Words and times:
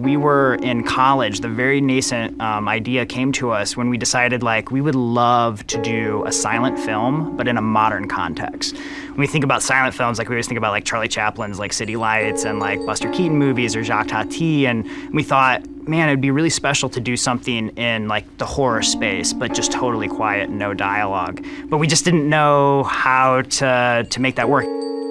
We 0.00 0.16
were 0.16 0.54
in 0.54 0.82
college. 0.82 1.40
The 1.40 1.48
very 1.50 1.82
nascent 1.82 2.40
um, 2.40 2.70
idea 2.70 3.04
came 3.04 3.32
to 3.32 3.50
us 3.50 3.76
when 3.76 3.90
we 3.90 3.98
decided, 3.98 4.42
like, 4.42 4.70
we 4.70 4.80
would 4.80 4.94
love 4.94 5.66
to 5.66 5.82
do 5.82 6.24
a 6.24 6.32
silent 6.32 6.78
film, 6.78 7.36
but 7.36 7.46
in 7.46 7.58
a 7.58 7.60
modern 7.60 8.08
context. 8.08 8.78
When 8.78 9.18
we 9.18 9.26
think 9.26 9.44
about 9.44 9.62
silent 9.62 9.94
films, 9.94 10.16
like, 10.16 10.30
we 10.30 10.36
always 10.36 10.48
think 10.48 10.56
about, 10.56 10.70
like, 10.70 10.86
Charlie 10.86 11.06
Chaplin's, 11.06 11.58
like, 11.58 11.74
City 11.74 11.96
Lights 11.96 12.46
and, 12.46 12.60
like, 12.60 12.84
Buster 12.86 13.10
Keaton 13.10 13.36
movies 13.36 13.76
or 13.76 13.84
Jacques 13.84 14.08
Tati. 14.08 14.66
And 14.66 14.88
we 15.12 15.22
thought, 15.22 15.68
man, 15.86 16.08
it'd 16.08 16.22
be 16.22 16.30
really 16.30 16.48
special 16.48 16.88
to 16.88 17.00
do 17.00 17.14
something 17.14 17.68
in, 17.76 18.08
like, 18.08 18.38
the 18.38 18.46
horror 18.46 18.80
space, 18.80 19.34
but 19.34 19.52
just 19.52 19.70
totally 19.70 20.08
quiet, 20.08 20.48
no 20.48 20.72
dialogue. 20.72 21.44
But 21.66 21.76
we 21.76 21.86
just 21.86 22.06
didn't 22.06 22.26
know 22.26 22.84
how 22.84 23.42
to, 23.42 24.06
to 24.08 24.20
make 24.20 24.36
that 24.36 24.48
work. 24.48 24.64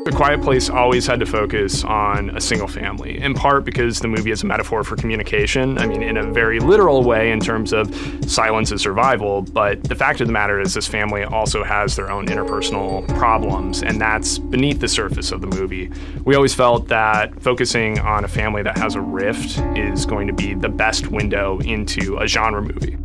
A 0.07 0.11
Quiet 0.11 0.41
Place 0.41 0.70
always 0.70 1.05
had 1.05 1.20
to 1.20 1.25
focus 1.25 1.84
on 1.84 2.32
a 2.36 2.41
single 2.41 2.68
family, 2.68 3.20
in 3.20 3.36
part 3.36 3.63
because 3.63 4.00
the 4.00 4.07
movie 4.07 4.32
is 4.32 4.41
a 4.41 4.45
metaphor 4.45 4.83
for 4.83 4.95
communication. 4.95 5.77
I 5.77 5.86
mean, 5.86 6.02
in 6.02 6.18
a 6.18 6.23
very 6.32 6.59
literal 6.59 7.04
way 7.04 7.32
in 7.32 7.39
terms 7.39 7.73
of 7.73 7.93
silence 8.25 8.71
is 8.71 8.82
survival, 8.82 9.43
but 9.43 9.83
the 9.83 9.93
fact 9.96 10.20
of 10.21 10.28
the 10.28 10.33
matter 10.33 10.59
is 10.59 10.73
this 10.73 10.87
family 10.87 11.23
also 11.23 11.64
has 11.64 11.96
their 11.96 12.09
own 12.09 12.25
interpersonal 12.28 13.07
problems, 13.20 13.83
and 13.83 14.01
that's 14.01 14.39
beneath 14.39 14.79
the 14.79 14.87
surface 14.87 15.32
of 15.32 15.42
the 15.42 15.47
movie. 15.47 15.92
We 16.25 16.34
always 16.34 16.56
felt 16.56 16.87
that 16.87 17.39
focusing 17.43 18.00
on 18.00 18.23
a 18.23 18.28
family 18.28 18.64
that 18.64 18.78
has 18.78 18.95
a 18.95 19.01
rift 19.01 19.59
is 19.78 20.06
going 20.06 20.28
to 20.28 20.34
be 20.34 20.56
the 20.56 20.70
best 20.70 21.07
window 21.07 21.59
into 21.59 22.18
a 22.18 22.25
genre 22.25 22.61
movie. 22.61 22.97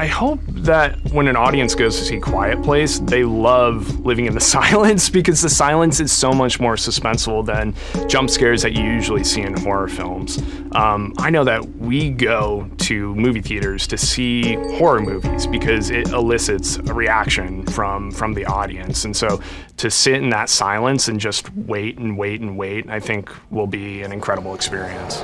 I 0.00 0.06
hope 0.06 0.40
that 0.46 0.98
when 1.12 1.28
an 1.28 1.36
audience 1.36 1.74
goes 1.74 1.98
to 1.98 2.04
see 2.06 2.18
Quiet 2.18 2.62
Place, 2.62 3.00
they 3.00 3.22
love 3.22 4.00
living 4.00 4.24
in 4.24 4.32
the 4.32 4.40
silence 4.56 5.10
because 5.10 5.42
the 5.42 5.50
silence 5.50 6.00
is 6.00 6.10
so 6.10 6.32
much 6.32 6.58
more 6.58 6.76
suspenseful 6.76 7.44
than 7.44 7.74
jump 8.08 8.30
scares 8.30 8.62
that 8.62 8.72
you 8.72 8.82
usually 8.82 9.22
see 9.22 9.42
in 9.42 9.52
horror 9.52 9.88
films. 9.88 10.38
Um, 10.72 11.12
I 11.18 11.28
know 11.28 11.44
that 11.44 11.62
we 11.76 12.08
go 12.08 12.66
to 12.78 13.14
movie 13.14 13.42
theaters 13.42 13.86
to 13.88 13.98
see 13.98 14.54
horror 14.78 15.00
movies 15.00 15.46
because 15.46 15.90
it 15.90 16.08
elicits 16.08 16.76
a 16.76 16.94
reaction 16.94 17.66
from 17.66 18.10
from 18.10 18.32
the 18.32 18.46
audience, 18.46 19.04
and 19.04 19.14
so 19.14 19.42
to 19.76 19.90
sit 19.90 20.14
in 20.14 20.30
that 20.30 20.48
silence 20.48 21.08
and 21.08 21.20
just 21.20 21.52
wait 21.54 21.98
and 21.98 22.16
wait 22.16 22.40
and 22.40 22.56
wait, 22.56 22.88
I 22.88 23.00
think 23.00 23.30
will 23.50 23.66
be 23.66 24.00
an 24.00 24.12
incredible 24.12 24.54
experience. 24.54 25.22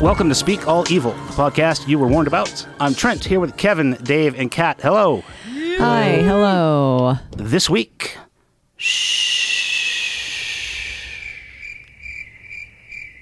Welcome 0.00 0.30
to 0.30 0.34
Speak 0.34 0.66
All 0.66 0.90
Evil, 0.90 1.12
the 1.12 1.32
podcast 1.34 1.86
you 1.86 1.98
were 1.98 2.08
warned 2.08 2.26
about. 2.26 2.66
I'm 2.80 2.94
Trent 2.94 3.22
here 3.22 3.38
with 3.38 3.58
Kevin, 3.58 3.98
Dave, 4.02 4.34
and 4.34 4.50
Kat. 4.50 4.80
Hello. 4.80 5.22
Hi, 5.44 6.12
hello. 6.22 7.18
This 7.36 7.68
week, 7.68 8.16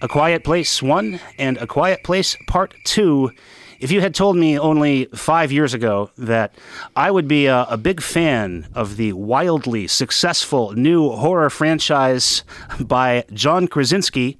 A 0.01 0.07
Quiet 0.07 0.45
Place 0.45 0.81
1 0.81 1.19
and 1.37 1.57
A 1.57 1.67
Quiet 1.67 2.05
Place 2.05 2.37
Part 2.47 2.75
2. 2.85 3.33
If 3.81 3.91
you 3.91 4.01
had 4.01 4.15
told 4.15 4.37
me 4.37 4.57
only 4.57 5.07
five 5.07 5.51
years 5.51 5.75
ago 5.75 6.13
that 6.17 6.55
I 6.95 7.11
would 7.11 7.27
be 7.27 7.47
a, 7.47 7.65
a 7.65 7.77
big 7.77 8.01
fan 8.01 8.69
of 8.73 8.97
the 8.97 9.15
wildly 9.15 9.89
successful 9.89 10.73
new 10.75 11.11
horror 11.11 11.51
franchise 11.51 12.45
by 12.81 13.25
John 13.33 13.67
Krasinski, 13.67 14.39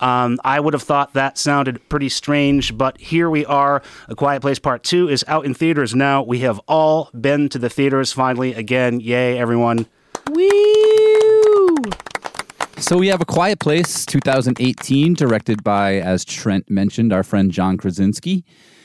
um, 0.00 0.38
I 0.44 0.60
would 0.60 0.74
have 0.74 0.82
thought 0.82 1.14
that 1.14 1.38
sounded 1.38 1.88
pretty 1.88 2.08
strange, 2.08 2.76
but 2.76 2.98
here 3.00 3.30
we 3.30 3.44
are. 3.46 3.82
A 4.08 4.14
Quiet 4.14 4.40
Place 4.42 4.58
Part 4.58 4.82
2 4.82 5.08
is 5.08 5.24
out 5.28 5.44
in 5.44 5.54
theaters 5.54 5.94
now. 5.94 6.22
We 6.22 6.40
have 6.40 6.60
all 6.66 7.10
been 7.18 7.48
to 7.50 7.58
the 7.58 7.70
theaters 7.70 8.12
finally 8.12 8.54
again. 8.54 9.00
Yay, 9.00 9.38
everyone. 9.38 9.86
Woo! 10.30 11.76
So 12.78 12.98
we 12.98 13.08
have 13.08 13.20
A 13.20 13.24
Quiet 13.24 13.60
Place 13.60 14.04
2018, 14.04 15.14
directed 15.14 15.64
by, 15.64 15.94
as 15.94 16.24
Trent 16.24 16.68
mentioned, 16.68 17.12
our 17.12 17.22
friend 17.22 17.50
John 17.50 17.76
Krasinski. 17.78 18.44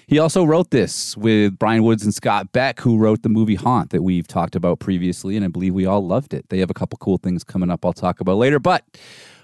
He 0.09 0.17
also 0.17 0.43
wrote 0.43 0.71
this 0.71 1.15
with 1.17 1.59
Bryan 1.59 1.83
Woods 1.83 2.03
and 2.03 2.13
Scott 2.13 2.51
Beck, 2.51 2.79
who 2.79 2.97
wrote 2.97 3.21
the 3.21 3.29
movie 3.29 3.55
Haunt 3.55 3.91
that 3.91 4.01
we've 4.01 4.25
talked 4.25 4.55
about 4.55 4.79
previously, 4.79 5.35
and 5.35 5.45
I 5.45 5.49
believe 5.49 5.73
we 5.73 5.85
all 5.85 6.03
loved 6.03 6.33
it. 6.33 6.49
They 6.49 6.57
have 6.59 6.71
a 6.71 6.73
couple 6.73 6.97
cool 6.97 7.17
things 7.17 7.43
coming 7.43 7.69
up 7.69 7.85
I'll 7.85 7.93
talk 7.93 8.19
about 8.19 8.37
later, 8.37 8.57
but 8.57 8.83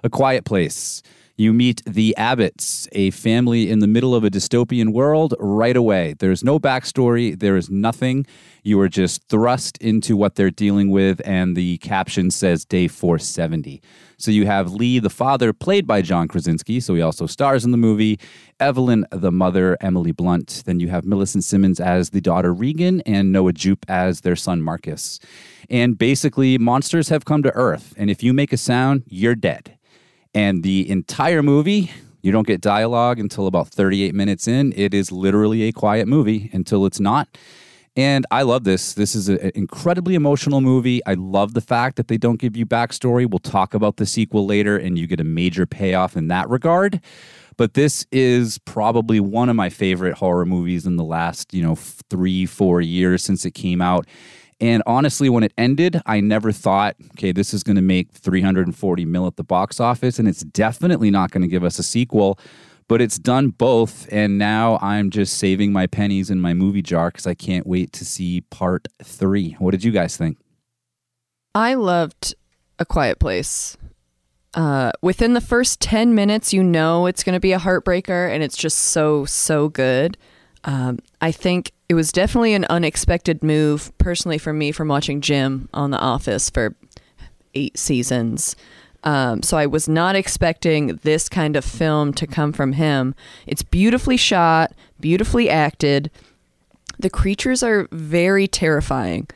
A 0.03 0.09
Quiet 0.09 0.43
Place. 0.43 1.03
You 1.37 1.51
meet 1.51 1.83
the 1.85 2.15
Abbotts, 2.17 2.87
a 2.93 3.11
family 3.11 3.69
in 3.69 3.79
the 3.79 3.87
middle 3.87 4.15
of 4.15 4.23
a 4.23 4.29
dystopian 4.29 4.93
world 4.93 5.33
right 5.37 5.75
away. 5.75 6.15
There's 6.17 6.45
no 6.45 6.61
backstory, 6.61 7.37
there 7.37 7.57
is 7.57 7.69
nothing. 7.69 8.25
You 8.63 8.79
are 8.79 8.87
just 8.87 9.27
thrust 9.27 9.77
into 9.79 10.15
what 10.15 10.35
they're 10.35 10.49
dealing 10.49 10.91
with, 10.91 11.21
and 11.25 11.57
the 11.57 11.77
caption 11.79 12.31
says 12.31 12.63
day 12.63 12.87
470. 12.87 13.81
So 14.17 14.31
you 14.31 14.45
have 14.45 14.71
Lee, 14.71 14.97
the 14.99 15.09
father, 15.09 15.51
played 15.51 15.85
by 15.85 16.01
John 16.01 16.29
Krasinski, 16.29 16.79
so 16.79 16.95
he 16.95 17.01
also 17.01 17.25
stars 17.25 17.65
in 17.65 17.71
the 17.71 17.77
movie, 17.77 18.17
Evelyn, 18.61 19.05
the 19.11 19.31
mother, 19.31 19.77
Emily 19.81 20.13
Blunt. 20.13 20.63
Then 20.65 20.79
you 20.79 20.87
have 20.87 21.03
Millicent 21.03 21.43
Simmonds 21.43 21.81
as 21.81 22.11
the 22.11 22.21
daughter 22.21 22.53
Regan, 22.53 23.01
and 23.01 23.33
Noah 23.33 23.51
Jupe 23.51 23.85
as 23.89 24.21
their 24.21 24.37
son 24.37 24.61
Marcus. 24.61 25.19
And 25.69 25.97
basically, 25.97 26.57
monsters 26.57 27.09
have 27.09 27.25
come 27.25 27.43
to 27.43 27.51
Earth, 27.55 27.93
and 27.97 28.09
if 28.09 28.23
you 28.23 28.31
make 28.31 28.53
a 28.53 28.57
sound, 28.57 29.03
you're 29.05 29.35
dead. 29.35 29.74
And 30.35 30.63
the 30.63 30.87
entire 30.89 31.41
movie, 31.41 31.91
you 32.21 32.31
don't 32.31 32.45
get 32.45 32.59
dialogue 32.59 33.19
until 33.19 33.47
about 33.47 33.69
38 33.69 34.13
minutes 34.13 34.47
in. 34.47 34.73
It 34.75 34.93
is 34.93 35.11
literally 35.11 35.63
a 35.63 35.71
quiet 35.71 36.07
movie 36.07 36.49
until 36.53 36.85
it's 36.85 36.99
not. 36.99 37.29
And 37.95 38.25
I 38.29 38.41
love 38.41 38.65
this. 38.65 38.93
This 38.93 39.15
is 39.15 39.29
an 39.29 39.51
incredibly 39.55 40.15
emotional 40.15 40.59
movie. 40.59 41.03
I 41.05 41.13
love 41.13 41.53
the 41.53 41.61
fact 41.61 41.95
that 41.95 42.09
they 42.09 42.17
don't 42.17 42.35
give 42.35 42.57
you 42.57 42.65
backstory. 42.65 43.29
We'll 43.29 43.39
talk 43.39 43.73
about 43.73 43.95
the 43.95 44.05
sequel 44.05 44.45
later, 44.45 44.77
and 44.77 44.99
you 44.99 45.07
get 45.07 45.21
a 45.21 45.23
major 45.23 45.65
payoff 45.65 46.17
in 46.17 46.27
that 46.27 46.49
regard. 46.49 46.99
But 47.55 47.73
this 47.73 48.05
is 48.11 48.57
probably 48.57 49.21
one 49.21 49.47
of 49.47 49.55
my 49.55 49.69
favorite 49.69 50.15
horror 50.15 50.45
movies 50.45 50.85
in 50.85 50.97
the 50.97 51.05
last, 51.05 51.53
you 51.53 51.63
know, 51.63 51.75
three, 51.75 52.45
four 52.45 52.81
years 52.81 53.23
since 53.23 53.45
it 53.45 53.51
came 53.51 53.81
out. 53.81 54.05
And 54.61 54.81
honestly, 54.85 55.29
when 55.29 55.43
it 55.43 55.53
ended, 55.57 56.01
I 56.05 56.21
never 56.21 56.51
thought, 56.51 56.95
okay, 57.13 57.31
this 57.31 57.53
is 57.53 57.61
going 57.61 57.75
to 57.75 57.81
make 57.81 58.11
340 58.11 59.05
mil 59.05 59.27
at 59.27 59.35
the 59.35 59.43
box 59.43 59.79
office, 59.79 60.17
and 60.17 60.27
it's 60.27 60.41
definitely 60.41 61.11
not 61.11 61.31
going 61.31 61.41
to 61.41 61.47
give 61.47 61.63
us 61.63 61.77
a 61.77 61.83
sequel. 61.83 62.39
But 62.87 63.01
it's 63.01 63.17
done 63.17 63.49
both, 63.49 64.07
and 64.11 64.37
now 64.37 64.77
I'm 64.79 65.09
just 65.09 65.37
saving 65.37 65.73
my 65.73 65.87
pennies 65.87 66.29
in 66.29 66.39
my 66.39 66.53
movie 66.53 66.83
jar 66.83 67.09
because 67.09 67.25
I 67.25 67.33
can't 67.33 67.65
wait 67.65 67.91
to 67.93 68.05
see 68.05 68.41
part 68.41 68.87
three. 69.03 69.55
What 69.57 69.71
did 69.71 69.83
you 69.83 69.91
guys 69.91 70.15
think? 70.15 70.37
I 71.55 71.73
loved 71.73 72.35
A 72.77 72.85
Quiet 72.85 73.19
Place. 73.19 73.75
Uh, 74.53 74.91
within 75.01 75.33
the 75.33 75.41
first 75.41 75.81
10 75.81 76.13
minutes, 76.13 76.53
you 76.53 76.63
know 76.63 77.07
it's 77.07 77.23
going 77.23 77.33
to 77.33 77.39
be 77.39 77.53
a 77.53 77.59
heartbreaker, 77.59 78.29
and 78.29 78.43
it's 78.43 78.55
just 78.55 78.77
so, 78.77 79.25
so 79.25 79.67
good. 79.67 80.17
Um, 80.63 80.99
I 81.21 81.31
think 81.31 81.71
it 81.87 81.93
was 81.93 82.11
definitely 82.11 82.53
an 82.53 82.65
unexpected 82.65 83.43
move, 83.43 83.95
personally, 83.97 84.37
for 84.37 84.53
me 84.53 84.71
from 84.71 84.87
watching 84.87 85.21
Jim 85.21 85.69
on 85.73 85.91
The 85.91 85.99
Office 85.99 86.49
for 86.49 86.75
eight 87.53 87.77
seasons. 87.77 88.55
Um, 89.03 89.43
so 89.43 89.55
I 89.57 89.67
was 89.67 89.87
not 89.87 90.15
expecting 90.15 90.99
this 91.03 91.29
kind 91.29 91.55
of 91.55 91.63
film 91.63 92.11
to 92.13 92.25
come 92.25 92.51
from 92.51 92.73
him. 92.73 93.13
It's 93.45 93.61
beautifully 93.61 94.17
shot, 94.17 94.73
beautifully 94.99 95.47
acted. 95.47 96.09
The 96.97 97.11
creatures 97.11 97.61
are 97.61 97.87
very 97.91 98.47
terrifying. 98.47 99.27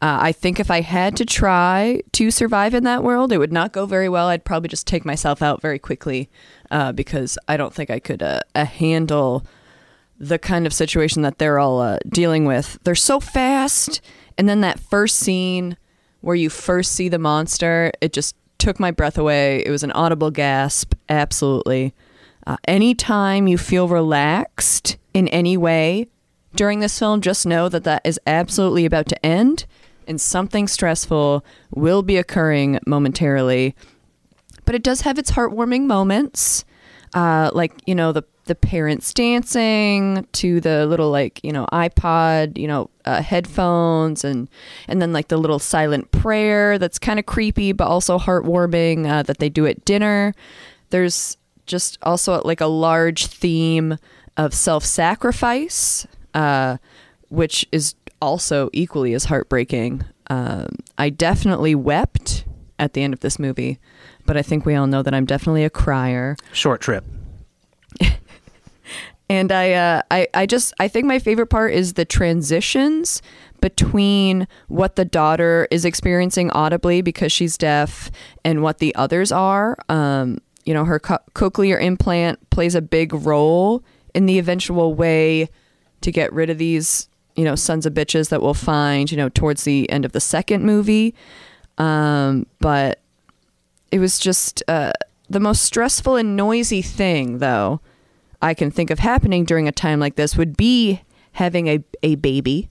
Uh, 0.00 0.16
I 0.22 0.32
think 0.32 0.60
if 0.60 0.70
I 0.70 0.80
had 0.80 1.16
to 1.16 1.26
try 1.26 2.00
to 2.12 2.30
survive 2.30 2.72
in 2.72 2.84
that 2.84 3.02
world, 3.02 3.32
it 3.32 3.38
would 3.38 3.52
not 3.52 3.72
go 3.72 3.84
very 3.84 4.08
well. 4.08 4.28
I'd 4.28 4.44
probably 4.44 4.68
just 4.68 4.86
take 4.86 5.04
myself 5.04 5.42
out 5.42 5.60
very 5.60 5.78
quickly 5.78 6.30
uh, 6.70 6.92
because 6.92 7.36
I 7.48 7.56
don't 7.56 7.74
think 7.74 7.90
I 7.90 7.98
could 7.98 8.22
uh, 8.22 8.40
handle 8.54 9.44
the 10.18 10.38
kind 10.38 10.66
of 10.66 10.72
situation 10.72 11.22
that 11.22 11.38
they're 11.38 11.58
all 11.58 11.80
uh, 11.80 11.98
dealing 12.08 12.44
with. 12.44 12.78
They're 12.84 12.94
so 12.94 13.20
fast, 13.20 14.00
and 14.36 14.48
then 14.48 14.60
that 14.62 14.80
first 14.80 15.16
scene 15.16 15.76
where 16.20 16.36
you 16.36 16.50
first 16.50 16.92
see 16.92 17.08
the 17.08 17.18
monster, 17.18 17.92
it 18.00 18.12
just 18.12 18.36
took 18.58 18.80
my 18.80 18.90
breath 18.90 19.16
away. 19.16 19.62
It 19.64 19.70
was 19.70 19.84
an 19.84 19.92
audible 19.92 20.30
gasp, 20.30 20.94
absolutely. 21.08 21.94
Uh, 22.46 22.56
anytime 22.66 23.46
you 23.46 23.58
feel 23.58 23.88
relaxed 23.88 24.96
in 25.14 25.28
any 25.28 25.56
way 25.56 26.08
during 26.56 26.80
this 26.80 26.98
film, 26.98 27.20
just 27.20 27.46
know 27.46 27.68
that 27.68 27.84
that 27.84 28.02
is 28.04 28.18
absolutely 28.26 28.84
about 28.84 29.06
to 29.08 29.26
end, 29.26 29.66
and 30.06 30.20
something 30.20 30.66
stressful 30.66 31.44
will 31.70 32.02
be 32.02 32.16
occurring 32.16 32.80
momentarily. 32.86 33.76
But 34.64 34.74
it 34.74 34.82
does 34.82 35.02
have 35.02 35.18
its 35.18 35.30
heartwarming 35.30 35.84
moments, 35.84 36.64
uh, 37.14 37.50
like 37.52 37.72
you 37.86 37.94
know 37.94 38.12
the 38.12 38.24
the 38.48 38.54
parents 38.54 39.14
dancing 39.14 40.26
to 40.32 40.60
the 40.60 40.86
little 40.86 41.10
like 41.10 41.40
you 41.44 41.52
know 41.52 41.66
iPod, 41.72 42.58
you 42.58 42.66
know 42.66 42.90
uh, 43.04 43.22
headphones, 43.22 44.24
and 44.24 44.48
and 44.88 45.00
then 45.00 45.12
like 45.12 45.28
the 45.28 45.36
little 45.36 45.58
silent 45.58 46.10
prayer 46.10 46.78
that's 46.78 46.98
kind 46.98 47.18
of 47.18 47.26
creepy 47.26 47.72
but 47.72 47.86
also 47.86 48.18
heartwarming 48.18 49.08
uh, 49.08 49.22
that 49.22 49.38
they 49.38 49.48
do 49.48 49.66
at 49.66 49.84
dinner. 49.84 50.34
There's 50.90 51.36
just 51.66 51.98
also 52.02 52.40
like 52.42 52.60
a 52.60 52.66
large 52.66 53.26
theme 53.26 53.98
of 54.36 54.54
self-sacrifice, 54.54 56.06
uh, 56.34 56.78
which 57.28 57.66
is 57.70 57.94
also 58.20 58.70
equally 58.72 59.14
as 59.14 59.26
heartbreaking. 59.26 60.04
Um, 60.30 60.68
I 60.96 61.10
definitely 61.10 61.74
wept 61.74 62.44
at 62.78 62.92
the 62.94 63.02
end 63.02 63.12
of 63.12 63.20
this 63.20 63.38
movie, 63.38 63.78
but 64.26 64.36
I 64.36 64.42
think 64.42 64.64
we 64.64 64.74
all 64.74 64.86
know 64.86 65.02
that 65.02 65.14
I'm 65.14 65.26
definitely 65.26 65.64
a 65.64 65.70
crier. 65.70 66.36
Short 66.52 66.80
trip. 66.80 67.04
And 69.30 69.52
I, 69.52 69.72
uh, 69.72 70.02
I, 70.10 70.26
I 70.32 70.46
just, 70.46 70.72
I 70.80 70.88
think 70.88 71.06
my 71.06 71.18
favorite 71.18 71.48
part 71.48 71.74
is 71.74 71.94
the 71.94 72.04
transitions 72.04 73.20
between 73.60 74.48
what 74.68 74.96
the 74.96 75.04
daughter 75.04 75.68
is 75.70 75.84
experiencing 75.84 76.50
audibly 76.52 77.02
because 77.02 77.32
she's 77.32 77.58
deaf 77.58 78.10
and 78.44 78.62
what 78.62 78.78
the 78.78 78.94
others 78.94 79.30
are. 79.30 79.76
Um, 79.88 80.38
you 80.64 80.72
know, 80.72 80.84
her 80.84 80.98
co- 80.98 81.18
cochlear 81.34 81.80
implant 81.80 82.50
plays 82.50 82.74
a 82.74 82.82
big 82.82 83.12
role 83.12 83.82
in 84.14 84.26
the 84.26 84.38
eventual 84.38 84.94
way 84.94 85.48
to 86.00 86.12
get 86.12 86.32
rid 86.32 86.50
of 86.50 86.58
these, 86.58 87.08
you 87.36 87.44
know, 87.44 87.54
sons 87.54 87.86
of 87.86 87.94
bitches 87.94 88.30
that 88.30 88.40
we'll 88.40 88.54
find, 88.54 89.10
you 89.10 89.16
know, 89.16 89.28
towards 89.28 89.64
the 89.64 89.90
end 89.90 90.04
of 90.04 90.12
the 90.12 90.20
second 90.20 90.64
movie. 90.64 91.14
Um, 91.76 92.46
but 92.60 93.00
it 93.90 93.98
was 93.98 94.18
just 94.18 94.62
uh, 94.68 94.92
the 95.28 95.40
most 95.40 95.62
stressful 95.62 96.16
and 96.16 96.36
noisy 96.36 96.82
thing, 96.82 97.38
though, 97.38 97.80
I 98.40 98.54
can 98.54 98.70
think 98.70 98.90
of 98.90 98.98
happening 98.98 99.44
during 99.44 99.68
a 99.68 99.72
time 99.72 100.00
like 100.00 100.16
this 100.16 100.36
would 100.36 100.56
be 100.56 101.02
having 101.32 101.68
a, 101.68 101.84
a 102.02 102.14
baby 102.16 102.70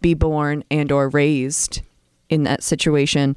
be 0.00 0.14
born 0.14 0.64
and 0.70 0.90
or 0.90 1.08
raised 1.08 1.82
in 2.28 2.44
that 2.44 2.62
situation 2.62 3.36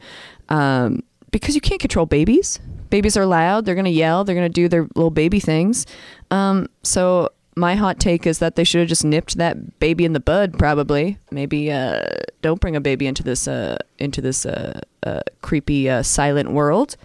um, 0.49 1.03
because 1.31 1.55
you 1.55 1.61
can't 1.61 1.81
control 1.81 2.05
babies. 2.05 2.59
Babies 2.89 3.17
are 3.17 3.25
loud 3.25 3.65
they're 3.65 3.75
going 3.75 3.85
to 3.85 3.91
yell 3.91 4.23
they're 4.23 4.35
going 4.35 4.49
to 4.49 4.53
do 4.53 4.67
their 4.67 4.83
little 4.95 5.11
baby 5.11 5.39
things. 5.39 5.85
Um, 6.31 6.67
so 6.83 7.29
my 7.55 7.75
hot 7.75 7.99
take 7.99 8.25
is 8.25 8.39
that 8.39 8.55
they 8.55 8.63
should 8.63 8.79
have 8.79 8.89
just 8.89 9.05
nipped 9.05 9.37
that 9.37 9.79
baby 9.79 10.05
in 10.05 10.13
the 10.13 10.19
bud 10.19 10.57
probably. 10.57 11.17
Maybe 11.31 11.71
uh, 11.71 12.03
don't 12.41 12.61
bring 12.61 12.75
a 12.75 12.81
baby 12.81 13.07
into 13.07 13.23
this 13.23 13.47
uh, 13.47 13.77
into 13.97 14.21
this 14.21 14.45
uh, 14.45 14.79
uh 15.03 15.21
creepy 15.41 15.89
uh, 15.89 16.03
silent 16.03 16.51
world. 16.51 16.95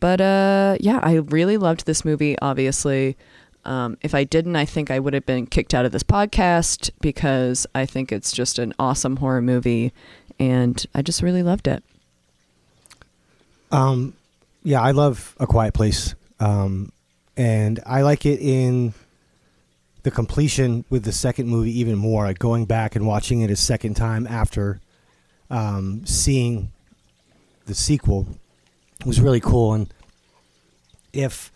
But 0.00 0.22
uh, 0.22 0.76
yeah 0.80 1.00
i 1.02 1.16
really 1.16 1.58
loved 1.58 1.84
this 1.84 2.06
movie 2.06 2.34
obviously 2.40 3.16
um, 3.64 3.98
if 4.00 4.14
I 4.14 4.24
didn't, 4.24 4.56
I 4.56 4.64
think 4.64 4.90
I 4.90 4.98
would 4.98 5.14
have 5.14 5.26
been 5.26 5.46
kicked 5.46 5.74
out 5.74 5.84
of 5.84 5.92
this 5.92 6.02
podcast 6.02 6.90
because 7.00 7.66
I 7.74 7.86
think 7.86 8.10
it's 8.10 8.32
just 8.32 8.58
an 8.58 8.72
awesome 8.78 9.16
horror 9.16 9.42
movie, 9.42 9.92
and 10.38 10.84
I 10.94 11.02
just 11.02 11.22
really 11.22 11.42
loved 11.42 11.68
it. 11.68 11.82
Um, 13.70 14.14
yeah, 14.62 14.80
I 14.80 14.90
love 14.92 15.36
A 15.38 15.46
Quiet 15.46 15.74
Place, 15.74 16.14
um, 16.40 16.92
and 17.36 17.80
I 17.86 18.02
like 18.02 18.26
it 18.26 18.40
in 18.40 18.94
the 20.02 20.10
completion 20.10 20.84
with 20.88 21.04
the 21.04 21.12
second 21.12 21.48
movie 21.48 21.78
even 21.78 21.96
more. 21.96 22.24
Like 22.24 22.38
going 22.38 22.64
back 22.64 22.96
and 22.96 23.06
watching 23.06 23.42
it 23.42 23.50
a 23.50 23.56
second 23.56 23.94
time 23.94 24.26
after 24.26 24.80
um, 25.50 26.06
seeing 26.06 26.72
the 27.66 27.74
sequel 27.74 28.26
was 29.04 29.20
really 29.20 29.40
cool, 29.40 29.74
and 29.74 29.92
if 31.12 31.52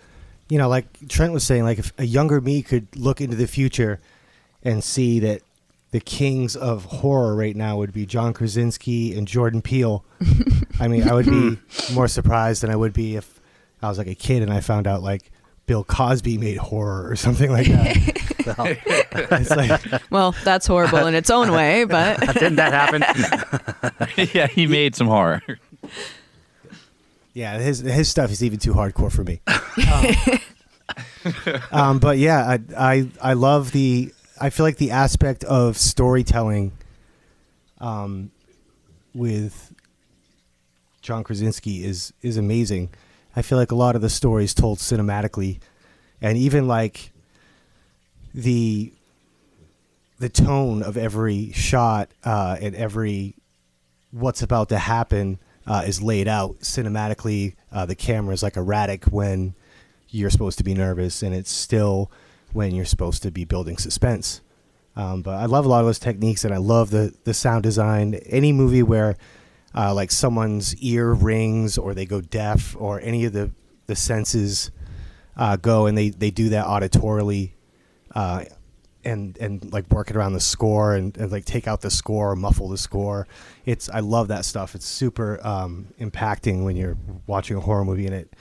you 0.49 0.59
know, 0.59 0.69
like 0.69 0.87
Trent 1.09 1.33
was 1.33 1.45
saying, 1.45 1.65
like 1.65 1.79
if 1.79 1.93
a 1.99 2.05
younger 2.05 2.41
me 2.41 2.63
could 2.63 2.87
look 2.97 3.21
into 3.21 3.37
the 3.37 3.47
future 3.47 4.01
and 4.63 4.83
see 4.83 5.21
that 5.21 5.43
the 5.91 6.01
kings 6.01 6.57
of 6.57 6.85
horror 6.87 7.35
right 7.37 7.55
now 7.55 7.77
would 7.77 7.93
be 7.93 8.05
John 8.05 8.33
Krasinski 8.33 9.17
and 9.17 9.29
Jordan 9.29 9.63
Peele, 9.63 10.05
I 10.81 10.89
mean, 10.89 11.09
I 11.09 11.15
would 11.15 11.27
be 11.27 11.51
hmm. 11.55 11.95
more 11.95 12.09
surprised 12.09 12.63
than 12.63 12.71
I 12.71 12.77
would 12.77 12.93
be 12.93 13.17
if 13.17 13.41
I 13.83 13.89
was 13.89 13.99
like 13.99 14.07
a 14.07 14.15
kid 14.15 14.43
and 14.43 14.53
I 14.53 14.61
found 14.61 14.87
out 14.87 15.03
like 15.03 15.31
Bill 15.67 15.85
Cosby 15.85 16.37
made 16.37 16.59
horror 16.59 17.09
or 17.09 17.17
something 17.17 17.51
like 17.51 17.67
that. 17.69 18.21
it's 19.31 19.51
like, 19.51 20.03
Well, 20.11 20.35
that's 20.45 20.67
horrible 20.67 21.07
in 21.07 21.15
its 21.15 21.31
own 21.31 21.53
way, 21.53 21.85
but 21.85 22.21
Didn't 22.35 22.57
that 22.57 22.73
happen? 22.73 24.29
yeah, 24.35 24.47
he 24.47 24.67
made 24.67 24.95
some 24.95 25.07
horror. 25.07 25.43
Yeah, 27.35 27.59
his 27.59 27.81
his 27.81 28.09
stuff 28.09 28.31
is 28.31 28.43
even 28.43 28.59
too 28.61 28.73
hardcore 28.73 29.13
for 29.13 29.25
me. 29.25 29.41
Um, 29.93 31.61
um, 31.73 31.99
but 31.99 32.17
yeah, 32.17 32.39
I, 32.49 32.61
I 32.77 33.09
I 33.21 33.33
love 33.35 33.73
the. 33.73 34.13
I 34.41 34.51
feel 34.51 34.65
like 34.65 34.79
the 34.79 34.93
aspect 34.93 35.45
of 35.45 35.77
storytelling, 35.77 36.73
um, 37.81 38.31
with 39.15 39.75
John 41.03 41.25
Krasinski 41.25 41.85
is 41.85 42.13
is 42.23 42.37
amazing. 42.37 42.91
I 43.35 43.43
feel 43.43 43.59
like 43.59 43.73
a 43.73 43.77
lot 43.77 43.97
of 43.97 44.03
the 44.03 44.11
stories 44.11 44.55
told 44.55 44.79
cinematically, 44.79 45.59
and 46.23 46.39
even 46.39 46.69
like 46.69 47.11
the 48.33 48.93
the 50.21 50.29
tone 50.29 50.85
of 50.85 50.97
every 50.97 51.51
shot 51.51 52.11
uh, 52.25 52.57
and 52.61 52.77
every 52.77 53.35
what's 54.13 54.43
about 54.43 54.69
to 54.69 54.79
happen 54.79 55.41
uh, 55.67 55.85
is 55.87 56.03
laid 56.03 56.29
out 56.29 56.61
cinematically. 56.61 57.55
Uh, 57.73 57.87
the 57.87 57.95
camera 57.95 58.35
is 58.35 58.43
like 58.43 58.57
erratic 58.57 59.05
when 59.07 59.55
you're 60.09 60.31
supposed 60.31 60.59
to 60.59 60.65
be 60.65 60.75
nervous, 60.75 61.23
and 61.23 61.35
it's 61.35 61.51
still 61.51 62.11
when 62.53 62.75
you're 62.75 62.85
supposed 62.85 63.23
to 63.23 63.31
be 63.31 63.45
building 63.45 63.77
suspense. 63.77 64.41
Um, 64.97 65.23
but 65.23 65.35
I 65.35 65.47
love 65.47 65.65
a 65.65 65.69
lot 65.69 65.81
of 65.81 65.87
those 65.87 65.99
techniques, 65.99 66.45
and 66.45 66.55
I 66.55 66.59
love 66.59 66.91
the 66.91 67.15
the 67.25 67.35
sound 67.35 67.63
design. 67.63 68.15
Any 68.27 68.53
movie 68.53 68.83
where 68.83 69.17
uh, 69.75 69.93
like 69.93 70.11
someone's 70.11 70.77
ear 70.77 71.13
rings 71.13 71.77
or 71.77 71.95
they 71.95 72.07
go 72.07 72.21
deaf 72.21 72.77
or 72.79 73.01
any 73.01 73.25
of 73.25 73.33
the 73.33 73.51
the 73.87 73.97
senses 73.97 74.71
uh, 75.37 75.57
go 75.57 75.87
and 75.87 75.99
they 75.99 76.11
they 76.11 76.31
do 76.31 76.51
that 76.51 76.67
auditorily. 76.67 77.53
Uh, 78.15 78.45
and 79.05 79.37
and 79.39 79.73
like 79.73 79.89
work 79.91 80.11
it 80.11 80.17
around 80.17 80.33
the 80.33 80.41
score 80.41 80.95
and, 80.95 81.17
and 81.17 81.31
like 81.31 81.45
take 81.45 81.69
out 81.69 81.81
the 81.81 81.91
score, 81.91 82.35
muffle 82.37 82.69
the 82.69 82.79
score. 82.79 83.27
It's 83.65 83.89
I 83.89 84.01
love 84.01 84.29
that 84.29 84.45
stuff. 84.45 84.75
It's 84.75 84.87
super 84.87 85.45
um, 85.47 85.89
impacting 86.01 86.65
when 86.65 86.77
you're 86.77 86.97
watching 87.27 87.57
a 87.57 87.61
horror 87.61 87.85
movie 87.85 88.07
and 88.07 88.15
it 88.15 88.35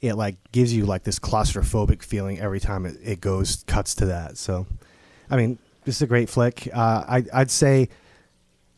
it 0.00 0.14
like 0.14 0.36
gives 0.52 0.74
you 0.74 0.86
like 0.86 1.04
this 1.04 1.18
claustrophobic 1.18 2.02
feeling 2.02 2.40
every 2.40 2.60
time 2.60 2.86
it, 2.86 2.96
it 3.02 3.20
goes 3.20 3.64
cuts 3.66 3.94
to 3.96 4.06
that. 4.06 4.38
So, 4.38 4.66
I 5.28 5.36
mean, 5.36 5.58
this 5.84 5.96
is 5.96 6.02
a 6.02 6.06
great 6.06 6.28
flick. 6.28 6.68
Uh, 6.72 7.04
I 7.06 7.24
I'd 7.32 7.50
say 7.50 7.88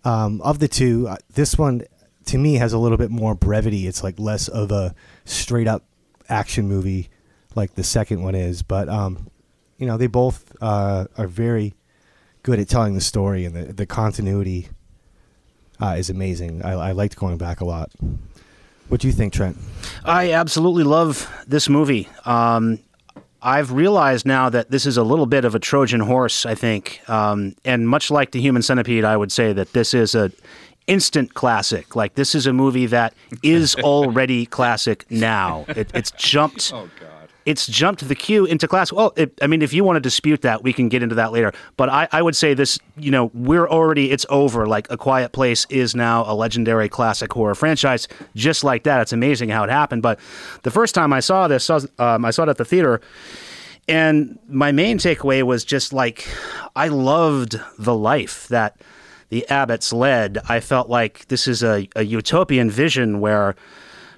um, 0.04 0.40
of 0.42 0.58
the 0.58 0.68
two, 0.68 1.06
uh, 1.08 1.16
this 1.34 1.56
one 1.56 1.84
to 2.26 2.38
me 2.38 2.54
has 2.54 2.72
a 2.72 2.78
little 2.78 2.98
bit 2.98 3.10
more 3.10 3.34
brevity. 3.34 3.86
It's 3.86 4.02
like 4.02 4.18
less 4.18 4.48
of 4.48 4.72
a 4.72 4.94
straight 5.24 5.68
up 5.68 5.84
action 6.28 6.68
movie 6.68 7.08
like 7.54 7.74
the 7.74 7.84
second 7.84 8.22
one 8.22 8.34
is, 8.34 8.62
but 8.62 8.88
um, 8.88 9.28
you 9.82 9.88
know 9.88 9.96
they 9.96 10.06
both 10.06 10.54
uh, 10.60 11.06
are 11.18 11.26
very 11.26 11.74
good 12.44 12.60
at 12.60 12.68
telling 12.68 12.94
the 12.94 13.00
story 13.00 13.44
and 13.44 13.56
the 13.56 13.72
the 13.72 13.84
continuity 13.84 14.68
uh, 15.80 15.96
is 15.98 16.08
amazing. 16.08 16.62
I, 16.62 16.74
I 16.74 16.92
liked 16.92 17.16
going 17.16 17.36
back 17.36 17.60
a 17.60 17.64
lot. 17.64 17.90
What 18.86 19.00
do 19.00 19.08
you 19.08 19.12
think, 19.12 19.32
Trent? 19.32 19.56
I 20.04 20.34
absolutely 20.34 20.84
love 20.84 21.28
this 21.48 21.68
movie. 21.68 22.08
Um, 22.24 22.78
I've 23.42 23.72
realized 23.72 24.24
now 24.24 24.48
that 24.50 24.70
this 24.70 24.86
is 24.86 24.96
a 24.96 25.02
little 25.02 25.26
bit 25.26 25.44
of 25.44 25.56
a 25.56 25.58
Trojan 25.58 25.98
horse, 25.98 26.46
I 26.46 26.54
think. 26.54 27.00
Um, 27.10 27.56
and 27.64 27.88
much 27.88 28.08
like 28.08 28.30
the 28.30 28.40
Human 28.40 28.62
Centipede, 28.62 29.04
I 29.04 29.16
would 29.16 29.32
say 29.32 29.52
that 29.52 29.72
this 29.72 29.94
is 29.94 30.14
a 30.14 30.30
instant 30.86 31.34
classic. 31.34 31.96
Like 31.96 32.14
this 32.14 32.36
is 32.36 32.46
a 32.46 32.52
movie 32.52 32.86
that 32.86 33.14
is 33.42 33.74
already 33.82 34.46
classic 34.46 35.10
now. 35.10 35.64
It, 35.70 35.90
it's 35.92 36.12
jumped. 36.12 36.70
Oh 36.72 36.88
God. 37.00 37.21
It's 37.44 37.66
jumped 37.66 38.06
the 38.06 38.14
queue 38.14 38.44
into 38.44 38.68
class. 38.68 38.92
Well, 38.92 39.12
it, 39.16 39.36
I 39.42 39.46
mean, 39.46 39.62
if 39.62 39.72
you 39.72 39.84
want 39.84 39.96
to 39.96 40.00
dispute 40.00 40.42
that, 40.42 40.62
we 40.62 40.72
can 40.72 40.88
get 40.88 41.02
into 41.02 41.14
that 41.16 41.32
later. 41.32 41.52
But 41.76 41.88
I, 41.88 42.08
I 42.12 42.22
would 42.22 42.36
say 42.36 42.54
this. 42.54 42.78
You 42.96 43.10
know, 43.10 43.30
we're 43.34 43.68
already. 43.68 44.10
It's 44.10 44.26
over. 44.28 44.66
Like 44.66 44.90
A 44.90 44.96
Quiet 44.96 45.32
Place 45.32 45.66
is 45.70 45.94
now 45.94 46.24
a 46.26 46.34
legendary 46.34 46.88
classic 46.88 47.32
horror 47.32 47.54
franchise. 47.54 48.06
Just 48.34 48.64
like 48.64 48.84
that, 48.84 49.00
it's 49.00 49.12
amazing 49.12 49.48
how 49.48 49.64
it 49.64 49.70
happened. 49.70 50.02
But 50.02 50.20
the 50.62 50.70
first 50.70 50.94
time 50.94 51.12
I 51.12 51.20
saw 51.20 51.48
this, 51.48 51.68
um, 51.70 52.24
I 52.24 52.30
saw 52.30 52.44
it 52.44 52.48
at 52.48 52.58
the 52.58 52.64
theater. 52.64 53.00
And 53.88 54.38
my 54.48 54.70
main 54.70 54.98
takeaway 54.98 55.42
was 55.42 55.64
just 55.64 55.92
like, 55.92 56.28
I 56.76 56.88
loved 56.88 57.60
the 57.78 57.94
life 57.94 58.46
that 58.48 58.80
the 59.28 59.44
Abbotts 59.48 59.92
led. 59.92 60.38
I 60.48 60.60
felt 60.60 60.88
like 60.88 61.26
this 61.28 61.48
is 61.48 61.64
a, 61.64 61.88
a 61.96 62.04
utopian 62.04 62.70
vision 62.70 63.18
where 63.20 63.56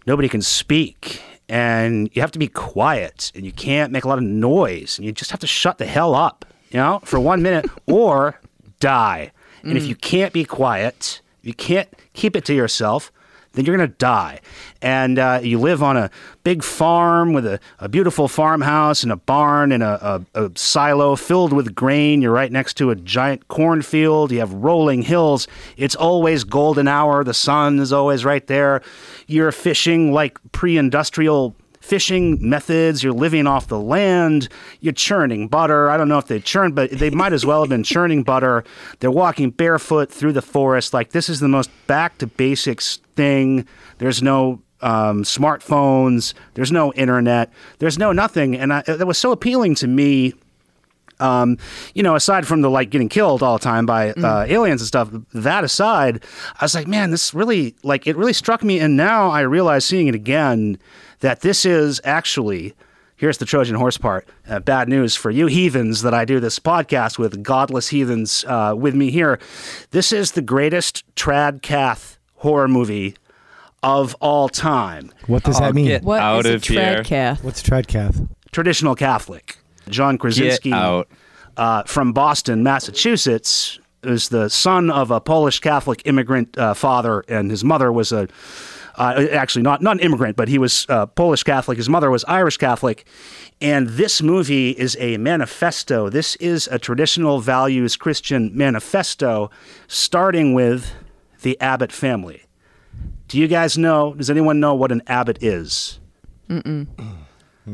nobody 0.07 0.29
can 0.29 0.43
speak 0.43 1.23
and 1.49 2.11
you 2.13 2.23
have 2.23 2.33
to 2.33 2.39
be 2.39 2.49
quiet 2.49 3.33
and 3.35 3.45
you 3.45 3.53
can't 3.53 3.93
make 3.93 4.05
a 4.05 4.09
lot 4.09 4.19
of 4.19 4.25
noise 4.25 4.99
and 4.99 5.07
you 5.07 5.13
just 5.13 5.31
have 5.31 5.41
to 5.41 5.47
shut 5.47 5.79
the 5.79 5.87
hell 5.87 6.15
up, 6.15 6.45
you 6.71 6.79
know, 6.79 7.01
for 7.05 7.21
one 7.21 7.43
minute 7.43 7.67
or 7.87 8.41
die. 8.81 9.33
And 9.63 9.77
if 9.77 9.85
mm. 9.85 9.89
you 9.89 9.97
can't 9.97 10.33
be 10.33 10.45
quiet, 10.45 11.21
you 11.43 11.55
can't 11.55 11.89
keep 12.13 12.37
it 12.37 12.45
to 12.47 12.55
yourself, 12.55 13.11
then 13.55 13.65
you're 13.65 13.77
going 13.77 13.89
to 13.89 13.97
die. 13.97 14.41
And 14.83 15.19
uh, 15.19 15.41
you 15.43 15.59
live 15.59 15.83
on 15.83 15.97
a 15.97 16.11
big 16.43 16.63
farm 16.63 17.33
with 17.33 17.47
a, 17.47 17.61
a 17.79 17.89
beautiful 17.89 18.29
farmhouse 18.29 19.03
and 19.03 19.11
a 19.11 19.17
barn 19.17 19.73
and 19.73 19.83
a, 19.83 20.25
a, 20.35 20.47
a 20.47 20.51
silo 20.55 21.17
filled 21.17 21.53
with 21.53 21.75
grain. 21.75 22.21
You're 22.21 22.33
right 22.33 22.53
next 22.53 22.75
to 22.75 22.91
a 22.91 22.97
giant 22.97 23.49
cornfield. 23.49 24.33
You 24.33 24.41
have 24.41 24.53
rolling 24.53 25.03
hills. 25.03 25.49
It's 25.77 25.95
always 25.95 26.45
golden 26.45 26.89
hour. 26.89 27.25
The 27.25 27.35
sun 27.35 27.79
is 27.79 27.93
always 27.93 28.25
right 28.25 28.47
there. 28.47 28.83
You're 29.27 29.53
fishing 29.53 30.13
like 30.13 30.39
pre 30.53 30.77
industrial 30.77 31.55
fishing 31.85 32.39
methods. 32.41 33.03
You're 33.03 33.13
living 33.13 33.47
off 33.47 33.69
the 33.69 33.79
land. 33.79 34.49
You're 34.81 34.95
churning 34.95 35.49
butter. 35.49 35.91
I 35.91 35.99
don't 35.99 36.09
know 36.09 36.19
if 36.19 36.27
they 36.27 36.41
churn, 36.41 36.73
but 36.73 36.91
they 36.91 37.11
might 37.11 37.35
as 37.35 37.45
well 37.45 37.61
have 37.61 37.69
been 37.69 37.85
churning 37.85 38.23
butter. 38.33 38.65
They're 39.01 39.11
walking 39.11 39.51
barefoot 39.51 40.11
through 40.11 40.33
the 40.33 40.43
forest. 40.43 40.95
Like 40.95 41.11
this 41.11 41.29
is 41.29 41.41
the 41.41 41.49
most 41.49 41.71
back 41.87 42.17
to 42.19 42.27
basics 42.27 43.01
thing. 43.17 43.67
There's 43.99 44.23
no 44.23 44.63
um, 44.81 45.25
smartphones. 45.25 46.33
There's 46.55 46.73
no 46.73 46.93
internet. 46.95 47.53
There's 47.79 47.99
no 47.99 48.13
nothing. 48.13 48.57
And 48.57 48.73
I, 48.73 48.83
that 48.83 49.07
was 49.07 49.19
so 49.19 49.31
appealing 49.31 49.75
to 49.77 49.87
me 49.87 50.33
um, 51.21 51.59
you 51.95 52.03
know, 52.03 52.17
aside 52.17 52.45
from 52.45 52.61
the 52.61 52.69
like 52.69 52.91
getting 52.91 53.09
killed 53.09 53.41
all 53.41 53.57
the 53.57 53.63
time 53.63 53.87
by 53.87 54.11
uh, 54.11 54.47
aliens 54.49 54.81
and 54.83 54.89
stuff, 54.89 55.09
that 55.33 55.63
aside, 55.63 56.25
I 56.61 56.65
was 56.65 56.75
like, 56.75 56.89
man, 56.89 57.13
this 57.13 57.33
really 57.33 57.77
like 57.85 58.09
it 58.09 58.17
really 58.17 58.33
struck 58.33 58.65
me. 58.65 58.81
And 58.81 58.97
now 58.97 59.31
I 59.31 59.43
realize 59.43 59.85
seeing 59.85 60.09
it 60.09 60.17
again 60.17 60.77
that 61.25 61.41
this 61.41 61.65
is 61.65 62.01
actually. 62.05 62.75
Here's 63.17 63.39
the 63.39 63.45
Trojan 63.47 63.77
horse 63.77 63.97
part. 63.97 64.29
Uh, 64.47 64.59
bad 64.59 64.89
news 64.89 65.15
for 65.17 65.31
you 65.31 65.47
heathens 65.47 66.03
that 66.03 66.13
I 66.13 66.25
do 66.25 66.41
this 66.41 66.59
podcast 66.59 67.17
with, 67.17 67.43
godless 67.45 67.89
heathens 67.89 68.45
uh, 68.47 68.75
with 68.77 68.95
me 68.95 69.11
here. 69.11 69.39
This 69.93 70.13
is 70.13 70.33
the 70.33 70.43
greatest 70.43 71.05
trad 71.15 71.63
cath 71.63 72.19
horror 72.39 72.67
movie 72.69 73.15
of 73.85 74.15
all 74.21 74.49
time. 74.49 75.13
What 75.29 75.45
does 75.45 75.59
Oh, 75.59 75.61
that 75.61 75.75
mean? 75.75 75.87
get- 75.87 76.03
What 76.03 76.17
is 76.17 76.23
Out 76.23 76.47
a 76.47 76.55
of 76.55 76.65
here. 76.65 77.03
tradcath? 77.05 77.45
What's 77.45 77.63
trad 77.63 77.87
cath? 77.87 78.21
Traditional 78.51 78.95
Catholic. 78.97 79.59
John 79.89 80.19
Krasinski. 80.19 80.71
Get 80.71 80.79
out. 80.79 81.09
uh, 81.57 81.85
from 81.85 82.13
Boston, 82.13 82.63
Massachusetts, 82.65 83.79
is 84.03 84.29
the 84.29 84.51
son 84.51 84.91
of 84.91 85.11
a 85.13 85.21
Polish 85.21 85.61
Catholic 85.61 86.03
immigrant 86.05 86.59
uh, 86.59 86.75
father, 86.75 87.25
and 87.29 87.49
his 87.51 87.63
mother 87.63 87.93
was 87.93 88.11
a 88.11 88.27
uh, 88.97 89.27
actually 89.33 89.63
not 89.63 89.83
not 89.83 89.97
an 89.97 90.01
immigrant, 90.01 90.37
but 90.37 90.49
he 90.49 90.59
was 90.59 90.87
uh, 90.89 91.07
Polish 91.07 91.43
Catholic. 91.43 91.77
His 91.79 91.89
mother 91.89 92.11
was 92.11 92.25
Irish 92.25 92.57
Catholic, 92.57 93.05
and 93.61 93.89
this 93.89 94.23
movie 94.23 94.71
is 94.71 94.97
a 95.01 95.17
manifesto. 95.17 96.09
This 96.09 96.37
is 96.37 96.69
a 96.71 96.79
traditional 96.79 97.41
values 97.41 97.97
Christian 97.97 98.51
manifesto, 98.57 99.51
starting 99.89 100.55
with 100.55 100.93
the 101.43 101.61
Abbott 101.61 101.93
family. 101.93 102.45
Do 103.29 103.39
you 103.39 103.49
guys 103.49 103.77
know? 103.77 104.15
Does 104.15 104.31
anyone 104.31 104.61
know 104.61 104.75
what 104.75 104.93
an 104.93 105.03
abbot 105.07 105.43
is? 105.43 105.99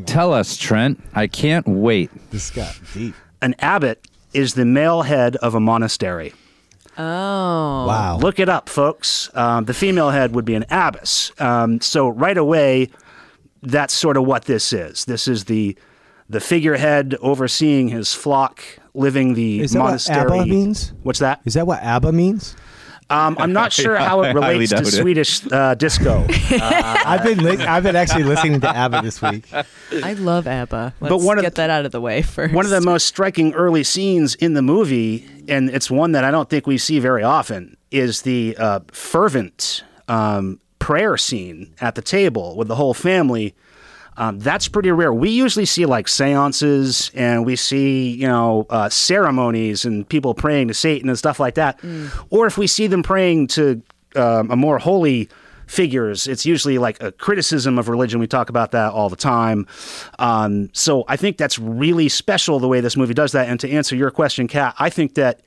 Tell 0.06 0.32
us, 0.32 0.56
Trent. 0.56 1.02
I 1.14 1.26
can't 1.26 1.66
wait. 1.66 2.10
This 2.30 2.50
got 2.50 2.78
deep. 2.94 3.14
An 3.42 3.54
abbot 3.58 4.06
is 4.32 4.54
the 4.54 4.64
male 4.64 5.02
head 5.02 5.36
of 5.36 5.54
a 5.54 5.60
monastery. 5.60 6.32
Oh. 7.00 7.86
Wow. 7.86 8.18
Look 8.20 8.38
it 8.38 8.48
up, 8.48 8.68
folks. 8.68 9.30
Um, 9.34 9.64
the 9.64 9.74
female 9.74 10.10
head 10.10 10.34
would 10.34 10.44
be 10.44 10.54
an 10.54 10.64
abbess. 10.70 11.32
Um, 11.38 11.80
so 11.80 12.08
right 12.08 12.36
away, 12.36 12.90
that's 13.62 13.94
sort 13.94 14.16
of 14.16 14.24
what 14.26 14.44
this 14.44 14.72
is. 14.72 15.04
This 15.06 15.26
is 15.28 15.44
the 15.44 15.76
the 16.28 16.40
figurehead 16.40 17.16
overseeing 17.20 17.88
his 17.88 18.14
flock, 18.14 18.62
living 18.94 19.34
the 19.34 19.60
Is 19.60 19.72
that 19.72 19.80
what 19.80 19.84
monastery. 19.86 20.38
ABBA 20.38 20.46
means? 20.46 20.92
What's 21.02 21.18
that? 21.18 21.40
Is 21.44 21.54
that 21.54 21.66
what 21.66 21.82
ABBA 21.82 22.12
means? 22.12 22.54
Um, 23.10 23.36
I'm 23.38 23.52
not 23.52 23.72
sure 23.82 23.96
how 23.96 24.22
it 24.22 24.34
relates 24.34 24.70
to 24.70 24.78
it. 24.78 24.86
Swedish 24.86 25.40
uh, 25.52 25.74
disco. 25.74 26.24
I've 26.50 27.24
been 27.24 27.42
li- 27.42 27.64
I've 27.64 27.82
been 27.82 27.96
actually 27.96 28.22
listening 28.24 28.60
to 28.60 28.68
ABBA 28.68 29.02
this 29.02 29.20
week. 29.20 29.52
I 29.52 30.12
love 30.14 30.46
ABBA. 30.46 30.94
Let's 31.00 31.10
But 31.10 31.20
one 31.20 31.44
of 31.44 31.54
that 31.54 31.70
out 31.70 31.84
of 31.84 31.92
the 31.92 32.00
way 32.00 32.22
first. 32.22 32.54
One 32.54 32.64
of 32.64 32.70
the 32.70 32.80
most 32.80 33.06
striking 33.06 33.52
early 33.54 33.82
scenes 33.84 34.34
in 34.36 34.54
the 34.54 34.62
movie, 34.62 35.26
and 35.48 35.68
it's 35.70 35.90
one 35.90 36.12
that 36.12 36.24
I 36.24 36.30
don't 36.30 36.48
think 36.48 36.66
we 36.66 36.78
see 36.78 37.00
very 37.00 37.22
often, 37.24 37.76
is 37.90 38.22
the 38.22 38.56
uh, 38.56 38.80
fervent 38.92 39.82
um, 40.08 40.60
prayer 40.78 41.16
scene 41.16 41.74
at 41.80 41.96
the 41.96 42.02
table 42.02 42.56
with 42.56 42.68
the 42.68 42.76
whole 42.76 42.94
family. 42.94 43.54
Um, 44.16 44.38
that's 44.38 44.68
pretty 44.68 44.90
rare. 44.90 45.14
We 45.14 45.30
usually 45.30 45.64
see 45.64 45.86
like 45.86 46.06
seances 46.06 47.10
and 47.14 47.46
we 47.46 47.56
see, 47.56 48.10
you 48.10 48.26
know, 48.26 48.66
uh, 48.68 48.88
ceremonies 48.88 49.84
and 49.84 50.06
people 50.08 50.34
praying 50.34 50.68
to 50.68 50.74
Satan 50.74 51.08
and 51.08 51.18
stuff 51.18 51.40
like 51.40 51.54
that. 51.54 51.80
Or 52.28 52.46
if 52.46 52.58
we 52.58 52.66
see 52.66 52.86
them 52.86 53.02
praying 53.02 53.46
to 53.48 53.82
um, 54.16 54.50
a 54.50 54.56
more 54.56 54.78
holy 54.78 55.30
figures, 55.66 56.26
it's 56.26 56.44
usually 56.44 56.78
like 56.78 57.00
a 57.02 57.12
criticism 57.12 57.78
of 57.78 57.88
religion. 57.88 58.20
We 58.20 58.26
talk 58.26 58.50
about 58.50 58.72
that 58.72 58.92
all 58.92 59.08
the 59.08 59.16
time. 59.16 59.66
Um, 60.18 60.68
so 60.72 61.04
I 61.08 61.16
think 61.16 61.38
that's 61.38 61.58
really 61.58 62.08
special 62.08 62.58
the 62.58 62.68
way 62.68 62.80
this 62.80 62.96
movie 62.96 63.14
does 63.14 63.32
that. 63.32 63.48
And 63.48 63.58
to 63.60 63.70
answer 63.70 63.96
your 63.96 64.10
question, 64.10 64.48
Kat, 64.48 64.74
I 64.78 64.90
think 64.90 65.14
that 65.14 65.40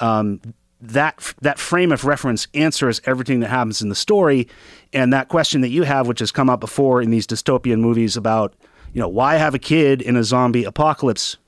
um, 0.00 0.40
that 0.80 1.34
that 1.40 1.58
frame 1.58 1.90
of 1.92 2.04
reference 2.04 2.48
answers 2.54 3.00
everything 3.04 3.40
that 3.40 3.48
happens 3.48 3.80
in 3.80 3.88
the 3.88 3.94
story, 3.94 4.46
and 4.92 5.12
that 5.12 5.28
question 5.28 5.60
that 5.62 5.70
you 5.70 5.84
have, 5.84 6.06
which 6.06 6.20
has 6.20 6.30
come 6.30 6.50
up 6.50 6.60
before 6.60 7.00
in 7.00 7.10
these 7.10 7.26
dystopian 7.26 7.80
movies 7.80 8.16
about, 8.16 8.54
you 8.92 9.00
know, 9.00 9.08
why 9.08 9.36
have 9.36 9.54
a 9.54 9.58
kid 9.58 10.02
in 10.02 10.16
a 10.16 10.24
zombie 10.24 10.64
apocalypse? 10.64 11.38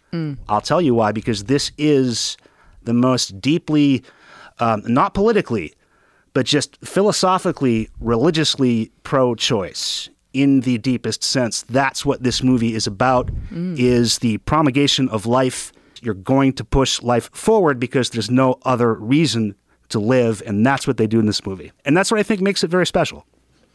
I'll 0.49 0.63
tell 0.63 0.81
you 0.81 0.95
why, 0.95 1.13
because 1.13 1.45
this 1.45 1.71
is 1.77 2.39
the 2.83 2.95
most 2.95 3.41
deeply, 3.43 4.03
um, 4.59 4.83
not 4.87 5.13
politically, 5.13 5.75
but 6.33 6.47
just 6.47 6.79
philosophically, 6.83 7.91
religiously 8.01 8.91
pro-choice 9.03 10.09
in 10.33 10.61
the 10.61 10.79
deepest 10.79 11.23
sense. 11.23 11.63
That's 11.63 12.07
what 12.07 12.23
this 12.23 12.43
movie 12.43 12.75
is 12.75 12.87
about: 12.87 13.31
is 13.79 14.19
the 14.21 14.39
promulgation 14.39 15.11
of 15.11 15.27
life. 15.27 15.73
You're 16.03 16.15
going 16.15 16.53
to 16.55 16.65
push 16.65 17.03
life 17.03 17.31
forward 17.33 17.79
because 17.79 18.11
there's 18.11 18.31
no 18.31 18.59
other 18.63 18.95
reason 18.95 19.55
to 19.91 19.99
live, 19.99 20.43
and 20.47 20.65
that's 20.65 20.87
what 20.87 20.97
they 20.97 21.07
do 21.07 21.19
in 21.19 21.27
this 21.27 21.45
movie. 21.47 21.73
And 21.85 21.97
that's 21.97 22.11
what 22.11 22.21
I 22.21 22.23
think 22.23 22.41
makes 22.41 22.63
it 22.63 22.69
very 22.69 22.87
special. 22.87 23.27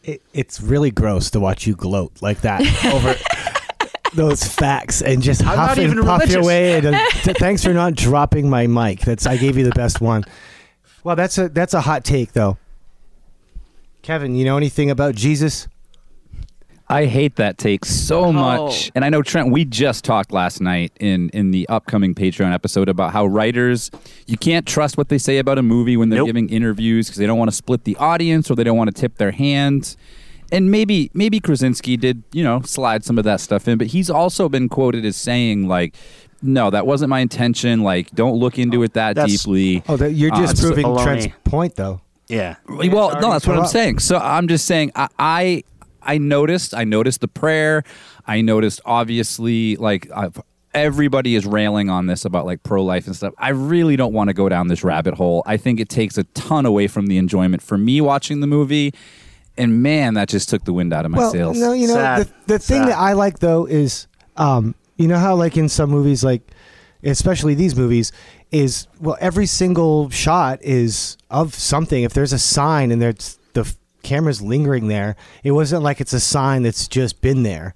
It, 0.02 0.22
it's 0.32 0.60
really 0.60 0.90
gross 0.90 1.30
to 1.30 1.40
watch 1.40 1.66
you 1.66 1.74
gloat 1.74 2.20
like 2.20 2.42
that 2.42 2.60
over 2.92 3.14
those 4.14 4.44
facts 4.44 5.02
and 5.02 5.22
just 5.22 5.44
I'm 5.44 5.56
huff 5.56 5.78
and 5.78 6.00
puff 6.02 6.28
your 6.28 6.44
way. 6.44 6.74
And, 6.76 6.86
uh, 6.94 7.06
t- 7.22 7.32
thanks 7.34 7.64
for 7.64 7.72
not 7.72 7.94
dropping 7.94 8.48
my 8.48 8.66
mic. 8.66 9.00
That's 9.00 9.26
I 9.26 9.36
gave 9.36 9.56
you 9.56 9.64
the 9.64 9.70
best 9.70 10.00
one. 10.00 10.24
Well, 11.02 11.16
that's 11.16 11.38
a 11.38 11.48
that's 11.48 11.74
a 11.74 11.80
hot 11.80 12.04
take 12.04 12.32
though. 12.32 12.58
Kevin, 14.02 14.34
you 14.34 14.44
know 14.44 14.56
anything 14.56 14.90
about 14.90 15.14
Jesus? 15.14 15.66
I 16.88 17.06
hate 17.06 17.36
that 17.36 17.56
take 17.56 17.84
so 17.86 18.30
much. 18.32 18.90
And 18.94 19.04
I 19.04 19.08
know 19.08 19.22
Trent, 19.22 19.50
we 19.50 19.64
just 19.64 20.04
talked 20.04 20.32
last 20.32 20.60
night 20.60 20.92
in 21.00 21.30
in 21.30 21.50
the 21.50 21.66
upcoming 21.68 22.14
Patreon 22.14 22.52
episode 22.52 22.88
about 22.88 23.12
how 23.12 23.24
writers 23.26 23.90
you 24.26 24.36
can't 24.36 24.66
trust 24.66 24.98
what 24.98 25.08
they 25.08 25.18
say 25.18 25.38
about 25.38 25.58
a 25.58 25.62
movie 25.62 25.96
when 25.96 26.10
they're 26.10 26.18
Nope. 26.18 26.26
giving 26.26 26.48
interviews 26.50 27.06
because 27.06 27.18
they 27.18 27.26
don't 27.26 27.38
want 27.38 27.50
to 27.50 27.56
split 27.56 27.84
the 27.84 27.96
audience 27.96 28.50
or 28.50 28.54
they 28.54 28.64
don't 28.64 28.76
want 28.76 28.94
to 28.94 29.00
tip 29.00 29.16
their 29.16 29.30
hand. 29.30 29.96
And 30.52 30.70
maybe 30.70 31.10
maybe 31.14 31.40
Krasinski 31.40 31.96
did, 31.96 32.22
you 32.32 32.44
know, 32.44 32.60
slide 32.62 33.02
some 33.04 33.16
of 33.16 33.24
that 33.24 33.40
stuff 33.40 33.66
in, 33.66 33.78
but 33.78 33.88
he's 33.88 34.10
also 34.10 34.48
been 34.50 34.68
quoted 34.68 35.04
as 35.06 35.16
saying 35.16 35.66
like 35.66 35.94
no, 36.42 36.68
that 36.68 36.86
wasn't 36.86 37.08
my 37.08 37.20
intention. 37.20 37.82
Like, 37.82 38.10
don't 38.10 38.34
look 38.36 38.58
into 38.58 38.82
it 38.82 38.92
that 38.92 39.14
That's- 39.16 39.42
deeply. 39.42 39.82
Oh, 39.88 39.96
that, 39.96 40.12
you're 40.12 40.30
Uh, 40.34 40.40
just 40.40 40.58
so- 40.58 40.66
proving. 40.74 40.98
Trent's 40.98 41.28
point 41.44 41.76
though. 41.76 42.02
Yeah. 42.28 42.56
Well, 42.68 43.18
no, 43.20 43.32
that's 43.32 43.46
what 43.46 43.52
I'm 43.54 43.60
interrupt. 43.60 43.70
saying. 43.70 43.98
So 44.00 44.18
I'm 44.18 44.46
just 44.48 44.66
saying 44.66 44.92
I, 44.94 45.08
I 45.18 45.62
I 46.04 46.18
noticed 46.18 46.74
I 46.74 46.84
noticed 46.84 47.20
the 47.20 47.28
prayer. 47.28 47.84
I 48.26 48.40
noticed 48.40 48.80
obviously 48.84 49.76
like 49.76 50.10
I've, 50.14 50.40
everybody 50.72 51.34
is 51.36 51.46
railing 51.46 51.88
on 51.88 52.06
this 52.06 52.24
about 52.24 52.46
like 52.46 52.62
pro 52.62 52.82
life 52.84 53.06
and 53.06 53.14
stuff. 53.14 53.32
I 53.38 53.50
really 53.50 53.96
don't 53.96 54.12
want 54.12 54.28
to 54.28 54.34
go 54.34 54.48
down 54.48 54.68
this 54.68 54.82
rabbit 54.84 55.14
hole. 55.14 55.42
I 55.46 55.56
think 55.56 55.80
it 55.80 55.88
takes 55.88 56.18
a 56.18 56.24
ton 56.24 56.66
away 56.66 56.86
from 56.88 57.06
the 57.06 57.16
enjoyment 57.18 57.62
for 57.62 57.78
me 57.78 58.00
watching 58.00 58.40
the 58.40 58.46
movie. 58.46 58.92
And 59.56 59.82
man, 59.82 60.14
that 60.14 60.28
just 60.28 60.48
took 60.48 60.64
the 60.64 60.72
wind 60.72 60.92
out 60.92 61.04
of 61.04 61.12
my 61.12 61.18
well, 61.18 61.30
sails. 61.30 61.58
no, 61.58 61.72
you 61.72 61.86
know 61.86 61.94
Sad. 61.94 62.26
the 62.26 62.54
the 62.54 62.58
thing 62.58 62.82
Sad. 62.82 62.88
that 62.88 62.98
I 62.98 63.12
like 63.12 63.38
though 63.38 63.66
is, 63.66 64.08
um, 64.36 64.74
you 64.96 65.06
know 65.06 65.18
how 65.18 65.36
like 65.36 65.56
in 65.56 65.68
some 65.68 65.90
movies, 65.90 66.24
like 66.24 66.42
especially 67.04 67.54
these 67.54 67.76
movies, 67.76 68.10
is 68.50 68.88
well 69.00 69.16
every 69.20 69.46
single 69.46 70.10
shot 70.10 70.58
is 70.62 71.16
of 71.30 71.54
something. 71.54 72.02
If 72.02 72.14
there's 72.14 72.32
a 72.32 72.38
sign 72.38 72.90
and 72.90 73.00
there's 73.00 73.14
the 73.14 73.38
f- 73.38 73.43
camera's 74.04 74.42
lingering 74.42 74.88
there, 74.88 75.16
it 75.42 75.52
wasn't 75.52 75.82
like 75.82 76.00
it's 76.00 76.12
a 76.12 76.20
sign 76.20 76.62
that's 76.62 76.86
just 76.86 77.20
been 77.20 77.42
there. 77.42 77.74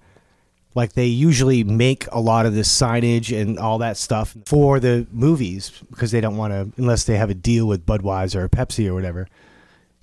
Like 0.75 0.93
they 0.93 1.07
usually 1.07 1.65
make 1.65 2.07
a 2.13 2.21
lot 2.21 2.47
of 2.47 2.55
this 2.55 2.69
signage 2.69 3.37
and 3.37 3.59
all 3.59 3.79
that 3.79 3.97
stuff 3.97 4.37
for 4.45 4.79
the 4.79 5.07
movies 5.11 5.73
because 5.91 6.13
they 6.13 6.21
don't 6.21 6.37
want 6.37 6.53
to, 6.53 6.81
unless 6.81 7.05
they 7.05 7.17
have 7.17 7.31
a 7.31 7.35
deal 7.35 7.67
with 7.67 7.85
Budweiser 7.85 8.37
or 8.37 8.49
Pepsi 8.49 8.87
or 8.87 8.95
whatever. 8.95 9.27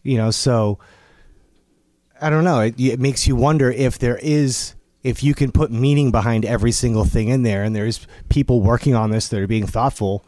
You 0.04 0.18
know, 0.18 0.32
so 0.32 0.80
I 2.20 2.30
don't 2.30 2.44
know. 2.44 2.60
It, 2.62 2.80
it 2.80 3.00
makes 3.00 3.28
you 3.28 3.36
wonder 3.36 3.72
if 3.72 4.00
there 4.00 4.18
is, 4.18 4.76
if 5.04 5.24
you 5.24 5.34
can 5.34 5.52
put 5.52 5.72
meaning 5.72 6.12
behind 6.12 6.46
every 6.46 6.72
single 6.72 7.06
thing 7.06 7.30
in 7.30 7.44
there, 7.44 7.64
and 7.64 7.76
there's 7.76 8.08
people 8.30 8.62
working 8.62 8.96
on 8.96 9.12
this 9.12 9.30
that 9.30 9.40
are 9.40 9.48
being 9.48 9.68
thoughtful. 9.68 10.26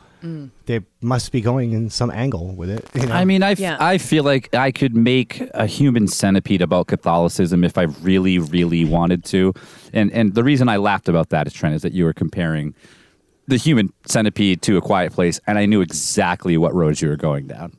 They 0.65 0.81
must 1.01 1.31
be 1.31 1.41
going 1.41 1.73
in 1.73 1.89
some 1.89 2.09
angle 2.11 2.55
with 2.55 2.69
it. 2.69 2.85
You 2.93 3.05
know? 3.05 3.13
I 3.13 3.23
mean, 3.25 3.43
I, 3.43 3.51
f- 3.51 3.59
Yeah. 3.59 3.77
I 3.79 3.97
feel 3.97 4.23
like 4.23 4.53
I 4.53 4.71
could 4.71 4.95
make 4.95 5.41
a 5.53 5.65
human 5.65 6.07
centipede 6.07 6.61
about 6.61 6.87
Catholicism 6.87 7.63
if 7.63 7.77
I 7.77 7.83
really, 7.83 8.39
really 8.39 8.83
wanted 8.85 9.23
to. 9.25 9.53
And 9.93 10.11
and 10.11 10.33
the 10.33 10.43
reason 10.43 10.69
I 10.69 10.77
laughed 10.77 11.07
about 11.09 11.29
that 11.29 11.47
is 11.47 11.53
Trent 11.53 11.75
is 11.75 11.81
that 11.83 11.93
you 11.93 12.03
were 12.05 12.13
comparing 12.13 12.73
the 13.47 13.57
human 13.57 13.93
centipede 14.05 14.61
to 14.63 14.75
a 14.77 14.81
quiet 14.81 15.13
place, 15.13 15.39
and 15.47 15.57
I 15.57 15.65
knew 15.65 15.79
exactly 15.81 16.57
what 16.57 16.73
road 16.73 16.99
you 16.99 17.07
were 17.09 17.15
going 17.15 17.47
down. 17.47 17.77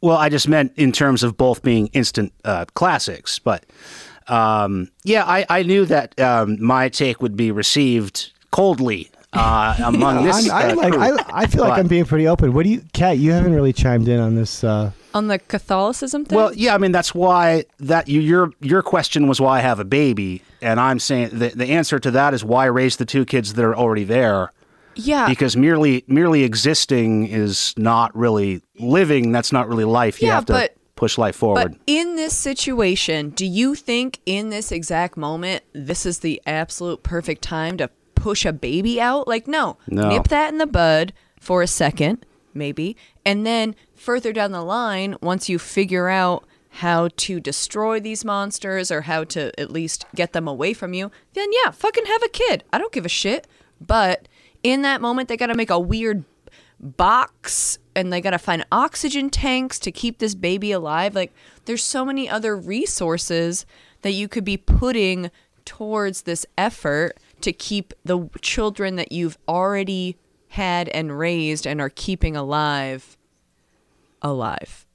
Well, 0.00 0.16
I 0.16 0.28
just 0.28 0.48
meant 0.48 0.72
in 0.76 0.92
terms 0.92 1.22
of 1.22 1.36
both 1.36 1.62
being 1.62 1.88
instant 1.88 2.32
uh, 2.44 2.64
classics, 2.74 3.38
but 3.38 3.64
um, 4.28 4.88
yeah, 5.02 5.24
I, 5.24 5.44
I 5.50 5.62
knew 5.62 5.84
that 5.86 6.18
um, 6.20 6.56
my 6.62 6.88
take 6.88 7.20
would 7.20 7.36
be 7.36 7.50
received 7.50 8.32
coldly 8.50 9.10
uh, 9.34 9.74
among 9.84 10.24
this. 10.24 10.48
I'm, 10.50 10.70
I'm 10.70 10.78
uh, 10.78 10.82
like. 10.82 10.94
I, 10.94 11.42
I 11.42 11.46
feel 11.46 11.62
like 11.62 11.72
But- 11.72 11.78
I'm 11.80 11.88
being 11.88 12.04
pretty 12.04 12.26
open. 12.28 12.52
What 12.52 12.64
do 12.64 12.70
you, 12.70 12.82
Kat? 12.92 13.18
You 13.18 13.32
haven't 13.32 13.54
really 13.54 13.72
chimed 13.72 14.08
in 14.08 14.20
on 14.20 14.34
this. 14.34 14.62
Uh, 14.64 14.92
On 15.14 15.26
the 15.28 15.38
Catholicism 15.38 16.24
thing? 16.24 16.36
Well, 16.36 16.52
yeah, 16.54 16.74
I 16.74 16.78
mean 16.78 16.92
that's 16.92 17.14
why 17.14 17.64
that 17.80 18.08
you, 18.08 18.20
your 18.20 18.50
your 18.60 18.82
question 18.82 19.26
was 19.26 19.40
why 19.40 19.58
I 19.58 19.60
have 19.60 19.78
a 19.80 19.84
baby, 19.84 20.42
and 20.62 20.78
I'm 20.80 20.98
saying 20.98 21.30
the 21.32 21.48
the 21.48 21.66
answer 21.66 21.98
to 21.98 22.10
that 22.12 22.34
is 22.34 22.44
why 22.44 22.66
raise 22.66 22.96
the 22.96 23.04
two 23.04 23.24
kids 23.24 23.54
that 23.54 23.64
are 23.64 23.76
already 23.76 24.04
there. 24.04 24.52
yeah. 24.96 25.28
Because 25.28 25.56
merely 25.56 26.04
merely 26.06 26.42
existing 26.44 27.26
is 27.28 27.74
not 27.76 28.14
really 28.16 28.62
living. 28.78 29.32
That's 29.32 29.52
not 29.52 29.68
really 29.68 29.84
life. 29.84 30.20
You 30.22 30.28
Yeah, 30.28 30.34
have 30.36 30.46
to 30.46 30.52
but- 30.52 30.76
push 30.96 31.18
life 31.18 31.34
forward. 31.34 31.72
But 31.72 31.80
in 31.88 32.14
this 32.14 32.32
situation, 32.36 33.30
do 33.30 33.44
you 33.44 33.74
think 33.74 34.20
in 34.26 34.50
this 34.50 34.70
exact 34.70 35.16
moment, 35.16 35.64
this 35.72 36.06
is 36.06 36.20
the 36.20 36.40
absolute 36.46 37.02
perfect 37.02 37.42
time 37.42 37.76
to 37.78 37.90
push 38.24 38.46
a 38.46 38.52
baby 38.54 38.98
out? 38.98 39.28
Like, 39.28 39.46
no, 39.46 39.76
No. 39.86 40.08
nip 40.08 40.28
that 40.28 40.50
in 40.50 40.56
the 40.58 40.66
bud 40.66 41.12
for 41.38 41.60
a 41.60 41.66
second, 41.66 42.24
maybe. 42.54 42.96
And 43.22 43.46
then 43.46 43.74
further 43.94 44.32
down 44.32 44.50
the 44.52 44.62
line, 44.64 45.16
once 45.20 45.50
you 45.50 45.58
figure 45.58 46.08
out 46.08 46.44
how 46.82 47.08
to 47.18 47.38
destroy 47.38 48.00
these 48.00 48.24
monsters 48.24 48.90
or 48.90 49.02
how 49.02 49.24
to 49.24 49.52
at 49.60 49.70
least 49.70 50.06
get 50.14 50.32
them 50.32 50.48
away 50.48 50.72
from 50.72 50.94
you, 50.94 51.10
then 51.34 51.48
yeah, 51.62 51.70
fucking 51.70 52.06
have 52.06 52.22
a 52.22 52.28
kid. 52.30 52.64
I 52.72 52.78
don't 52.78 52.92
give 52.92 53.04
a 53.04 53.10
shit. 53.10 53.46
But 53.78 54.26
in 54.62 54.80
that 54.82 55.02
moment, 55.02 55.28
they 55.28 55.36
got 55.36 55.48
to 55.48 55.54
make 55.54 55.68
a 55.70 55.78
weird 55.78 56.24
box 56.80 57.78
and 57.94 58.10
they 58.10 58.20
got 58.22 58.30
to 58.30 58.38
find 58.38 58.64
oxygen 58.72 59.28
tanks 59.28 59.78
to 59.80 59.92
keep 59.92 60.18
this 60.18 60.34
baby 60.34 60.72
alive. 60.72 61.14
Like, 61.14 61.32
there's 61.66 61.84
so 61.84 62.04
many 62.06 62.28
other 62.28 62.56
resources 62.56 63.66
that 64.02 64.12
you 64.12 64.28
could 64.28 64.44
be 64.44 64.56
putting 64.56 65.30
towards 65.64 66.22
this 66.22 66.44
effort 66.58 67.18
to 67.44 67.52
keep 67.52 67.94
the 68.04 68.28
children 68.40 68.96
that 68.96 69.12
you've 69.12 69.38
already 69.48 70.16
had 70.48 70.88
and 70.90 71.18
raised 71.18 71.66
and 71.66 71.80
are 71.80 71.90
keeping 71.90 72.36
alive 72.36 73.16
alive. 74.22 74.86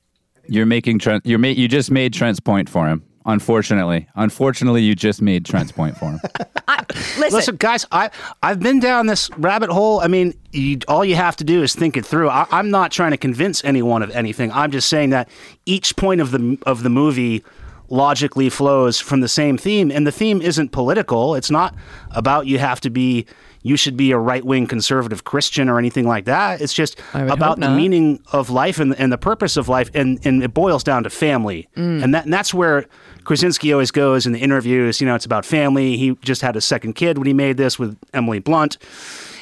You're 0.47 0.65
making 0.65 0.99
Trent. 0.99 1.25
You're 1.25 1.39
ma- 1.39 1.47
You 1.49 1.67
just 1.67 1.91
made 1.91 2.13
Trent's 2.13 2.39
point 2.39 2.69
for 2.69 2.87
him. 2.87 3.03
Unfortunately, 3.25 4.07
unfortunately, 4.15 4.81
you 4.81 4.95
just 4.95 5.21
made 5.21 5.45
Trent's 5.45 5.71
point 5.71 5.95
for 5.95 6.05
him. 6.05 6.19
I, 6.67 6.83
listen, 6.89 7.21
Listen, 7.31 7.55
guys, 7.57 7.85
I 7.91 8.09
I've 8.41 8.59
been 8.59 8.79
down 8.79 9.05
this 9.05 9.29
rabbit 9.37 9.69
hole. 9.69 9.99
I 9.99 10.07
mean, 10.07 10.33
you, 10.51 10.79
all 10.87 11.05
you 11.05 11.15
have 11.15 11.35
to 11.37 11.43
do 11.43 11.61
is 11.61 11.75
think 11.75 11.95
it 11.97 12.05
through. 12.05 12.29
I, 12.29 12.47
I'm 12.49 12.71
not 12.71 12.91
trying 12.91 13.11
to 13.11 13.17
convince 13.17 13.63
anyone 13.63 14.01
of 14.01 14.09
anything. 14.11 14.51
I'm 14.51 14.71
just 14.71 14.89
saying 14.89 15.11
that 15.11 15.29
each 15.65 15.95
point 15.95 16.21
of 16.21 16.31
the 16.31 16.57
of 16.65 16.81
the 16.81 16.89
movie 16.89 17.43
logically 17.89 18.49
flows 18.49 18.99
from 18.99 19.21
the 19.21 19.27
same 19.27 19.57
theme, 19.57 19.91
and 19.91 20.05
the 20.05 20.11
theme 20.11 20.41
isn't 20.41 20.71
political. 20.71 21.35
It's 21.35 21.51
not 21.51 21.75
about 22.11 22.47
you 22.47 22.59
have 22.59 22.81
to 22.81 22.89
be. 22.89 23.25
You 23.61 23.75
should 23.75 23.97
be 23.97 24.11
a 24.11 24.17
right 24.17 24.45
wing 24.45 24.67
conservative 24.67 25.25
Christian 25.25 25.67
or 25.67 25.77
anything 25.77 26.07
like 26.07 26.23
that. 26.25 26.61
It's 26.61 26.73
just 26.73 26.97
I 27.13 27.23
would 27.23 27.29
hope 27.29 27.37
about 27.37 27.59
the 27.59 27.69
meaning 27.69 28.23
of 28.31 28.49
life 28.49 28.79
and, 28.79 28.97
and 28.97 29.11
the 29.11 29.17
purpose 29.17 29.57
of 29.57 29.67
life, 29.67 29.91
and, 29.93 30.17
and 30.25 30.41
it 30.41 30.53
boils 30.53 30.81
down 30.81 31.03
to 31.03 31.09
family. 31.09 31.67
Mm. 31.75 32.03
And, 32.03 32.13
that, 32.15 32.23
and 32.23 32.31
that's 32.31 32.53
where 32.53 32.85
Krasinski 33.25 33.73
always 33.73 33.91
goes 33.91 34.25
in 34.25 34.31
the 34.31 34.39
interviews. 34.39 35.01
You 35.01 35.07
know, 35.07 35.15
it's 35.15 35.25
about 35.25 35.45
family. 35.45 35.97
He 35.97 36.15
just 36.21 36.41
had 36.41 36.55
a 36.55 36.61
second 36.61 36.93
kid 36.93 37.17
when 37.17 37.27
he 37.27 37.33
made 37.33 37.57
this 37.57 37.77
with 37.77 37.97
Emily 38.13 38.39
Blunt. 38.39 38.77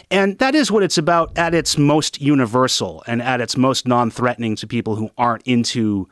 And 0.10 0.38
that 0.39 0.56
is 0.56 0.72
what 0.72 0.84
it's 0.84 0.98
about 0.98 1.38
at 1.38 1.54
its 1.54 1.77
most 1.77 2.22
universal 2.22 3.04
and 3.08 3.22
at 3.22 3.42
its 3.42 3.58
most 3.58 3.88
non 3.88 4.10
threatening 4.10 4.56
to 4.58 4.68
people 4.68 4.96
who 4.96 5.10
aren't 5.18 5.44
into 5.44 6.08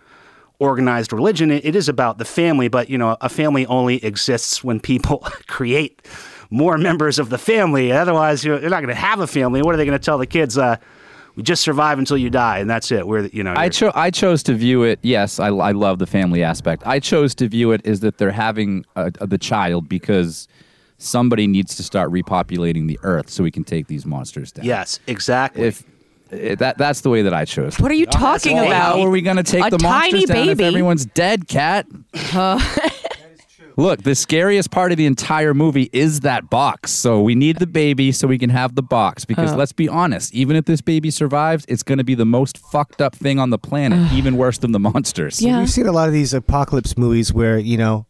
organized 0.60 1.12
religion. 1.14 1.52
It, 1.52 1.66
it 1.66 1.76
is 1.76 1.90
about 1.90 2.18
the 2.18 2.26
family, 2.26 2.68
but, 2.68 2.90
you 2.90 2.98
know, 2.98 3.18
a 3.22 3.30
family 3.30 3.66
only 3.68 4.04
exists 4.04 4.64
when 4.64 4.80
people 4.80 5.18
create 5.48 6.02
more 6.50 6.78
members 6.78 7.20
of 7.20 7.30
the 7.30 7.38
family. 7.38 7.92
Otherwise, 7.92 8.44
you're, 8.44 8.60
you're 8.60 8.70
not 8.70 8.82
going 8.82 8.94
to 8.94 9.02
have 9.02 9.20
a 9.20 9.28
family. 9.28 9.62
What 9.62 9.74
are 9.74 9.78
they 9.78 9.86
going 9.86 9.98
to 10.00 10.04
tell 10.04 10.18
the 10.18 10.28
kids? 10.28 10.58
Uh, 10.58 10.78
we 11.36 11.44
just 11.44 11.64
survive 11.64 12.00
until 12.00 12.18
you 12.18 12.30
die, 12.30 12.60
and 12.60 12.70
that's 12.70 12.92
it. 12.94 13.06
We're, 13.06 13.26
you 13.28 13.44
know, 13.44 13.52
I 13.54 13.66
you're- 13.66 13.92
I 13.94 14.10
chose 14.10 14.42
to 14.44 14.54
view 14.54 14.84
it. 14.84 15.00
Yes, 15.02 15.38
I, 15.38 15.48
I 15.48 15.72
love 15.74 16.00
the 16.00 16.06
family 16.08 16.42
aspect. 16.44 16.84
I 16.86 17.00
chose 17.02 17.36
to 17.36 17.50
view 17.50 17.72
it 17.74 17.86
as 17.86 18.00
that 18.02 18.18
they're 18.20 18.32
having 18.32 18.86
uh 18.96 19.10
the 19.20 19.38
child 19.38 19.90
because 19.90 20.48
somebody 20.98 21.46
needs 21.46 21.76
to 21.76 21.84
start 21.84 22.10
repopulating 22.10 22.88
the 22.88 22.98
earth 23.04 23.30
so 23.30 23.44
we 23.44 23.52
can 23.52 23.66
take 23.66 23.88
these 23.88 24.06
monsters 24.06 24.54
down. 24.54 24.66
yes, 24.66 25.00
exactly. 25.08 25.64
If 25.68 25.84
eh, 26.32 26.56
that 26.56 26.78
that's 26.78 27.02
the 27.02 27.10
way 27.10 27.22
that 27.24 27.34
I 27.34 27.46
chose. 27.46 27.80
what 27.80 27.92
are 27.92 27.96
you 27.96 28.06
talking 28.06 28.60
all. 28.60 28.66
about? 28.66 28.96
How 28.96 29.02
are 29.02 29.10
we 29.10 29.22
going 29.22 29.38
to 29.38 29.44
take 29.44 29.66
A 29.66 29.70
the 29.70 29.80
monsters 29.82 30.12
tiny 30.12 30.26
down 30.26 30.50
if 30.50 30.58
baby. 30.58 30.68
everyone's 30.68 31.06
dead, 31.06 31.48
Kat? 31.48 31.88
Look, 33.78 34.04
the 34.04 34.16
scariest 34.16 34.72
part 34.72 34.92
of 34.94 34.98
the 34.98 35.06
entire 35.06 35.54
movie 35.54 35.90
is 35.92 36.22
that 36.22 36.50
box. 36.50 36.92
So 36.92 37.22
we 37.22 37.36
need 37.36 37.58
the 37.58 37.68
baby 37.68 38.14
so 38.14 38.26
we 38.28 38.38
can 38.38 38.50
have 38.50 38.76
the 38.76 38.82
box. 38.82 39.26
Because 39.26 39.54
let's 39.54 39.74
be 39.74 39.90
honest, 39.90 40.34
even 40.34 40.56
if 40.56 40.64
this 40.66 40.80
baby 40.80 41.12
survives, 41.12 41.66
it's 41.68 41.84
going 41.84 41.98
to 41.98 42.04
be 42.06 42.16
the 42.16 42.26
most 42.26 42.58
fucked 42.58 43.02
up 43.02 43.16
thing 43.16 43.38
on 43.38 43.50
the 43.50 43.58
planet, 43.58 44.14
even 44.14 44.38
worse 44.38 44.58
than 44.60 44.72
the 44.72 44.80
monsters. 44.80 45.42
Yeah. 45.42 45.60
We've 45.60 45.70
seen 45.70 45.88
a 45.88 45.92
lot 45.92 46.08
of 46.08 46.14
these 46.14 46.34
apocalypse 46.34 46.98
movies 46.98 47.34
where 47.34 47.58
you 47.58 47.78
know 47.78 48.06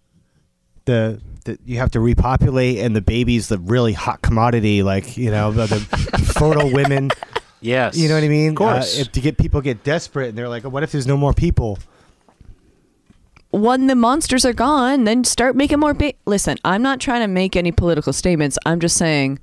the, 0.86 1.20
the 1.46 1.58
you 1.66 1.80
have 1.80 1.90
to 1.92 2.00
repopulate 2.00 2.78
and 2.78 2.96
the 2.96 3.02
baby's 3.02 3.48
the 3.48 3.58
really 3.58 3.94
hot 3.94 4.22
commodity, 4.22 4.84
like 4.84 5.18
you 5.18 5.32
know 5.32 5.52
the, 5.52 5.66
the 5.66 5.80
fertile 6.38 6.72
women. 6.72 7.10
Yes. 7.62 7.98
You 7.98 8.08
know 8.10 8.16
what 8.16 8.24
I 8.24 8.28
mean? 8.28 8.50
Of 8.50 8.56
course. 8.56 8.98
Uh, 8.98 9.02
if 9.02 9.12
to 9.14 9.22
get 9.22 9.38
people 9.38 9.62
get 9.62 9.84
desperate 9.84 10.30
and 10.30 10.38
they're 10.38 10.50
like, 10.50 10.64
"What 10.64 10.84
if 10.84 10.92
there's 10.92 11.08
no 11.08 11.18
more 11.18 11.34
people?" 11.34 11.78
when 13.52 13.88
the 13.88 13.96
monsters 13.96 14.44
are 14.46 14.54
gone, 14.54 15.06
then 15.06 15.24
start 15.24 15.56
making 15.56 15.80
more. 15.80 15.94
Ba- 15.94 16.14
Listen, 16.26 16.58
I'm 16.66 16.82
not 16.82 17.00
trying 17.00 17.22
to 17.22 17.28
make 17.28 17.56
any 17.56 17.72
political 17.72 18.12
statements. 18.12 18.58
I'm 18.66 18.80
just 18.80 18.98
saying, 18.98 19.40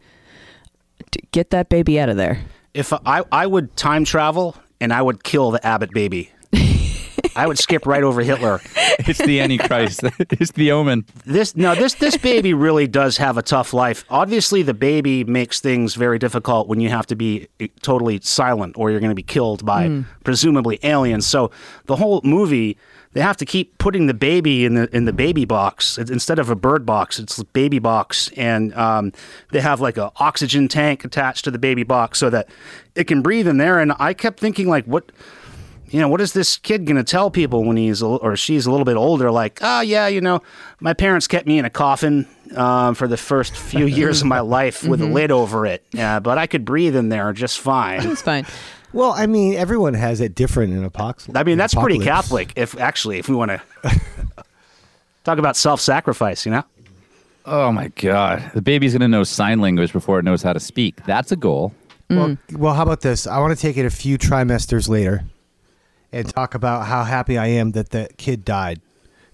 d- 1.10 1.20
get 1.32 1.50
that 1.50 1.68
baby 1.68 1.98
out 1.98 2.08
of 2.08 2.16
there. 2.16 2.40
if 2.74 2.92
I, 2.92 3.22
I 3.32 3.46
would 3.46 3.74
time 3.76 4.04
travel 4.04 4.56
and 4.80 4.92
I 4.92 5.00
would 5.02 5.24
kill 5.24 5.50
the 5.50 5.64
Abbott 5.66 5.92
baby. 5.92 6.31
I 7.34 7.46
would 7.46 7.58
skip 7.58 7.86
right 7.86 8.02
over 8.02 8.22
Hitler. 8.22 8.60
It's 8.98 9.18
the 9.18 9.40
Antichrist. 9.40 10.02
it's 10.18 10.52
the 10.52 10.70
omen. 10.70 11.06
This 11.24 11.56
no, 11.56 11.74
this 11.74 11.94
this 11.94 12.16
baby 12.16 12.52
really 12.52 12.86
does 12.86 13.16
have 13.16 13.38
a 13.38 13.42
tough 13.42 13.72
life. 13.72 14.04
Obviously, 14.10 14.62
the 14.62 14.74
baby 14.74 15.24
makes 15.24 15.60
things 15.60 15.94
very 15.94 16.18
difficult 16.18 16.68
when 16.68 16.78
you 16.78 16.90
have 16.90 17.06
to 17.06 17.16
be 17.16 17.48
eh, 17.58 17.68
totally 17.80 18.20
silent 18.22 18.76
or 18.76 18.90
you're 18.90 19.00
going 19.00 19.10
to 19.10 19.16
be 19.16 19.22
killed 19.22 19.64
by 19.64 20.04
presumably 20.24 20.78
aliens. 20.82 21.26
So 21.26 21.50
the 21.86 21.96
whole 21.96 22.20
movie, 22.22 22.76
they 23.14 23.20
have 23.22 23.38
to 23.38 23.46
keep 23.46 23.76
putting 23.78 24.06
the 24.06 24.14
baby 24.14 24.64
in 24.66 24.74
the 24.74 24.94
in 24.94 25.06
the 25.06 25.12
baby 25.12 25.46
box 25.46 25.96
instead 25.98 26.38
of 26.38 26.50
a 26.50 26.54
bird 26.54 26.84
box. 26.84 27.18
It's 27.18 27.38
a 27.38 27.44
baby 27.46 27.78
box, 27.78 28.30
and 28.36 28.74
um, 28.74 29.12
they 29.52 29.60
have 29.60 29.80
like 29.80 29.96
an 29.96 30.10
oxygen 30.16 30.68
tank 30.68 31.04
attached 31.04 31.44
to 31.46 31.50
the 31.50 31.58
baby 31.58 31.82
box 31.82 32.18
so 32.18 32.30
that 32.30 32.48
it 32.94 33.04
can 33.04 33.22
breathe 33.22 33.48
in 33.48 33.56
there. 33.56 33.80
And 33.80 33.94
I 33.98 34.12
kept 34.14 34.38
thinking 34.38 34.68
like, 34.68 34.84
what? 34.84 35.10
You 35.92 36.00
know, 36.00 36.08
what 36.08 36.22
is 36.22 36.32
this 36.32 36.56
kid 36.56 36.86
going 36.86 36.96
to 36.96 37.04
tell 37.04 37.30
people 37.30 37.64
when 37.64 37.76
he's 37.76 38.00
a, 38.00 38.06
or 38.06 38.34
she's 38.34 38.64
a 38.64 38.70
little 38.70 38.86
bit 38.86 38.96
older? 38.96 39.30
Like, 39.30 39.58
oh 39.60 39.82
yeah, 39.82 40.08
you 40.08 40.22
know, 40.22 40.40
my 40.80 40.94
parents 40.94 41.28
kept 41.28 41.46
me 41.46 41.58
in 41.58 41.66
a 41.66 41.70
coffin 41.70 42.26
um, 42.56 42.94
for 42.94 43.06
the 43.06 43.18
first 43.18 43.54
few 43.54 43.84
years 44.00 44.22
of 44.22 44.26
my 44.26 44.40
life 44.40 44.84
with 44.84 45.02
a 45.02 45.06
lid 45.06 45.30
over 45.30 45.66
it, 45.66 45.84
uh, 45.98 46.18
but 46.20 46.38
I 46.38 46.46
could 46.46 46.64
breathe 46.64 46.96
in 46.96 47.10
there 47.10 47.32
just 47.34 47.60
fine. 47.60 48.08
It's 48.08 48.22
fine. 48.22 48.46
Well, 48.94 49.12
I 49.12 49.26
mean, 49.26 49.54
everyone 49.54 49.94
has 49.94 50.20
it 50.20 50.34
different 50.34 50.72
in 50.72 50.82
apocalypse. 50.82 51.38
I 51.38 51.44
mean, 51.44 51.58
that's 51.58 51.74
pretty. 51.74 51.98
Catholic. 51.98 52.54
If 52.56 52.78
actually, 52.78 53.18
if 53.18 53.28
we 53.28 53.34
want 53.34 53.50
to 53.50 53.62
talk 55.24 55.38
about 55.38 55.56
self-sacrifice, 55.56 56.44
you 56.46 56.52
know. 56.52 56.64
Oh 57.44 57.72
my 57.72 57.88
God. 57.88 58.50
The 58.54 58.62
baby's 58.62 58.92
going 58.92 59.00
to 59.00 59.08
know 59.08 59.24
sign 59.24 59.60
language 59.60 59.92
before 59.92 60.18
it 60.18 60.24
knows 60.24 60.42
how 60.42 60.52
to 60.52 60.60
speak. 60.60 61.04
That's 61.06 61.32
a 61.32 61.36
goal. 61.36 61.74
Well, 62.10 62.36
well, 62.52 62.74
how 62.74 62.82
about 62.82 63.00
this? 63.00 63.26
I 63.26 63.38
want 63.38 63.56
to 63.56 63.60
take 63.60 63.78
it 63.78 63.86
a 63.86 63.90
few 63.90 64.18
trimesters 64.18 64.88
later 64.88 65.24
and 66.12 66.28
talk 66.28 66.54
about 66.54 66.86
how 66.86 67.04
happy 67.04 67.38
I 67.38 67.46
am 67.46 67.72
that 67.72 67.90
the 67.90 68.08
kid 68.16 68.44
died. 68.44 68.80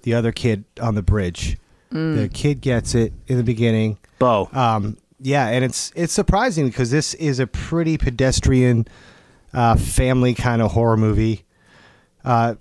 The 0.02 0.14
other 0.14 0.32
kid 0.32 0.64
on 0.80 0.94
the 0.94 1.02
bridge. 1.02 1.58
The 1.90 2.28
kid 2.32 2.60
gets 2.60 2.94
it 2.94 3.12
in 3.26 3.36
the 3.38 3.42
beginning. 3.42 3.98
Beau, 4.18 4.48
Um, 4.52 4.98
yeah, 5.20 5.48
and 5.48 5.64
it's 5.64 5.90
it's 5.96 6.12
surprising 6.12 6.66
because 6.66 6.90
this 6.90 7.14
is 7.14 7.40
a 7.40 7.46
pretty 7.46 7.96
pedestrian, 7.98 8.86
uh, 9.54 9.74
family 9.76 10.34
kind 10.34 10.60
of 10.62 10.72
horror 10.72 10.96
movie. 10.98 11.44
Uh, 12.24 12.54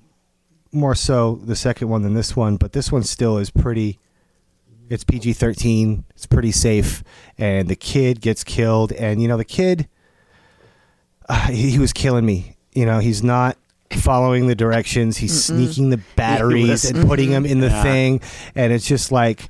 more 0.72 0.96
so 0.96 1.36
the 1.44 1.56
second 1.56 1.90
one 1.90 2.02
than 2.04 2.14
this 2.14 2.36
one, 2.36 2.56
but 2.58 2.72
this 2.74 2.92
one 2.92 3.04
still 3.04 3.38
is 3.38 3.50
pretty. 3.50 4.00
It's 4.90 5.04
PG 5.04 5.34
thirteen. 5.34 6.06
It's 6.16 6.26
pretty 6.26 6.52
safe, 6.54 7.04
and 7.38 7.68
the 7.68 7.76
kid 7.76 8.22
gets 8.22 8.44
killed, 8.46 8.92
and 8.94 9.22
you 9.22 9.28
know 9.28 9.38
the 9.38 9.46
kid. 9.46 9.88
uh, 11.30 11.48
he, 11.48 11.72
he 11.72 11.80
was 11.80 11.92
killing 11.94 12.26
me. 12.26 12.56
You 12.74 12.86
know, 12.86 13.00
he's 13.00 13.22
not 13.22 13.58
following 13.92 14.48
the 14.48 14.56
directions. 14.56 15.18
He's 15.18 15.44
sneaking 15.44 15.90
the 15.90 16.00
batteries 16.16 16.86
and 16.86 17.08
putting 17.08 17.32
them 17.32 17.46
in 17.46 17.60
the 17.60 17.68
Yeah. 17.68 17.84
thing, 17.84 18.22
and 18.56 18.72
it's 18.74 18.88
just 18.88 19.12
like 19.12 19.50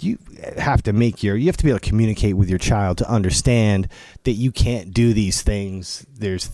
you 0.00 0.18
have 0.58 0.82
to 0.82 0.92
make 0.92 1.22
your 1.22 1.36
you 1.36 1.46
have 1.46 1.56
to 1.56 1.64
be 1.64 1.70
able 1.70 1.78
to 1.80 1.88
communicate 1.88 2.36
with 2.36 2.48
your 2.48 2.58
child 2.58 2.98
to 2.98 3.08
understand 3.10 3.88
that 4.24 4.32
you 4.32 4.50
can't 4.52 4.92
do 4.92 5.12
these 5.14 5.42
things. 5.42 6.04
There's 6.18 6.50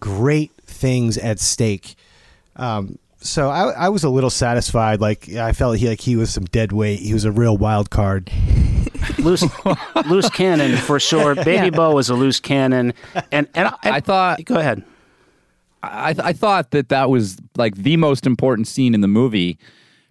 great 0.00 0.52
things 0.66 1.16
at 1.18 1.38
stake. 1.40 1.94
Um, 2.56 2.98
so 3.22 3.50
I, 3.50 3.70
I 3.70 3.88
was 3.90 4.02
a 4.02 4.08
little 4.10 4.30
satisfied. 4.30 5.00
Like 5.00 5.28
I 5.34 5.52
felt 5.52 5.76
he 5.78 5.88
like 5.88 6.00
he 6.00 6.16
was 6.16 6.30
some 6.32 6.44
dead 6.44 6.72
weight. 6.72 7.00
He 7.00 7.12
was 7.14 7.24
a 7.24 7.32
real 7.32 7.56
wild 7.56 7.90
card. 7.90 8.30
loose 9.18 9.44
loose 10.06 10.28
cannon 10.30 10.76
for 10.76 10.98
sure. 11.00 11.34
Baby 11.44 11.70
Beau 11.70 11.94
was 11.94 12.08
a 12.10 12.14
loose 12.14 12.40
cannon, 12.40 12.92
and 13.30 13.46
and 13.54 13.68
I, 13.68 13.76
I 13.84 14.00
thought 14.00 14.44
Go 14.44 14.56
ahead. 14.56 14.82
I, 15.82 16.14
I 16.18 16.32
thought 16.32 16.70
that 16.72 16.88
that 16.90 17.10
was 17.10 17.38
like 17.56 17.74
the 17.76 17.96
most 17.96 18.26
important 18.26 18.68
scene 18.68 18.94
in 18.94 19.00
the 19.00 19.08
movie 19.08 19.58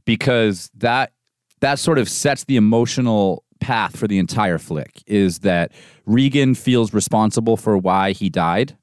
because 0.06 0.72
that 0.76 1.14
that 1.62 1.80
sort 1.80 2.00
of 2.00 2.10
sets 2.10 2.46
the 2.46 2.56
emotional 2.56 3.44
path 3.60 3.98
for 3.98 4.08
the 4.08 4.18
entire 4.18 4.58
flick 4.58 5.04
is 5.06 5.40
that 5.40 5.72
Regan 6.06 6.56
feels 6.56 6.94
responsible 6.94 7.58
for 7.58 7.78
why 7.78 8.14
he 8.14 8.30
died. 8.30 8.78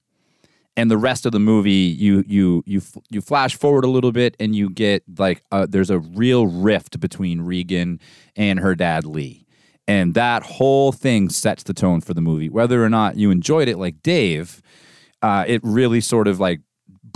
And 0.76 0.90
the 0.90 0.98
rest 0.98 1.24
of 1.24 1.32
the 1.32 1.40
movie 1.40 1.72
you 1.72 2.22
you 2.26 2.62
you 2.66 2.82
you 3.08 3.20
flash 3.20 3.56
forward 3.56 3.84
a 3.84 3.88
little 3.88 4.12
bit 4.12 4.36
and 4.38 4.54
you 4.54 4.68
get 4.68 5.02
like 5.18 5.42
there's 5.68 5.90
a 5.90 5.98
real 5.98 6.46
rift 6.46 7.00
between 7.00 7.40
Regan 7.40 7.98
and 8.36 8.60
her 8.60 8.74
dad 8.74 9.06
Lee. 9.06 9.46
And 9.88 10.14
that 10.14 10.42
whole 10.42 10.92
thing 10.92 11.30
sets 11.30 11.62
the 11.62 11.72
tone 11.72 12.00
for 12.00 12.12
the 12.12 12.20
movie. 12.20 12.50
Whether 12.50 12.84
or 12.84 12.90
not 12.90 13.16
you 13.16 13.30
enjoyed 13.30 13.68
it 13.68 13.78
like 13.78 14.02
Dave 14.02 14.60
uh, 15.22 15.44
it 15.46 15.60
really 15.64 16.00
sort 16.00 16.28
of 16.28 16.40
like 16.40 16.60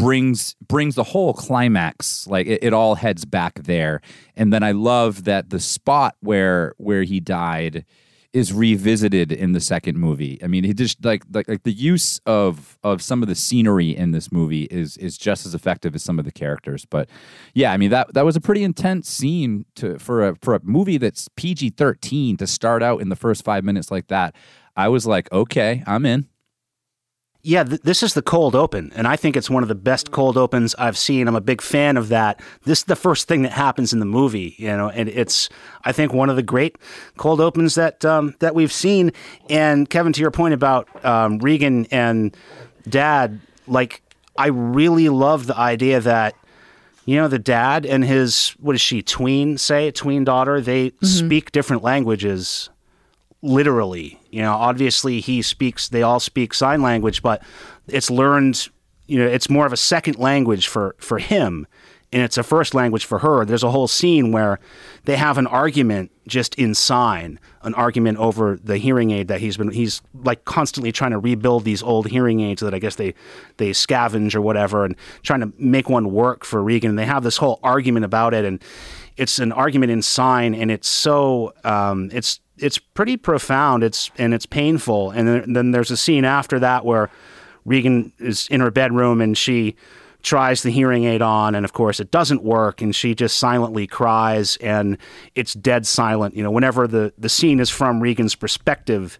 brings 0.01 0.55
brings 0.67 0.95
the 0.95 1.05
whole 1.05 1.35
climax 1.35 2.27
like 2.27 2.47
it, 2.47 2.65
it 2.65 2.73
all 2.73 2.95
heads 2.95 3.25
back 3.25 3.63
there. 3.65 4.01
And 4.35 4.53
then 4.53 4.63
i 4.63 4.73
love 4.73 5.25
that 5.25 5.51
the 5.51 5.61
spot 5.61 6.17
where 6.21 6.75
where 6.79 7.03
he 7.03 7.21
died 7.21 7.85
is 8.33 8.53
revisited 8.53 9.33
in 9.33 9.53
the 9.53 9.61
second 9.61 9.99
movie. 9.99 10.39
I 10.43 10.47
mean 10.47 10.65
he 10.65 10.73
just 10.73 11.05
like 11.05 11.25
like, 11.33 11.49
like 11.49 11.65
the 11.65 11.73
use 11.73 12.19
of 12.25 12.79
of 12.83 13.03
some 13.03 13.23
of 13.23 13.29
the 13.29 13.35
scenery 13.35 13.95
in 13.95 14.13
this 14.13 14.33
movie 14.33 14.65
is 14.65 14.97
is 14.97 15.19
just 15.19 15.45
as 15.45 15.55
effective 15.55 15.95
as 15.95 16.03
some 16.03 16.19
of 16.19 16.25
the 16.25 16.33
characters. 16.33 16.87
But 16.87 17.11
yeah 17.53 17.73
i 17.73 17.77
mean 17.77 17.91
that 17.91 18.15
that 18.15 18.25
was 18.25 18.37
a 18.37 18.41
pretty 18.41 18.63
intense 18.63 19.09
scene 19.09 19.67
to 19.77 19.99
for 19.99 20.29
a 20.29 20.37
for 20.41 20.55
a 20.55 20.61
movie 20.63 20.97
that's 20.97 21.29
pg-13 21.37 22.39
to 22.39 22.47
start 22.47 22.83
out 22.83 23.03
in 23.03 23.11
the 23.11 23.17
first 23.17 23.45
five 23.45 23.65
minutes 23.65 23.91
like 23.91 24.07
that. 24.09 24.35
I 24.77 24.89
was 24.89 25.07
like 25.07 25.31
okay 25.31 25.83
i'm 25.87 26.07
in 26.07 26.27
Yeah, 27.43 27.65
th- 27.65 27.81
this 27.83 28.03
is 28.03 28.13
the 28.13 28.23
cold 28.23 28.55
open, 28.55 28.93
and 28.95 29.07
I 29.07 29.17
think 29.17 29.35
it's 29.35 29.49
one 29.49 29.63
of 29.63 29.69
the 29.69 29.75
best 29.75 30.11
cold 30.11 30.37
opens 30.37 30.75
I've 30.75 30.99
seen. 30.99 31.27
I'm 31.27 31.37
a 31.37 31.41
big 31.41 31.63
fan 31.63 31.97
of 31.97 32.09
that. 32.09 32.41
This 32.65 32.81
is 32.81 32.85
the 32.85 32.97
first 32.97 33.29
thing 33.29 33.43
that 33.43 33.53
happens 33.53 33.95
in 33.95 33.99
the 33.99 34.05
movie, 34.05 34.55
you 34.59 34.69
know, 34.69 34.91
and 34.91 35.09
it's 35.09 35.49
I 35.85 35.93
think 35.93 36.13
one 36.13 36.29
of 36.29 36.37
the 36.37 36.43
great 36.43 36.77
cold 37.17 37.41
opens 37.41 37.77
that 37.77 38.05
um, 38.05 38.35
that 38.41 38.55
we've 38.55 38.73
seen. 38.73 39.13
And 39.49 39.89
Kevin, 39.89 40.13
to 40.13 40.21
your 40.21 40.31
point 40.31 40.53
about 40.53 40.89
um, 41.05 41.39
Regan 41.39 41.87
and 41.91 42.37
Dad, 42.89 43.41
like 43.67 44.03
I 44.37 44.49
really 44.49 45.09
love 45.09 45.47
the 45.47 45.57
idea 45.57 46.01
that 46.01 46.35
you 47.07 47.17
know 47.17 47.29
the 47.29 47.39
dad 47.39 47.87
and 47.87 48.05
his 48.05 48.51
what 48.61 48.75
is 48.75 48.81
she 48.81 49.03
tween 49.03 49.59
say 49.59 49.91
tween 49.91 50.25
daughter 50.25 50.61
they 50.61 50.93
speak 51.03 51.51
different 51.51 51.83
languages 51.83 52.69
literally. 53.43 54.21
You 54.31 54.43
know, 54.43 54.53
obviously 54.53 55.21
he 55.21 55.43
speaks. 55.43 55.89
They 55.89 56.03
all 56.03 56.21
speak 56.21 56.55
sign 56.55 56.83
language, 56.83 57.23
but 57.23 57.43
it's 57.89 58.11
learned. 58.11 58.69
You 59.07 59.19
know, 59.19 59.27
it's 59.27 59.51
more 59.51 59.67
of 59.67 59.73
a 59.73 59.77
second 59.77 60.19
language 60.19 60.69
for 60.69 60.95
for 60.99 61.19
him, 61.19 61.67
and 62.13 62.23
it's 62.23 62.39
a 62.39 62.43
first 62.43 62.75
language 62.75 63.05
for 63.05 63.19
her. 63.21 63.45
There's 63.45 63.65
a 63.65 63.71
whole 63.71 63.89
scene 63.89 64.31
where 64.31 64.61
they 65.05 65.17
have 65.17 65.39
an 65.39 65.47
argument 65.47 66.13
just 66.29 66.55
in 66.55 66.75
sign, 66.75 67.41
an 67.63 67.75
argument 67.75 68.19
over 68.19 68.59
the 68.63 68.79
hearing 68.79 69.11
aid 69.11 69.29
that 69.29 69.41
he's 69.41 69.57
been. 69.57 69.71
He's 69.73 70.01
like 70.15 70.45
constantly 70.45 70.93
trying 70.93 71.11
to 71.11 71.19
rebuild 71.19 71.65
these 71.65 71.83
old 71.83 72.09
hearing 72.09 72.41
aids 72.41 72.63
that 72.63 72.75
I 72.75 72.79
guess 72.79 72.95
they 72.97 73.15
they 73.57 73.71
scavenge 73.71 74.35
or 74.35 74.41
whatever, 74.41 74.85
and 74.85 74.95
trying 75.23 75.41
to 75.41 75.53
make 75.59 75.89
one 75.89 76.13
work 76.13 76.45
for 76.45 76.63
Regan. 76.63 76.91
And 76.91 76.99
they 76.99 77.07
have 77.07 77.25
this 77.25 77.37
whole 77.37 77.59
argument 77.63 78.05
about 78.05 78.33
it, 78.33 78.45
and 78.45 78.63
it's 79.17 79.39
an 79.39 79.51
argument 79.51 79.91
in 79.91 80.03
sign, 80.03 80.55
and 80.55 80.71
it's 80.71 80.89
so 80.89 81.53
um, 81.65 82.11
it's 82.13 82.41
it's 82.63 82.79
pretty 82.79 83.17
profound. 83.17 83.83
It's 83.83 84.11
and 84.19 84.35
it's 84.35 84.47
painful. 84.47 85.11
And 85.11 85.27
then, 85.27 85.53
then 85.53 85.71
there's 85.71 85.91
a 85.91 85.97
scene 85.97 86.25
after 86.25 86.59
that 86.59 86.85
where 86.85 87.11
Regan 87.65 88.13
is 88.19 88.47
in 88.49 88.61
her 88.61 88.71
bedroom 88.71 89.21
and 89.21 89.37
she 89.37 89.77
tries 90.23 90.63
the 90.63 90.71
hearing 90.71 91.05
aid 91.05 91.23
on, 91.23 91.55
and 91.55 91.65
of 91.65 91.73
course 91.73 92.01
it 92.01 92.11
doesn't 92.11 92.43
work, 92.43 92.83
and 92.83 92.95
she 92.95 93.15
just 93.15 93.39
silently 93.39 93.87
cries, 93.87 94.57
and 94.59 94.99
it's 95.35 95.55
dead 95.55 95.87
silent. 95.87 96.37
You 96.37 96.43
know, 96.43 96.51
whenever 96.51 96.87
the 96.87 97.13
the 97.19 97.29
scene 97.29 97.61
is 97.61 97.71
from 97.71 98.01
Regan's 98.01 98.35
perspective. 98.35 99.19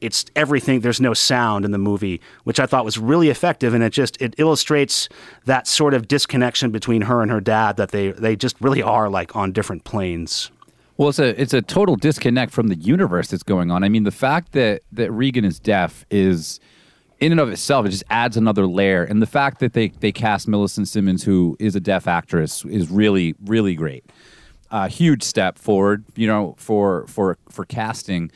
It's 0.00 0.24
everything. 0.34 0.80
There's 0.80 1.00
no 1.00 1.14
sound 1.14 1.64
in 1.64 1.70
the 1.70 1.78
movie, 1.78 2.20
which 2.42 2.58
I 2.58 2.66
thought 2.66 2.84
was 2.84 2.98
really 2.98 3.28
effective, 3.28 3.72
and 3.72 3.84
it 3.84 3.92
just 3.92 4.20
it 4.20 4.34
illustrates 4.36 5.08
that 5.44 5.68
sort 5.68 5.94
of 5.94 6.08
disconnection 6.08 6.72
between 6.72 7.02
her 7.02 7.22
and 7.22 7.30
her 7.30 7.40
dad. 7.40 7.76
That 7.76 7.92
they 7.92 8.10
they 8.10 8.34
just 8.34 8.60
really 8.60 8.82
are 8.82 9.08
like 9.08 9.36
on 9.36 9.52
different 9.52 9.84
planes. 9.84 10.50
Well, 11.02 11.08
it's 11.08 11.18
a 11.18 11.42
it's 11.42 11.52
a 11.52 11.60
total 11.60 11.96
disconnect 11.96 12.52
from 12.52 12.68
the 12.68 12.76
universe 12.76 13.26
that's 13.26 13.42
going 13.42 13.72
on. 13.72 13.82
I 13.82 13.88
mean, 13.88 14.04
the 14.04 14.12
fact 14.12 14.52
that 14.52 14.82
that 14.92 15.10
Regan 15.10 15.44
is 15.44 15.58
deaf 15.58 16.06
is 16.12 16.60
in 17.18 17.32
and 17.32 17.40
of 17.40 17.50
itself 17.50 17.86
it 17.86 17.88
just 17.88 18.04
adds 18.08 18.36
another 18.36 18.68
layer, 18.68 19.02
and 19.02 19.20
the 19.20 19.26
fact 19.26 19.58
that 19.58 19.72
they 19.72 19.88
they 19.88 20.12
cast 20.12 20.46
Millicent 20.46 20.86
Simmonds, 20.86 21.24
who 21.24 21.56
is 21.58 21.74
a 21.74 21.80
deaf 21.80 22.06
actress, 22.06 22.64
is 22.66 22.88
really 22.88 23.34
really 23.44 23.74
great. 23.74 24.04
A 24.70 24.86
huge 24.86 25.24
step 25.24 25.58
forward, 25.58 26.04
you 26.14 26.28
know, 26.28 26.54
for 26.56 27.04
for 27.08 27.36
for 27.48 27.64
casting. 27.64 28.30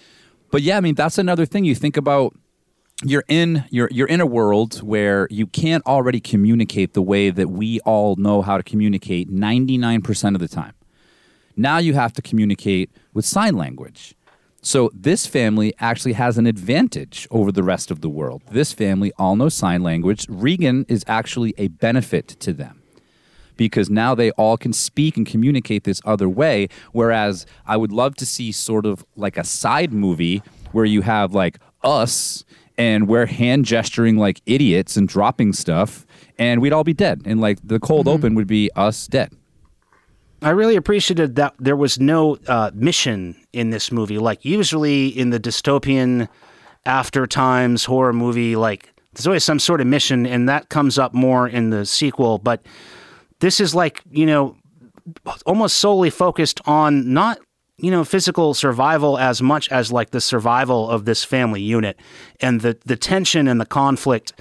But 0.50 0.62
yeah, 0.62 0.76
I 0.76 0.80
mean, 0.80 0.96
that's 0.96 1.18
another 1.18 1.46
thing 1.46 1.64
you 1.64 1.76
think 1.76 1.96
about 1.96 2.34
you're 3.04 3.24
in 3.28 3.64
you're 3.70 3.90
you're 3.92 4.08
in 4.08 4.20
a 4.20 4.26
world 4.26 4.82
where 4.82 5.28
you 5.30 5.46
can't 5.46 5.86
already 5.86 6.18
communicate 6.18 6.94
the 6.94 7.02
way 7.02 7.30
that 7.30 7.48
we 7.48 7.78
all 7.82 8.16
know 8.16 8.42
how 8.42 8.56
to 8.56 8.64
communicate 8.64 9.30
99% 9.30 10.34
of 10.34 10.40
the 10.40 10.48
time. 10.48 10.72
Now 11.56 11.78
you 11.78 11.94
have 11.94 12.12
to 12.14 12.22
communicate 12.22 12.90
with 13.14 13.24
sign 13.24 13.56
language. 13.56 14.14
So 14.60 14.90
this 14.92 15.26
family 15.26 15.72
actually 15.78 16.14
has 16.14 16.38
an 16.38 16.46
advantage 16.46 17.26
over 17.30 17.52
the 17.52 17.62
rest 17.62 17.90
of 17.90 18.00
the 18.00 18.08
world. 18.08 18.42
This 18.50 18.72
family 18.72 19.12
all 19.16 19.36
know 19.36 19.48
sign 19.48 19.82
language. 19.82 20.26
Regan 20.28 20.84
is 20.88 21.04
actually 21.06 21.54
a 21.56 21.68
benefit 21.68 22.28
to 22.40 22.52
them 22.52 22.82
because 23.56 23.88
now 23.88 24.14
they 24.14 24.32
all 24.32 24.56
can 24.56 24.72
speak 24.72 25.16
and 25.16 25.26
communicate 25.26 25.84
this 25.84 26.00
other 26.04 26.28
way. 26.28 26.68
Whereas 26.92 27.46
I 27.66 27.76
would 27.76 27.92
love 27.92 28.16
to 28.16 28.26
see 28.26 28.52
sort 28.52 28.86
of 28.86 29.04
like 29.14 29.36
a 29.36 29.44
side 29.44 29.92
movie 29.92 30.42
where 30.72 30.84
you 30.84 31.02
have 31.02 31.32
like 31.32 31.58
us 31.82 32.44
and 32.76 33.08
we're 33.08 33.26
hand 33.26 33.64
gesturing 33.64 34.16
like 34.16 34.42
idiots 34.46 34.96
and 34.96 35.08
dropping 35.08 35.52
stuff 35.52 36.04
and 36.38 36.60
we'd 36.60 36.72
all 36.72 36.84
be 36.84 36.92
dead. 36.92 37.22
And 37.24 37.40
like 37.40 37.58
the 37.62 37.78
cold 37.78 38.06
mm-hmm. 38.06 38.14
open 38.14 38.34
would 38.34 38.46
be 38.46 38.70
us 38.76 39.06
dead. 39.06 39.32
I 40.42 40.50
really 40.50 40.76
appreciated 40.76 41.36
that 41.36 41.54
there 41.58 41.76
was 41.76 41.98
no 41.98 42.36
uh, 42.46 42.70
mission 42.74 43.36
in 43.52 43.70
this 43.70 43.90
movie. 43.90 44.18
Like 44.18 44.44
usually 44.44 45.08
in 45.08 45.30
the 45.30 45.40
dystopian 45.40 46.28
after 46.84 47.26
times 47.26 47.84
horror 47.84 48.12
movie, 48.12 48.54
like 48.56 48.92
there's 49.14 49.26
always 49.26 49.44
some 49.44 49.58
sort 49.58 49.80
of 49.80 49.86
mission, 49.86 50.26
and 50.26 50.48
that 50.48 50.68
comes 50.68 50.98
up 50.98 51.14
more 51.14 51.48
in 51.48 51.70
the 51.70 51.86
sequel. 51.86 52.38
But 52.38 52.62
this 53.40 53.60
is 53.60 53.74
like 53.74 54.02
you 54.10 54.26
know 54.26 54.56
almost 55.46 55.78
solely 55.78 56.10
focused 56.10 56.60
on 56.66 57.12
not 57.12 57.38
you 57.78 57.90
know 57.90 58.04
physical 58.04 58.54
survival 58.54 59.18
as 59.18 59.40
much 59.40 59.70
as 59.70 59.90
like 59.90 60.10
the 60.10 60.20
survival 60.20 60.90
of 60.90 61.04
this 61.04 61.24
family 61.24 61.62
unit 61.62 61.98
and 62.40 62.60
the 62.60 62.76
the 62.84 62.96
tension 62.96 63.48
and 63.48 63.60
the 63.60 63.66
conflict 63.66 64.32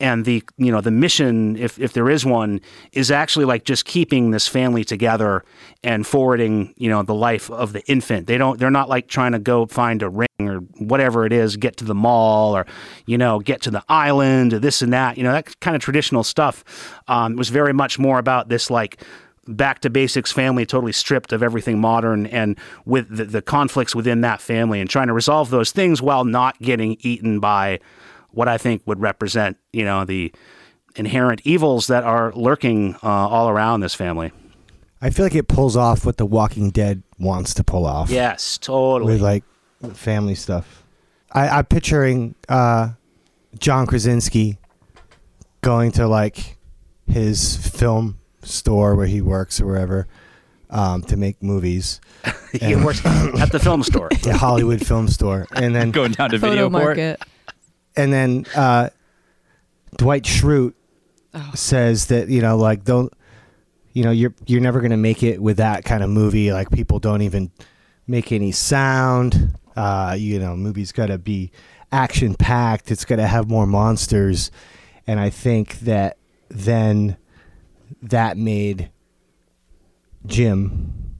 and 0.00 0.24
the 0.24 0.42
you 0.56 0.70
know 0.70 0.80
the 0.80 0.90
mission 0.90 1.56
if 1.56 1.78
if 1.78 1.92
there 1.92 2.08
is 2.08 2.24
one 2.24 2.60
is 2.92 3.10
actually 3.10 3.44
like 3.44 3.64
just 3.64 3.84
keeping 3.84 4.30
this 4.30 4.46
family 4.46 4.84
together 4.84 5.44
and 5.82 6.06
forwarding 6.06 6.72
you 6.76 6.88
know 6.88 7.02
the 7.02 7.14
life 7.14 7.50
of 7.50 7.72
the 7.72 7.84
infant. 7.90 8.26
They 8.26 8.38
don't 8.38 8.58
they're 8.58 8.70
not 8.70 8.88
like 8.88 9.08
trying 9.08 9.32
to 9.32 9.38
go 9.38 9.66
find 9.66 10.02
a 10.02 10.08
ring 10.08 10.28
or 10.40 10.58
whatever 10.78 11.26
it 11.26 11.32
is 11.32 11.56
get 11.56 11.76
to 11.78 11.84
the 11.84 11.94
mall 11.94 12.56
or 12.56 12.66
you 13.06 13.18
know 13.18 13.40
get 13.40 13.62
to 13.62 13.70
the 13.70 13.82
island 13.88 14.54
or 14.54 14.58
this 14.58 14.82
and 14.82 14.92
that. 14.92 15.18
You 15.18 15.24
know 15.24 15.32
that 15.32 15.58
kind 15.60 15.74
of 15.74 15.82
traditional 15.82 16.22
stuff 16.22 16.64
um, 17.08 17.36
was 17.36 17.48
very 17.48 17.72
much 17.72 17.98
more 17.98 18.18
about 18.18 18.48
this 18.48 18.70
like 18.70 19.02
back 19.48 19.80
to 19.80 19.90
basics 19.90 20.30
family 20.30 20.66
totally 20.66 20.92
stripped 20.92 21.32
of 21.32 21.42
everything 21.42 21.80
modern 21.80 22.26
and 22.26 22.58
with 22.84 23.08
the, 23.08 23.24
the 23.24 23.40
conflicts 23.40 23.94
within 23.94 24.20
that 24.20 24.42
family 24.42 24.78
and 24.78 24.90
trying 24.90 25.06
to 25.06 25.14
resolve 25.14 25.48
those 25.48 25.72
things 25.72 26.02
while 26.02 26.24
not 26.24 26.58
getting 26.60 26.98
eaten 27.00 27.40
by 27.40 27.80
what 28.30 28.48
I 28.48 28.58
think 28.58 28.82
would 28.86 29.00
represent, 29.00 29.56
you 29.72 29.84
know, 29.84 30.04
the 30.04 30.32
inherent 30.96 31.40
evils 31.44 31.86
that 31.86 32.04
are 32.04 32.32
lurking 32.32 32.94
uh, 32.96 33.08
all 33.08 33.48
around 33.48 33.80
this 33.80 33.94
family. 33.94 34.32
I 35.00 35.10
feel 35.10 35.24
like 35.24 35.34
it 35.34 35.48
pulls 35.48 35.76
off 35.76 36.04
what 36.04 36.16
The 36.16 36.26
Walking 36.26 36.70
Dead 36.70 37.02
wants 37.18 37.54
to 37.54 37.64
pull 37.64 37.86
off. 37.86 38.10
Yes, 38.10 38.58
totally. 38.58 39.12
with 39.12 39.22
like 39.22 39.44
family 39.94 40.34
stuff. 40.34 40.82
I, 41.30 41.48
I'm 41.48 41.66
picturing 41.66 42.34
uh, 42.48 42.90
John 43.58 43.86
Krasinski 43.86 44.58
going 45.60 45.92
to 45.92 46.08
like 46.08 46.56
his 47.06 47.56
film 47.56 48.18
store 48.42 48.94
where 48.94 49.06
he 49.06 49.20
works 49.20 49.60
or 49.60 49.66
wherever 49.66 50.08
um, 50.70 51.02
to 51.02 51.16
make 51.16 51.42
movies, 51.42 52.00
he 52.52 52.76
works 52.76 53.04
at 53.04 53.52
the 53.52 53.58
film 53.58 53.82
store. 53.82 54.08
the 54.22 54.36
Hollywood 54.36 54.84
film 54.84 55.08
store, 55.08 55.46
and 55.54 55.74
then 55.74 55.90
Going 55.98 56.12
down 56.12 56.30
to 56.30 56.38
Photo 56.38 56.68
video 56.68 56.70
port. 56.70 57.20
And 57.98 58.12
then 58.12 58.46
uh, 58.56 58.88
Dwight 59.96 60.22
Schrute 60.24 60.72
Oh. 61.34 61.50
says 61.54 62.06
that 62.06 62.28
you 62.30 62.40
know 62.40 62.56
like 62.56 62.84
don't 62.84 63.12
you 63.92 64.02
know 64.02 64.10
you're 64.10 64.34
you're 64.46 64.62
never 64.62 64.80
gonna 64.80 64.96
make 64.96 65.22
it 65.22 65.42
with 65.42 65.58
that 65.58 65.84
kind 65.84 66.02
of 66.02 66.08
movie. 66.08 66.52
Like 66.52 66.70
people 66.70 66.98
don't 66.98 67.20
even 67.20 67.50
make 68.06 68.32
any 68.32 68.50
sound. 68.50 69.54
Uh, 69.76 70.16
you 70.18 70.38
know 70.38 70.56
movie's 70.56 70.90
got 70.90 71.06
to 71.06 71.18
be 71.18 71.52
action 71.92 72.34
packed 72.34 72.90
it's 72.90 73.04
got 73.04 73.16
to 73.16 73.26
have 73.26 73.48
more 73.48 73.66
monsters. 73.66 74.50
And 75.06 75.20
I 75.20 75.28
think 75.30 75.80
that 75.80 76.16
then 76.48 77.16
that 78.02 78.36
made 78.38 78.90
Jim 80.26 81.14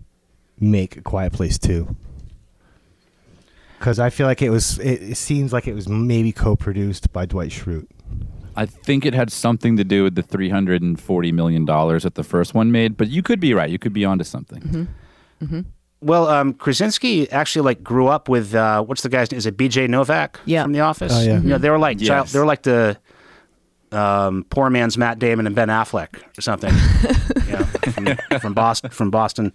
make 0.58 0.96
a 0.96 1.02
Quiet 1.02 1.32
Place 1.34 1.58
too 1.58 1.94
because 3.78 3.98
I 3.98 4.10
feel 4.10 4.26
like 4.26 4.42
it 4.42 4.50
was. 4.50 4.78
It, 4.78 5.02
it 5.02 5.16
seems 5.16 5.52
like 5.52 5.66
it 5.66 5.74
was 5.74 5.88
maybe 5.88 6.32
co-produced 6.32 7.12
by 7.12 7.26
Dwight 7.26 7.50
Schrute. 7.50 7.86
I 8.56 8.66
think 8.66 9.06
it 9.06 9.14
had 9.14 9.30
something 9.30 9.76
to 9.76 9.84
do 9.84 10.02
with 10.02 10.14
the 10.16 10.22
three 10.22 10.50
hundred 10.50 10.82
and 10.82 11.00
forty 11.00 11.30
million 11.32 11.64
dollars 11.64 12.02
that 12.02 12.14
the 12.16 12.24
first 12.24 12.54
one 12.54 12.72
made. 12.72 12.96
But 12.96 13.08
you 13.08 13.22
could 13.22 13.38
be 13.40 13.54
right. 13.54 13.70
You 13.70 13.78
could 13.78 13.92
be 13.92 14.04
onto 14.04 14.24
something. 14.24 14.88
Well, 16.00 16.28
um, 16.28 16.54
Krasinski 16.54 17.28
actually 17.32 17.64
like 17.64 17.82
grew 17.82 18.06
up 18.06 18.28
with 18.28 18.54
uh, 18.54 18.82
what's 18.82 19.02
the 19.02 19.08
guy's 19.08 19.30
name? 19.32 19.38
Is 19.38 19.46
it 19.46 19.56
B.J. 19.56 19.88
Novak 19.88 20.38
Yeah. 20.44 20.62
from 20.62 20.72
The 20.72 20.80
Office? 20.80 21.12
Oh, 21.12 21.20
yeah. 21.20 21.40
You 21.40 21.48
know, 21.48 21.58
they 21.58 21.70
were 21.70 21.78
like 21.78 21.98
child, 22.00 22.28
they 22.28 22.38
were 22.38 22.46
like 22.46 22.62
the 22.62 22.96
um, 23.90 24.44
poor 24.48 24.70
man's 24.70 24.96
Matt 24.96 25.18
Damon 25.18 25.46
and 25.46 25.56
Ben 25.56 25.68
Affleck 25.68 26.22
or 26.38 26.40
something. 26.40 26.72
you 27.46 27.52
know, 27.52 27.64
from, 27.92 28.38
from 28.40 28.54
Boston. 28.54 28.90
From 28.90 29.10
Boston. 29.10 29.52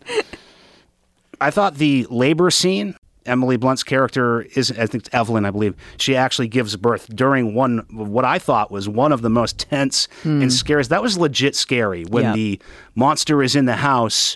I 1.40 1.50
thought 1.50 1.76
the 1.76 2.08
labor 2.10 2.52
scene. 2.52 2.96
Emily 3.26 3.58
Blunt's 3.58 3.84
character 3.84 4.42
is, 4.56 4.72
I 4.72 4.86
think 4.88 5.06
it's 5.06 5.10
Evelyn, 5.14 5.46
I 5.46 5.52
believe. 5.52 5.76
She 5.98 6.16
actually 6.16 6.48
gives 6.48 6.76
birth 6.76 7.08
during 7.16 7.54
one, 7.54 7.86
what 7.92 8.26
I 8.26 8.40
thought 8.40 8.72
was 8.72 8.88
one 8.90 9.12
of 9.12 9.22
the 9.22 9.30
most 9.30 9.58
tense 9.60 10.08
and 10.24 10.52
scariest. 10.52 10.90
That 10.90 11.02
was 11.02 11.18
legit 11.18 11.56
scary 11.56 12.04
when 12.06 12.24
Yeah. 12.24 12.34
the 12.34 12.60
monster 12.96 13.42
is 13.44 13.56
in 13.56 13.66
the 13.66 13.76
house. 13.78 14.36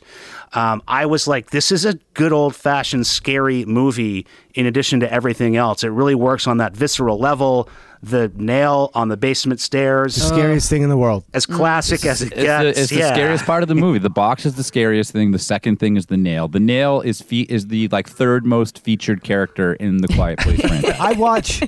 Um, 0.53 0.81
I 0.87 1.05
was 1.05 1.27
like, 1.27 1.49
this 1.51 1.71
is 1.71 1.85
a 1.85 1.95
good 2.13 2.31
old 2.31 2.55
fashioned 2.55 3.05
scary 3.05 3.65
movie 3.65 4.25
in 4.53 4.65
addition 4.65 5.01
to 5.01 5.11
everything 5.11 5.55
else. 5.57 5.83
It 5.83 5.89
really 5.89 6.15
works 6.15 6.47
on 6.47 6.57
that 6.57 6.75
visceral 6.75 7.19
level. 7.19 7.67
The 8.03 8.31
nail 8.35 8.91
on 8.93 9.07
the 9.09 9.17
basement 9.17 9.59
stairs, 9.59 10.15
The 10.15 10.21
scariest 10.21 10.69
thing 10.69 10.83
in 10.83 10.89
the 10.89 10.97
world. 10.97 11.23
as 11.33 11.45
classic 11.45 12.05
as 12.05 12.21
it 12.21 12.31
It's, 12.31 12.35
gets. 12.43 12.63
the, 12.75 12.81
it's 12.83 12.89
the 12.91 13.07
scariest 13.07 13.45
part 13.45 13.63
of 13.63 13.69
the 13.69 13.75
movie. 13.75 13.97
The 13.99 14.09
box 14.09 14.45
is 14.45 14.55
the 14.55 14.63
scariest 14.63 15.11
thing. 15.11 15.31
The 15.31 15.39
second 15.39 15.77
thing 15.77 15.97
is 15.97 16.05
the 16.05 16.17
nail. 16.17 16.47
The 16.47 16.59
nail 16.59 17.01
is 17.01 17.21
fe- 17.21 17.47
is 17.49 17.67
the 17.67 17.87
like 17.87 18.07
third 18.07 18.45
most 18.45 18.79
featured 18.79 19.23
character 19.23 19.73
in 19.73 19.97
the 19.97 20.07
Quiet 20.09 20.39
Place 20.39 20.61
franchise. 20.67 20.95
I 20.99 21.13
watch. 21.13 21.63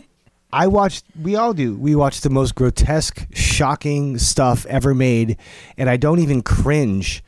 I 0.51 0.67
watched. 0.67 1.05
We 1.21 1.35
all 1.35 1.53
do. 1.53 1.75
We 1.75 1.95
watch 1.95 2.21
the 2.21 2.29
most 2.29 2.55
grotesque, 2.55 3.27
shocking 3.33 4.17
stuff 4.17 4.65
ever 4.67 4.93
made, 4.95 5.37
and 5.77 5.89
I 5.89 5.97
don't 5.97 6.19
even 6.19 6.41
cringe. 6.41 7.23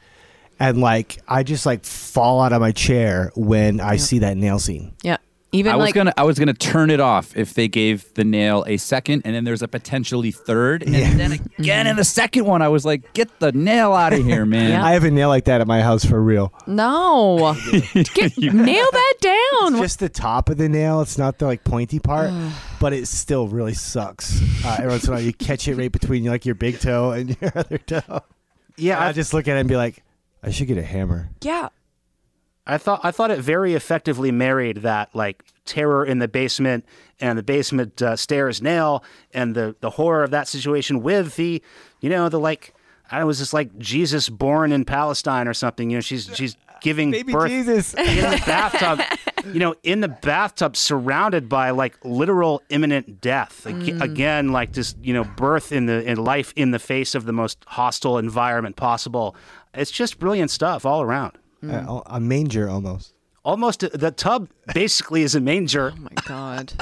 And 0.60 0.80
like, 0.80 1.20
I 1.28 1.42
just 1.44 1.66
like 1.66 1.86
fall 1.86 2.40
out 2.42 2.54
of 2.54 2.62
my 2.62 2.72
chair 2.72 3.32
when 3.36 3.80
I 3.80 3.96
see 3.98 4.20
that 4.20 4.38
nail 4.38 4.60
scene. 4.60 4.94
Yeah. 5.02 5.18
Even 5.54 5.74
I 5.74 5.76
was 5.76 5.88
like 5.88 5.96
gonna 5.96 6.14
I 6.16 6.24
was 6.24 6.40
gonna 6.40 6.54
turn 6.54 6.90
it 6.90 7.02
off 7.02 7.36
if 7.36 7.54
they 7.54 7.68
gave 7.68 8.14
the 8.14 8.24
nail 8.24 8.64
a 8.68 8.78
second, 8.78 9.24
and 9.26 9.36
then 9.36 9.44
there's 9.44 9.62
a 9.62 9.68
potentially 9.68 10.32
third, 10.32 10.82
and 10.82 10.94
Yeah. 10.96 11.14
then 11.16 11.32
again 11.60 11.88
in 11.88 11.98
the 11.98 12.06
second 12.06 12.46
one, 12.46 12.62
I 12.62 12.70
was 12.70 12.86
like, 12.86 13.12
"Get 13.14 13.40
the 13.40 13.52
nail 13.52 13.94
out 13.94 14.14
of 14.14 14.24
here, 14.24 14.46
man!" 14.56 14.70
Yeah. 14.72 14.86
I 14.86 14.94
have 14.94 15.04
a 15.04 15.12
nail 15.12 15.28
like 15.28 15.44
that 15.46 15.60
at 15.60 15.68
my 15.68 15.82
house 15.82 16.06
for 16.06 16.22
real. 16.24 16.54
no, 16.68 17.54
Get, 17.94 18.38
nail 18.38 18.88
that 18.94 19.14
down. 19.20 19.74
It's 19.74 19.82
just 19.82 20.00
the 20.00 20.08
top 20.08 20.48
of 20.50 20.58
the 20.58 20.70
nail. 20.70 21.02
It's 21.02 21.18
not 21.18 21.38
the 21.38 21.48
like 21.48 21.66
pointy 21.66 22.00
part, 22.00 22.32
but 22.80 22.94
it 22.94 23.08
still 23.10 23.50
really 23.50 23.74
sucks. 23.74 24.42
Uh, 24.64 24.76
every 24.80 24.90
once 24.92 25.04
in 25.04 25.10
a 25.10 25.16
while, 25.18 25.22
you 25.22 25.34
catch 25.34 25.68
it 25.68 25.76
right 25.76 25.92
between 25.92 26.24
like 26.24 26.46
your 26.46 26.56
big 26.56 26.80
toe 26.80 27.12
and 27.12 27.36
your 27.42 27.52
other 27.58 27.78
toe. 27.78 28.22
Yeah, 28.78 29.00
I 29.00 29.10
I, 29.10 29.12
just 29.12 29.34
look 29.34 29.50
at 29.50 29.58
it 29.58 29.60
and 29.60 29.68
be 29.70 29.76
like, 29.76 30.02
I 30.42 30.52
should 30.52 30.68
get 30.68 30.78
a 30.78 30.84
hammer. 30.84 31.30
yeah. 31.42 31.68
I 32.66 32.78
thought 32.78 33.02
I 33.04 33.12
thought 33.12 33.32
it 33.32 33.40
very 33.40 33.74
effectively 33.74 34.32
married 34.32 34.78
that 34.78 35.14
like 35.16 35.44
terror 35.66 36.06
in 36.06 36.20
the 36.20 36.28
basement 36.28 36.86
and 37.20 37.38
the 37.38 37.44
basement 37.44 38.02
uh, 38.02 38.16
stairs 38.16 38.62
nail 38.62 39.04
and 39.34 39.56
the 39.56 39.76
the 39.82 39.92
horror 39.92 40.24
of 40.24 40.32
that 40.32 40.48
situation 40.48 41.02
with 41.02 41.36
the 41.36 41.62
you 42.02 42.10
know 42.10 42.30
the 42.30 42.40
like 42.40 42.74
I 43.12 43.26
was 43.26 43.40
just 43.40 43.54
like 43.54 43.78
Jesus 43.78 44.30
born 44.30 44.72
in 44.72 44.86
Palestine 44.86 45.48
or 45.48 45.54
something. 45.54 45.90
You 45.90 45.98
know, 45.98 46.02
she's 46.02 46.30
she's 46.34 46.56
giving 46.82 47.12
Baby 47.12 47.34
birth 47.34 47.50
Jesus. 47.50 47.94
in 47.98 48.06
the 48.06 48.42
bathtub. 48.46 49.02
You 49.54 49.60
know, 49.60 49.76
in 49.84 50.00
the 50.00 50.08
bathtub, 50.08 50.78
surrounded 50.78 51.50
by 51.50 51.72
like 51.72 51.98
literal 52.06 52.62
imminent 52.70 53.20
death. 53.20 53.66
Like, 53.66 53.76
Again, 54.02 54.52
like 54.52 54.72
just 54.72 54.98
you 55.04 55.14
know, 55.14 55.26
birth 55.26 55.74
in 55.74 55.88
the 55.88 56.10
in 56.10 56.24
life 56.24 56.54
in 56.56 56.72
the 56.72 56.80
face 56.80 57.14
of 57.14 57.26
the 57.26 57.34
most 57.34 57.64
hostile 57.68 58.18
environment 58.18 58.78
possible. 58.78 59.36
It's 59.74 59.92
just 59.92 60.18
brilliant 60.18 60.52
stuff 60.52 60.86
all 60.86 61.02
around. 61.02 61.38
Uh, 61.64 62.02
a 62.06 62.20
manger 62.20 62.70
almost. 62.70 63.14
Almost 63.44 63.80
the 63.94 64.12
tub 64.12 64.50
basically 64.74 65.24
is 65.24 65.36
a 65.36 65.42
manger. 65.42 65.94
Oh 65.96 66.00
my 66.00 66.22
god. 66.26 66.74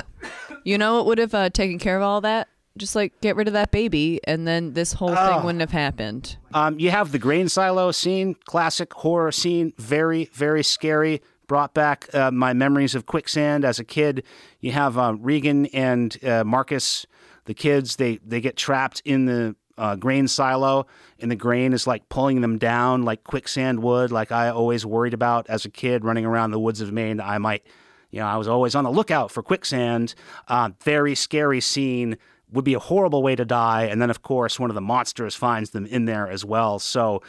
You 0.63 0.77
know 0.77 0.95
what 0.95 1.05
would 1.05 1.17
have 1.17 1.33
uh, 1.33 1.49
taken 1.49 1.79
care 1.79 1.95
of 1.95 2.03
all 2.03 2.21
that? 2.21 2.47
Just 2.77 2.95
like 2.95 3.19
get 3.21 3.35
rid 3.35 3.47
of 3.47 3.53
that 3.53 3.71
baby, 3.71 4.19
and 4.25 4.47
then 4.47 4.73
this 4.73 4.93
whole 4.93 5.13
thing 5.13 5.43
wouldn't 5.43 5.61
have 5.61 5.71
happened. 5.71 6.37
Um, 6.53 6.79
you 6.79 6.91
have 6.91 7.11
the 7.11 7.19
grain 7.19 7.49
silo 7.49 7.91
scene, 7.91 8.35
classic 8.45 8.93
horror 8.93 9.31
scene, 9.31 9.73
very 9.77 10.25
very 10.33 10.63
scary. 10.63 11.21
Brought 11.47 11.73
back 11.73 12.13
uh, 12.13 12.29
my 12.29 12.53
memories 12.53 12.93
of 12.93 13.05
quicksand 13.05 13.65
as 13.65 13.79
a 13.79 13.83
kid. 13.83 14.23
You 14.59 14.71
have 14.71 14.97
uh, 14.97 15.15
Regan 15.19 15.65
and 15.67 16.15
uh, 16.23 16.43
Marcus, 16.43 17.05
the 17.45 17.53
kids. 17.53 17.95
They 17.95 18.17
they 18.17 18.39
get 18.39 18.55
trapped 18.55 19.01
in 19.03 19.25
the 19.25 19.55
uh, 19.79 19.95
grain 19.95 20.27
silo, 20.27 20.85
and 21.19 21.31
the 21.31 21.35
grain 21.35 21.73
is 21.73 21.87
like 21.87 22.07
pulling 22.09 22.41
them 22.41 22.57
down 22.57 23.03
like 23.03 23.23
quicksand 23.23 23.81
would. 23.81 24.11
Like 24.11 24.31
I 24.31 24.49
always 24.49 24.85
worried 24.85 25.13
about 25.13 25.49
as 25.49 25.65
a 25.65 25.69
kid 25.69 26.03
running 26.03 26.25
around 26.25 26.51
the 26.51 26.59
woods 26.59 26.81
of 26.81 26.91
Maine. 26.91 27.19
I 27.21 27.37
might, 27.37 27.63
you 28.11 28.19
know, 28.19 28.27
I 28.27 28.37
was 28.37 28.47
always 28.47 28.75
on 28.75 28.83
the 28.83 28.91
lookout 28.91 29.31
for 29.31 29.41
quicksand. 29.41 30.13
Uh, 30.47 30.69
very 30.83 31.15
scary 31.15 31.61
scene. 31.61 32.17
Would 32.51 32.65
be 32.65 32.73
a 32.73 32.79
horrible 32.79 33.21
way 33.21 33.35
to 33.35 33.45
die. 33.45 33.83
And 33.83 34.01
then, 34.01 34.09
of 34.09 34.23
course, 34.23 34.59
one 34.59 34.71
of 34.71 34.75
the 34.75 34.81
monsters 34.81 35.35
finds 35.35 35.69
them 35.69 35.85
in 35.85 36.05
there 36.05 36.27
as 36.27 36.43
well. 36.43 36.79
So 36.79 37.21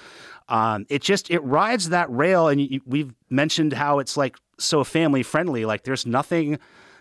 um, 0.49 0.87
it 0.89 1.03
just 1.03 1.31
it 1.31 1.41
rides 1.41 1.91
that 1.91 2.11
rail. 2.11 2.49
And 2.49 2.59
you, 2.59 2.81
we've 2.87 3.13
mentioned 3.29 3.75
how 3.75 3.99
it's 3.99 4.17
like 4.17 4.39
so 4.59 4.83
family 4.83 5.23
friendly. 5.23 5.67
Like 5.67 5.85
there's 5.85 6.07
nothing, 6.07 6.59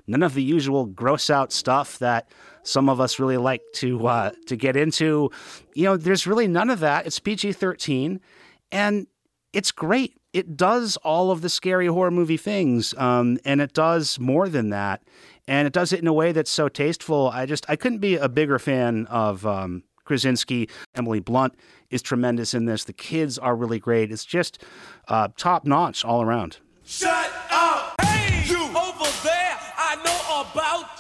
none 0.10 0.24
of 0.24 0.34
the 0.34 0.44
usual 0.44 0.86
gross 0.86 1.30
out 1.30 1.52
stuff 1.52 2.00
that 2.00 2.30
some 2.64 2.90
of 2.90 3.00
us 3.00 3.20
really 3.20 3.38
like 3.38 3.62
to 3.76 4.08
uh, 4.08 4.32
to 4.48 4.56
get 4.56 4.76
into. 4.76 5.32
You 5.74 5.86
know, 5.86 5.98
there's 5.98 6.28
really 6.28 6.48
none 6.48 6.70
of 6.70 6.80
that. 6.80 7.06
It's 7.06 7.20
PG-13, 7.20 8.20
and 8.72 9.08
it's 9.54 9.72
great. 9.72 10.16
It 10.34 10.58
does 10.58 10.98
all 10.98 11.32
of 11.32 11.42
the 11.42 11.50
scary 11.50 11.88
horror 11.88 12.12
movie 12.12 12.38
things, 12.38 12.94
um, 12.98 13.38
and 13.46 13.62
it 13.62 13.74
does 13.74 14.20
more 14.20 14.50
than 14.50 14.70
that. 14.70 15.02
And 15.48 15.66
it 15.66 15.74
does 15.74 15.92
it 15.92 16.00
in 16.00 16.06
a 16.06 16.14
way 16.14 16.32
that's 16.32 16.52
so 16.52 16.70
tasteful. 16.70 17.30
I 17.34 17.46
just 17.46 17.66
I 17.70 17.76
couldn't 17.76 18.00
be 18.00 18.16
a 18.16 18.30
bigger 18.30 18.60
fan 18.60 19.08
of 19.08 19.46
um, 19.46 19.84
Krasinski. 20.06 20.70
Emily 20.96 21.20
Blunt 21.20 21.56
is 21.90 22.02
tremendous 22.02 22.54
in 22.54 22.66
this. 22.66 22.84
The 22.84 22.94
kids 22.94 23.40
are 23.40 23.56
really 23.56 23.80
great. 23.80 24.12
It's 24.12 24.26
just 24.26 24.64
uh, 25.08 25.30
top 25.38 25.66
notch 25.66 26.06
all 26.06 26.22
around. 26.22 26.58
Shut 26.84 27.29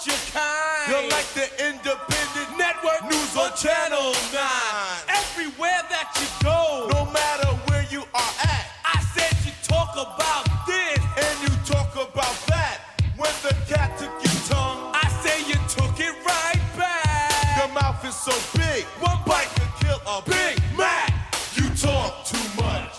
your 0.06 0.16
kind. 0.32 0.88
You're 0.88 1.10
like 1.10 1.28
the 1.34 1.48
independent 1.60 2.58
network 2.58 3.04
news 3.04 3.36
on 3.36 3.52
Channel 3.56 4.14
9. 4.32 4.42
Everywhere 5.10 5.82
that 5.90 6.08
you 6.16 6.28
go, 6.44 6.88
no 6.94 7.06
matter 7.12 7.48
where 7.68 7.86
you 7.90 8.02
are 8.14 8.34
at, 8.44 8.66
I 8.86 9.02
said 9.16 9.36
you 9.46 9.52
talk 9.64 9.92
about 9.94 10.46
this 10.68 11.00
and 11.00 11.36
you 11.44 11.54
talk 11.66 11.92
about 11.96 12.36
that. 12.48 12.80
When 13.18 13.32
the 13.44 13.54
cat 13.68 13.98
took 13.98 14.14
your 14.24 14.40
tongue, 14.48 14.92
I 14.94 15.10
say 15.24 15.40
you 15.48 15.60
took 15.68 16.00
it 16.00 16.16
right 16.26 16.62
back. 16.78 17.58
Your 17.58 17.74
mouth 17.74 18.04
is 18.06 18.16
so 18.16 18.32
big, 18.58 18.86
one 19.04 19.20
bite 19.26 19.50
could 19.56 19.88
kill 19.88 20.02
a 20.08 20.22
Big 20.24 20.62
Mac. 20.78 21.12
You 21.56 21.68
talk 21.76 22.26
too 22.26 22.62
much. 22.62 22.94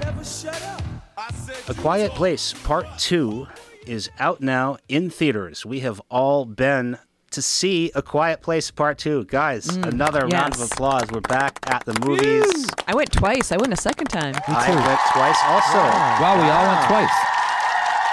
Never 0.00 0.24
shut 0.24 0.62
up. 0.62 0.82
I 1.18 1.30
said 1.32 1.56
A 1.68 1.74
Quiet 1.80 2.12
Place 2.12 2.52
Part 2.52 2.86
2 2.98 3.46
is 3.86 4.10
out 4.18 4.40
now 4.40 4.78
in 4.88 5.10
theaters. 5.10 5.64
We 5.64 5.80
have 5.80 6.00
all 6.10 6.44
been 6.44 6.98
to 7.30 7.42
see 7.42 7.90
A 7.94 8.02
Quiet 8.02 8.40
Place 8.42 8.70
Part 8.70 8.98
2. 8.98 9.24
Guys, 9.26 9.66
mm. 9.66 9.86
another 9.86 10.26
round 10.26 10.54
of 10.54 10.62
applause. 10.62 11.04
We're 11.10 11.20
back 11.20 11.58
at 11.66 11.84
the 11.84 11.94
movies. 12.06 12.66
I 12.86 12.94
went 12.94 13.12
twice. 13.12 13.52
I 13.52 13.56
went 13.56 13.72
a 13.72 13.76
second 13.76 14.06
time. 14.06 14.34
I 14.46 14.70
went 14.70 15.00
twice 15.12 15.38
also. 15.44 15.78
Wow, 16.22 16.36
we 16.36 16.48
all 16.48 16.66
went 16.66 16.80
ah. 16.80 16.86
twice. 16.88 17.36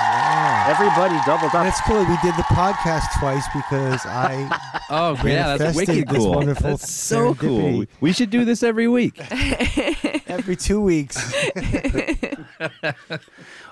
Everybody 0.02 1.16
doubled 1.26 1.54
And 1.54 1.62
up. 1.62 1.68
it's 1.68 1.82
cool. 1.82 2.00
We 2.00 2.18
did 2.22 2.36
the 2.36 2.44
podcast 2.50 3.20
twice 3.20 3.46
because 3.54 4.06
I 4.06 4.48
Oh 4.90 5.16
yeah, 5.26 5.58
that's 5.58 5.76
wicked 5.78 6.08
this 6.08 6.18
cool. 6.18 6.32
wonderful 6.36 6.72
That's 6.72 6.92
so 6.92 7.36
cool. 7.36 7.86
We 8.02 8.12
should 8.14 8.30
do 8.30 8.46
this 8.46 8.64
every 8.64 8.88
week. 8.88 9.20
every 10.30 10.56
two 10.56 10.82
weeks. 10.82 11.34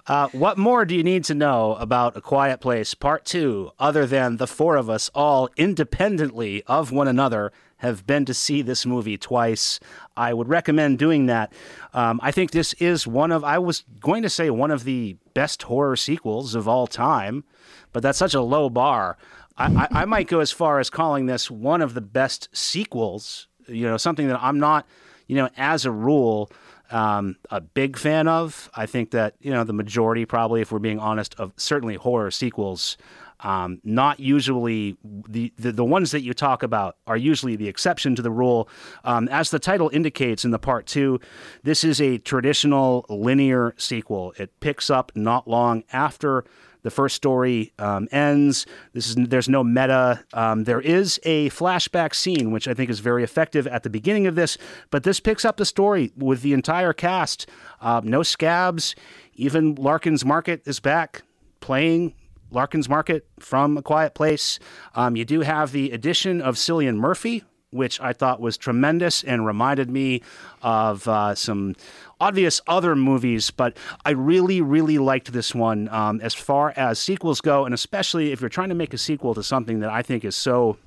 Uh, 0.07 0.27
what 0.29 0.57
more 0.57 0.83
do 0.83 0.95
you 0.95 1.03
need 1.03 1.23
to 1.23 1.35
know 1.35 1.75
about 1.75 2.17
A 2.17 2.21
Quiet 2.21 2.59
Place 2.59 2.95
Part 2.95 3.23
2 3.23 3.69
other 3.77 4.07
than 4.07 4.37
the 4.37 4.47
four 4.47 4.75
of 4.75 4.89
us 4.89 5.11
all 5.13 5.47
independently 5.57 6.63
of 6.65 6.91
one 6.91 7.07
another 7.07 7.51
have 7.81 8.05
been 8.05 8.25
to 8.25 8.33
see 8.33 8.61
this 8.61 8.85
movie 8.85 9.17
twice? 9.17 9.79
I 10.15 10.33
would 10.33 10.47
recommend 10.47 10.99
doing 10.99 11.25
that. 11.25 11.51
Um, 11.93 12.19
I 12.23 12.31
think 12.31 12.51
this 12.51 12.73
is 12.73 13.07
one 13.07 13.31
of, 13.31 13.43
I 13.43 13.57
was 13.57 13.83
going 13.99 14.21
to 14.21 14.29
say 14.29 14.49
one 14.49 14.71
of 14.71 14.83
the 14.83 15.17
best 15.33 15.63
horror 15.63 15.95
sequels 15.95 16.53
of 16.53 16.67
all 16.67 16.85
time, 16.85 17.43
but 17.91 18.03
that's 18.03 18.17
such 18.17 18.33
a 18.35 18.41
low 18.41 18.69
bar. 18.69 19.17
I, 19.57 19.65
I, 19.65 20.01
I 20.01 20.05
might 20.05 20.27
go 20.27 20.39
as 20.39 20.51
far 20.51 20.79
as 20.79 20.89
calling 20.89 21.25
this 21.25 21.49
one 21.49 21.81
of 21.81 21.93
the 21.93 22.01
best 22.01 22.49
sequels, 22.53 23.47
you 23.67 23.87
know, 23.87 23.97
something 23.97 24.27
that 24.27 24.41
I'm 24.41 24.59
not, 24.59 24.87
you 25.27 25.35
know, 25.35 25.49
as 25.57 25.85
a 25.85 25.91
rule, 25.91 26.51
um, 26.91 27.37
a 27.49 27.61
big 27.61 27.97
fan 27.97 28.27
of. 28.27 28.69
I 28.75 28.85
think 28.85 29.11
that 29.11 29.35
you 29.39 29.51
know 29.51 29.63
the 29.63 29.73
majority, 29.73 30.25
probably, 30.25 30.61
if 30.61 30.71
we're 30.71 30.79
being 30.79 30.99
honest, 30.99 31.35
of 31.39 31.53
certainly 31.57 31.95
horror 31.95 32.31
sequels. 32.31 32.97
Um, 33.41 33.79
not 33.83 34.19
usually 34.19 34.97
the, 35.03 35.51
the 35.57 35.71
the 35.71 35.85
ones 35.85 36.11
that 36.11 36.21
you 36.21 36.33
talk 36.33 36.63
about 36.63 36.97
are 37.07 37.17
usually 37.17 37.55
the 37.55 37.67
exception 37.67 38.15
to 38.15 38.21
the 38.21 38.31
rule. 38.31 38.69
Um, 39.03 39.27
as 39.29 39.49
the 39.49 39.59
title 39.59 39.89
indicates 39.93 40.45
in 40.45 40.51
the 40.51 40.59
part 40.59 40.85
two, 40.85 41.19
this 41.63 41.83
is 41.83 41.99
a 41.99 42.17
traditional 42.19 43.05
linear 43.09 43.73
sequel. 43.77 44.33
It 44.37 44.59
picks 44.59 44.89
up 44.89 45.11
not 45.15 45.47
long 45.47 45.83
after 45.91 46.45
the 46.83 46.91
first 46.91 47.15
story 47.15 47.73
um, 47.79 48.07
ends. 48.11 48.65
This 48.93 49.09
is 49.09 49.15
there's 49.15 49.49
no 49.49 49.63
meta. 49.63 50.23
Um, 50.33 50.63
there 50.63 50.81
is 50.81 51.19
a 51.23 51.49
flashback 51.49 52.15
scene 52.15 52.51
which 52.51 52.67
I 52.67 52.73
think 52.73 52.89
is 52.89 52.99
very 52.99 53.23
effective 53.23 53.67
at 53.67 53.83
the 53.83 53.89
beginning 53.89 54.27
of 54.27 54.35
this, 54.35 54.57
but 54.89 55.03
this 55.03 55.19
picks 55.19 55.45
up 55.45 55.57
the 55.57 55.65
story 55.65 56.11
with 56.15 56.41
the 56.41 56.53
entire 56.53 56.93
cast. 56.93 57.47
Uh, 57.79 58.01
no 58.03 58.23
scabs. 58.23 58.95
Even 59.35 59.75
Larkin's 59.75 60.25
Market 60.25 60.61
is 60.65 60.79
back 60.79 61.23
playing 61.59 62.13
Larkin's 62.51 62.89
Market 62.89 63.25
from 63.39 63.77
A 63.77 63.81
Quiet 63.81 64.13
Place. 64.13 64.59
Um, 64.93 65.15
you 65.15 65.25
do 65.25 65.41
have 65.41 65.71
the 65.71 65.91
addition 65.91 66.41
of 66.41 66.55
Cillian 66.55 66.97
Murphy, 66.97 67.43
which 67.71 67.99
I 68.01 68.13
thought 68.13 68.41
was 68.41 68.57
tremendous 68.57 69.23
and 69.23 69.45
reminded 69.45 69.89
me 69.89 70.21
of 70.61 71.07
uh, 71.07 71.35
some 71.35 71.75
obvious 72.19 72.61
other 72.67 72.95
movies. 72.95 73.49
But 73.49 73.77
I 74.05 74.11
really, 74.11 74.61
really 74.61 74.97
liked 74.97 75.31
this 75.31 75.55
one 75.55 75.87
um, 75.89 76.19
as 76.21 76.33
far 76.33 76.73
as 76.75 76.99
sequels 76.99 77.41
go, 77.41 77.65
and 77.65 77.73
especially 77.73 78.31
if 78.31 78.41
you're 78.41 78.49
trying 78.49 78.69
to 78.69 78.75
make 78.75 78.93
a 78.93 78.97
sequel 78.97 79.33
to 79.33 79.43
something 79.43 79.79
that 79.79 79.89
I 79.89 80.01
think 80.01 80.25
is 80.25 80.35
so 80.35 80.77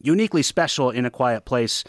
uniquely 0.00 0.42
special 0.42 0.90
in 0.90 1.04
A 1.06 1.10
Quiet 1.10 1.44
Place. 1.44 1.84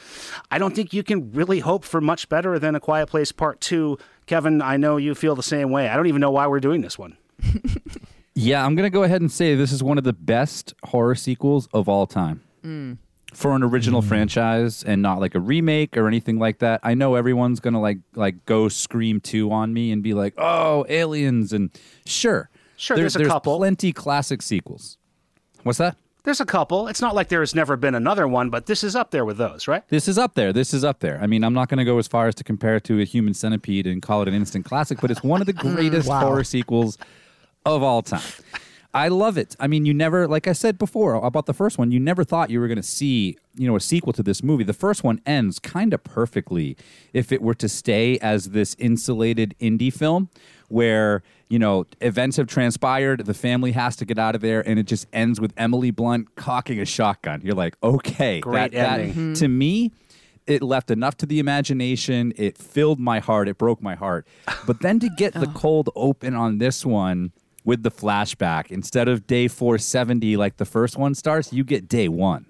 I 0.52 0.58
don't 0.58 0.76
think 0.76 0.94
you 0.94 1.04
can 1.04 1.32
really 1.32 1.60
hope 1.60 1.84
for 1.84 2.02
much 2.02 2.30
better 2.30 2.60
than 2.60 2.76
A 2.76 2.80
Quiet 2.80 3.08
Place 3.08 3.32
Part 3.32 3.62
2. 3.62 3.98
Kevin, 4.26 4.62
I 4.62 4.78
know 4.78 4.98
you 4.98 5.16
feel 5.16 5.36
the 5.36 5.44
same 5.44 5.72
way. 5.72 5.88
I 5.90 5.96
don't 5.96 6.08
even 6.08 6.22
know 6.22 6.32
why 6.32 6.48
we're 6.48 6.60
doing 6.60 6.82
this 6.82 7.00
one. 7.00 7.18
Yeah, 8.36 8.66
I'm 8.66 8.76
going 8.76 8.86
to 8.86 8.90
go 8.94 9.04
ahead 9.04 9.22
and 9.22 9.32
say 9.32 9.56
this 9.56 9.72
is 9.72 9.82
one 9.82 9.98
of 9.98 10.04
the 10.04 10.14
best 10.14 10.74
horror 10.84 11.16
sequels 11.16 11.68
of 11.74 11.88
all 11.88 12.06
time. 12.06 12.44
Mm. 12.64 12.98
For 13.34 13.54
an 13.54 13.64
original 13.64 14.02
mm. 14.02 14.08
franchise 14.08 14.84
and 14.84 15.02
not 15.02 15.20
like 15.20 15.36
a 15.36 15.40
remake 15.40 15.98
or 15.98 16.08
anything 16.08 16.38
like 16.40 16.60
that. 16.60 16.80
I 16.84 16.94
know 16.94 17.16
everyone's 17.16 17.60
going 17.60 17.74
to 17.74 17.80
like 17.80 17.98
like 18.14 18.46
go 18.46 18.70
Scream 18.70 19.20
2 19.20 19.52
on 19.52 19.74
me 19.74 19.92
and 19.92 20.02
be 20.02 20.14
like, 20.14 20.36
"Oh, 20.38 20.86
aliens." 20.88 21.52
And 21.52 21.70
sure. 22.06 22.50
Sure, 22.78 22.96
there's 22.96 23.16
a 23.16 23.26
couple. 23.26 23.58
plenty 23.58 23.92
classic 23.92 24.42
sequels. 24.42 24.98
What's 25.64 25.80
that? 25.80 25.98
There's 26.24 26.42
a 26.42 26.46
couple. 26.46 26.88
It's 26.88 27.02
not 27.02 27.14
like 27.14 27.30
there 27.30 27.42
has 27.42 27.54
never 27.54 27.78
been 27.78 27.94
another 27.94 28.28
one, 28.28 28.50
but 28.50 28.66
this 28.66 28.84
is 28.84 28.96
up 28.96 29.12
there 29.12 29.26
with 29.26 29.38
those, 29.38 29.68
right? 29.68 29.88
This 29.90 30.08
is 30.08 30.18
up 30.18 30.34
there. 30.34 30.52
This 30.52 30.74
is 30.74 30.84
up 30.84 31.00
there. 31.00 31.20
I 31.22 31.28
mean, 31.28 31.44
I'm 31.44 31.54
not 31.54 31.70
going 31.70 31.78
to 31.78 31.86
go 31.86 31.98
as 32.00 32.08
far 32.08 32.28
as 32.28 32.36
to 32.36 32.44
compare 32.44 32.78
it 32.78 32.84
to 32.86 33.00
a 33.00 33.04
Human 33.04 33.34
Centipede 33.34 33.86
and 33.86 34.02
call 34.02 34.22
it 34.24 34.28
an 34.28 34.34
instant 34.34 34.66
classic, 34.66 35.00
but 35.02 35.12
it's 35.12 35.24
one 35.24 35.40
of 35.40 35.48
the 35.48 35.54
mm. 35.54 35.76
greatest 35.76 36.10
Wow. 36.10 36.22
horror 36.22 36.44
sequels 36.44 36.98
of 37.66 37.84
all 37.84 38.02
time. 38.02 38.22
I 38.94 39.10
love 39.10 39.38
it. 39.38 39.58
I 39.60 39.68
mean, 39.68 39.86
you 39.86 39.94
never, 39.94 40.26
like 40.26 40.48
I 40.48 40.54
said 40.54 40.78
before 40.78 41.16
about 41.16 41.48
the 41.48 41.54
first 41.54 41.78
one, 41.78 41.92
you 41.92 42.00
never 42.00 42.24
thought 42.24 42.50
you 42.50 42.62
were 42.62 42.68
going 42.70 42.78
to 42.78 42.84
see, 42.84 43.38
you 43.58 43.68
know, 43.68 43.76
a 43.76 43.80
sequel 43.82 44.14
to 44.14 44.24
this 44.24 44.42
movie. 44.42 44.64
The 44.64 44.72
first 44.72 45.04
one 45.04 45.20
ends 45.26 45.60
kind 45.60 45.94
of 45.94 46.02
perfectly 46.06 46.78
if 47.12 47.34
it 47.34 47.42
were 47.42 47.56
to 47.56 47.68
stay 47.68 48.18
as 48.20 48.52
this 48.52 48.74
insulated 48.80 49.54
indie 49.60 49.92
film 49.94 50.30
where, 50.70 51.24
you 51.50 51.60
know, 51.60 51.86
events 52.00 52.38
have 52.38 52.48
transpired, 52.48 53.26
the 53.26 53.34
family 53.34 53.74
has 53.74 53.98
to 53.98 54.06
get 54.06 54.18
out 54.18 54.34
of 54.34 54.40
there, 54.40 54.66
and 54.66 54.80
it 54.80 54.84
just 54.88 55.08
ends 55.12 55.42
with 55.42 55.54
Emily 55.58 55.92
Blunt 55.92 56.34
cocking 56.36 56.80
a 56.80 56.86
shotgun. 56.86 57.42
You're 57.44 57.54
like, 57.54 57.76
okay, 57.84 58.40
Great 58.40 58.72
that, 58.72 58.72
that- 58.72 59.00
ending. 59.02 59.12
Mm-hmm. 59.12 59.34
to 59.34 59.48
me, 59.50 59.92
it 60.48 60.62
left 60.62 60.90
enough 60.90 61.18
to 61.18 61.26
the 61.26 61.40
imagination. 61.40 62.32
It 62.38 62.58
filled 62.58 63.00
my 63.02 63.20
heart. 63.20 63.50
It 63.50 63.58
broke 63.58 63.82
my 63.82 63.96
heart. 63.96 64.26
But 64.66 64.80
then 64.80 65.00
to 65.02 65.10
get 65.18 65.34
the 65.34 65.48
cold 65.48 65.90
open 65.96 66.34
on 66.34 66.60
this 66.60 66.86
one 66.86 67.34
with 67.66 67.84
the 67.84 67.92
flashback, 67.92 68.72
instead 68.72 69.08
of 69.08 69.28
day 69.28 69.48
470 69.48 70.38
like 70.38 70.58
the 70.58 70.66
first 70.66 70.98
one 70.98 71.16
starts, 71.16 71.52
you 71.52 71.64
get 71.64 71.90
day 71.90 72.08
one. 72.08 72.46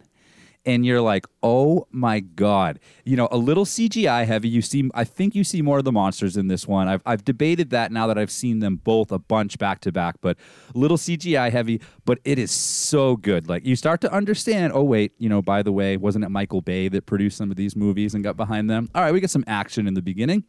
And 0.68 0.84
you're 0.84 1.02
like, 1.02 1.28
oh 1.44 1.86
my 1.92 2.22
God. 2.22 2.80
You 3.04 3.16
know, 3.16 3.28
a 3.32 3.38
little 3.38 3.66
CGI 3.66 4.26
heavy. 4.26 4.50
You 4.50 4.64
see, 4.64 4.90
I 4.96 5.04
think 5.04 5.36
you 5.36 5.44
see 5.44 5.62
more 5.62 5.78
of 5.78 5.84
the 5.84 5.92
monsters 5.92 6.38
in 6.38 6.48
this 6.48 6.68
one. 6.68 6.88
I've, 6.88 7.04
I've 7.06 7.24
debated 7.24 7.70
that 7.70 7.92
now 7.92 8.08
that 8.08 8.18
I've 8.18 8.32
seen 8.32 8.60
them 8.60 8.78
both 8.78 9.12
a 9.12 9.20
bunch 9.20 9.60
back 9.60 9.80
to 9.82 9.92
back, 9.92 10.16
but 10.22 10.38
a 10.74 10.78
little 10.78 10.98
CGI 10.98 11.52
heavy, 11.52 11.82
but 12.04 12.18
it 12.26 12.40
is 12.40 12.50
so 12.50 13.16
good. 13.16 13.48
Like, 13.48 13.64
you 13.64 13.76
start 13.76 14.02
to 14.02 14.12
understand, 14.12 14.74
oh, 14.74 14.82
wait, 14.82 15.12
you 15.20 15.30
know, 15.30 15.44
by 15.44 15.62
the 15.62 15.72
way, 15.72 15.98
wasn't 15.98 16.26
it 16.26 16.30
Michael 16.30 16.62
Bay 16.62 16.88
that 16.88 17.06
produced 17.06 17.38
some 17.38 17.52
of 17.52 17.58
these 17.58 17.76
movies 17.76 18.16
and 18.16 18.24
got 18.24 18.36
behind 18.36 18.68
them? 18.68 18.90
All 18.96 19.04
right, 19.04 19.14
we 19.14 19.20
get 19.20 19.30
some 19.30 19.44
action 19.46 19.88
in 19.88 19.94
the 19.94 20.02
beginning 20.02 20.46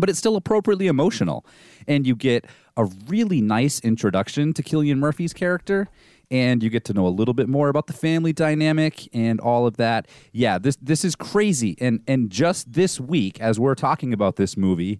but 0.00 0.10
it's 0.10 0.18
still 0.18 0.36
appropriately 0.36 0.86
emotional. 0.86 1.44
And 1.86 2.06
you 2.06 2.14
get 2.14 2.46
a 2.76 2.84
really 3.06 3.40
nice 3.40 3.80
introduction 3.80 4.52
to 4.54 4.62
Cillian 4.62 4.98
Murphy's 4.98 5.32
character. 5.32 5.88
And 6.30 6.60
you 6.62 6.70
get 6.70 6.84
to 6.86 6.92
know 6.92 7.06
a 7.06 7.08
little 7.08 7.34
bit 7.34 7.48
more 7.48 7.68
about 7.68 7.86
the 7.86 7.92
family 7.92 8.32
dynamic 8.32 9.08
and 9.14 9.38
all 9.38 9.64
of 9.64 9.76
that. 9.76 10.08
Yeah, 10.32 10.58
this 10.58 10.76
this 10.82 11.04
is 11.04 11.14
crazy. 11.14 11.76
And 11.80 12.00
and 12.08 12.30
just 12.30 12.72
this 12.72 12.98
week, 12.98 13.40
as 13.40 13.60
we're 13.60 13.76
talking 13.76 14.12
about 14.12 14.34
this 14.34 14.56
movie, 14.56 14.98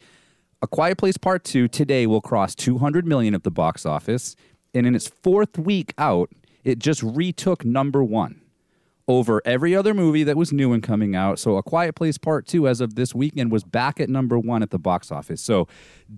A 0.63 0.69
Quiet 0.69 0.99
Place 0.99 1.17
Part 1.17 1.43
Two 1.43 1.67
today 1.67 2.07
will 2.07 2.21
cross 2.21 2.55
200 2.55 3.07
million 3.07 3.35
at 3.35 3.43
the 3.43 3.51
box 3.51 3.85
office. 3.85 4.37
And 4.73 4.87
in 4.87 4.95
its 4.95 5.09
fourth 5.09 5.59
week 5.59 5.95
out, 5.99 6.31
it 6.63 6.79
just 6.79 7.03
retook 7.03 7.65
number 7.65 8.05
one 8.05 8.41
over 9.09 9.41
every 9.45 9.75
other 9.75 9.95
movie 9.95 10.25
that 10.25 10.37
was 10.37 10.53
new 10.53 10.73
and 10.73 10.83
coming 10.83 11.15
out. 11.15 11.39
So, 11.39 11.57
A 11.57 11.63
Quiet 11.63 11.95
Place 11.95 12.19
Part 12.19 12.47
2, 12.47 12.67
as 12.67 12.81
of 12.81 12.97
this 12.97 13.15
weekend, 13.15 13.53
was 13.53 13.63
back 13.63 14.01
at 14.01 14.09
number 14.09 14.39
one 14.39 14.63
at 14.63 14.71
the 14.71 14.79
box 14.79 15.13
office. 15.13 15.41
So, 15.41 15.69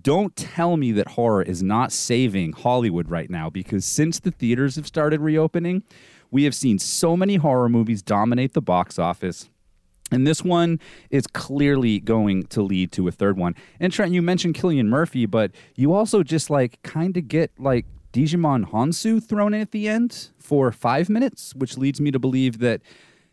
don't 0.01 0.35
tell 0.35 0.77
me 0.77 0.91
that 0.93 1.09
horror 1.09 1.43
is 1.43 1.61
not 1.61 1.91
saving 1.91 2.53
Hollywood 2.53 3.09
right 3.09 3.29
now 3.29 3.49
because 3.49 3.85
since 3.85 4.19
the 4.19 4.31
theaters 4.31 4.75
have 4.75 4.87
started 4.87 5.21
reopening, 5.21 5.83
we 6.31 6.43
have 6.43 6.55
seen 6.55 6.79
so 6.79 7.15
many 7.15 7.35
horror 7.35 7.69
movies 7.69 8.01
dominate 8.01 8.53
the 8.53 8.61
box 8.61 8.97
office. 8.97 9.49
And 10.11 10.25
this 10.25 10.43
one 10.43 10.79
is 11.11 11.27
clearly 11.27 11.99
going 11.99 12.47
to 12.47 12.63
lead 12.63 12.91
to 12.93 13.07
a 13.07 13.11
third 13.11 13.37
one. 13.37 13.55
And 13.79 13.93
Trent, 13.93 14.11
you 14.11 14.23
mentioned 14.23 14.55
Cillian 14.55 14.87
Murphy, 14.87 15.27
but 15.27 15.51
you 15.75 15.93
also 15.93 16.23
just 16.23 16.49
like 16.49 16.81
kind 16.81 17.15
of 17.15 17.27
get 17.27 17.51
like 17.59 17.85
Djimon 18.13 18.69
Hounsou 18.71 19.23
thrown 19.23 19.53
in 19.53 19.61
at 19.61 19.71
the 19.71 19.87
end 19.87 20.29
for 20.39 20.71
five 20.71 21.09
minutes, 21.09 21.53
which 21.55 21.77
leads 21.77 22.01
me 22.01 22.11
to 22.11 22.19
believe 22.19 22.59
that 22.59 22.81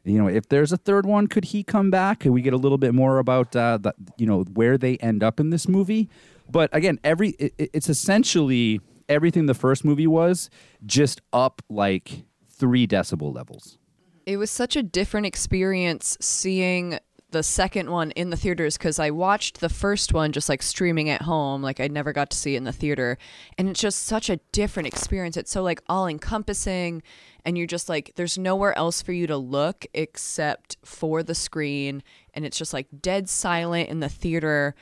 you 0.04 0.18
know 0.18 0.28
if 0.28 0.48
there's 0.48 0.72
a 0.72 0.76
third 0.76 1.06
one, 1.06 1.26
could 1.26 1.46
he 1.46 1.62
come 1.62 1.90
back? 1.90 2.20
Could 2.20 2.32
we 2.32 2.42
get 2.42 2.52
a 2.52 2.56
little 2.58 2.78
bit 2.78 2.94
more 2.94 3.18
about 3.18 3.56
uh, 3.56 3.78
the 3.78 3.94
you 4.18 4.26
know 4.26 4.42
where 4.54 4.76
they 4.78 4.96
end 4.98 5.22
up 5.22 5.40
in 5.40 5.50
this 5.50 5.66
movie? 5.68 6.08
But 6.50 6.70
again, 6.74 6.98
every 7.02 7.30
it, 7.30 7.54
it- 7.58 7.70
it's 7.72 7.88
essentially 7.88 8.80
everything 9.08 9.46
the 9.46 9.54
first 9.54 9.84
movie 9.84 10.06
was, 10.06 10.50
just 10.84 11.20
up 11.32 11.62
like 11.68 12.24
three 12.48 12.86
decibel 12.86 13.34
levels. 13.34 13.78
It 14.26 14.36
was 14.38 14.50
such 14.50 14.74
a 14.76 14.82
different 14.82 15.26
experience 15.26 16.16
seeing 16.20 16.98
the 17.37 17.42
second 17.42 17.90
one 17.90 18.12
in 18.12 18.31
the 18.31 18.37
theaters 18.37 18.79
because 18.79 18.99
I 18.99 19.11
watched 19.11 19.61
the 19.61 19.68
first 19.68 20.14
one 20.14 20.33
just 20.33 20.49
like 20.49 20.62
streaming 20.62 21.11
at 21.11 21.22
home. 21.22 21.61
Like 21.61 21.81
I 21.81 21.88
never 21.88 22.14
got 22.14 22.31
to 22.31 22.37
see 22.37 22.55
it 22.55 22.59
in 22.59 22.64
the 22.64 22.72
theater. 22.72 23.18
And 23.59 23.68
it's 23.68 23.81
just 23.81 24.05
such 24.05 24.31
a 24.31 24.38
different 24.53 24.87
experience. 24.87 25.37
It's 25.37 25.51
so 25.51 25.62
like 25.62 25.83
all 25.87 26.07
encompassing. 26.07 27.03
And 27.45 27.59
you're 27.59 27.66
just 27.66 27.91
like, 27.91 28.12
there's 28.16 28.39
nowhere 28.39 28.76
else 28.78 29.03
for 29.03 29.12
you 29.12 29.26
to 29.26 29.37
look 29.37 29.84
except 29.93 30.78
for 30.82 31.22
the 31.22 31.34
screen. 31.34 32.03
And 32.32 32.47
it's 32.47 32.57
just 32.57 32.72
like 32.72 32.87
dead 33.03 33.28
silent 33.28 33.91
in 33.91 34.01
the 34.01 34.09
theater. 34.09 34.74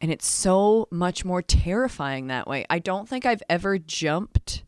And 0.00 0.10
it's 0.10 0.26
so 0.26 0.88
much 0.90 1.24
more 1.24 1.42
terrifying 1.42 2.26
that 2.26 2.48
way. 2.48 2.66
I 2.68 2.80
don't 2.80 3.08
think 3.08 3.24
I've 3.24 3.42
ever 3.48 3.78
jumped 3.78 4.64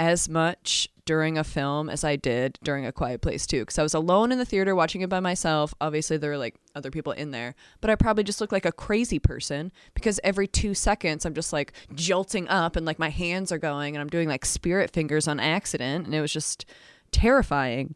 as 0.00 0.30
much 0.30 0.88
during 1.04 1.36
a 1.36 1.44
film 1.44 1.90
as 1.90 2.04
I 2.04 2.16
did 2.16 2.58
during 2.62 2.86
A 2.86 2.92
Quiet 2.92 3.20
Place 3.20 3.46
too, 3.46 3.60
because 3.60 3.78
I 3.78 3.82
was 3.82 3.92
alone 3.92 4.32
in 4.32 4.38
the 4.38 4.46
theater 4.46 4.74
watching 4.74 5.02
it 5.02 5.10
by 5.10 5.20
myself. 5.20 5.74
Obviously, 5.78 6.16
there 6.16 6.30
were 6.30 6.38
like 6.38 6.54
other 6.74 6.90
people 6.90 7.12
in 7.12 7.32
there, 7.32 7.54
but 7.82 7.90
I 7.90 7.96
probably 7.96 8.24
just 8.24 8.40
looked 8.40 8.52
like 8.52 8.64
a 8.64 8.72
crazy 8.72 9.18
person 9.18 9.70
because 9.92 10.18
every 10.24 10.46
two 10.48 10.72
seconds 10.72 11.26
I'm 11.26 11.34
just 11.34 11.52
like 11.52 11.74
jolting 11.94 12.48
up 12.48 12.76
and 12.76 12.86
like 12.86 12.98
my 12.98 13.10
hands 13.10 13.52
are 13.52 13.58
going 13.58 13.94
and 13.94 14.00
I'm 14.00 14.08
doing 14.08 14.26
like 14.26 14.46
spirit 14.46 14.90
fingers 14.90 15.28
on 15.28 15.38
accident. 15.38 16.06
And 16.06 16.14
it 16.14 16.22
was 16.22 16.32
just 16.32 16.64
terrifying. 17.12 17.94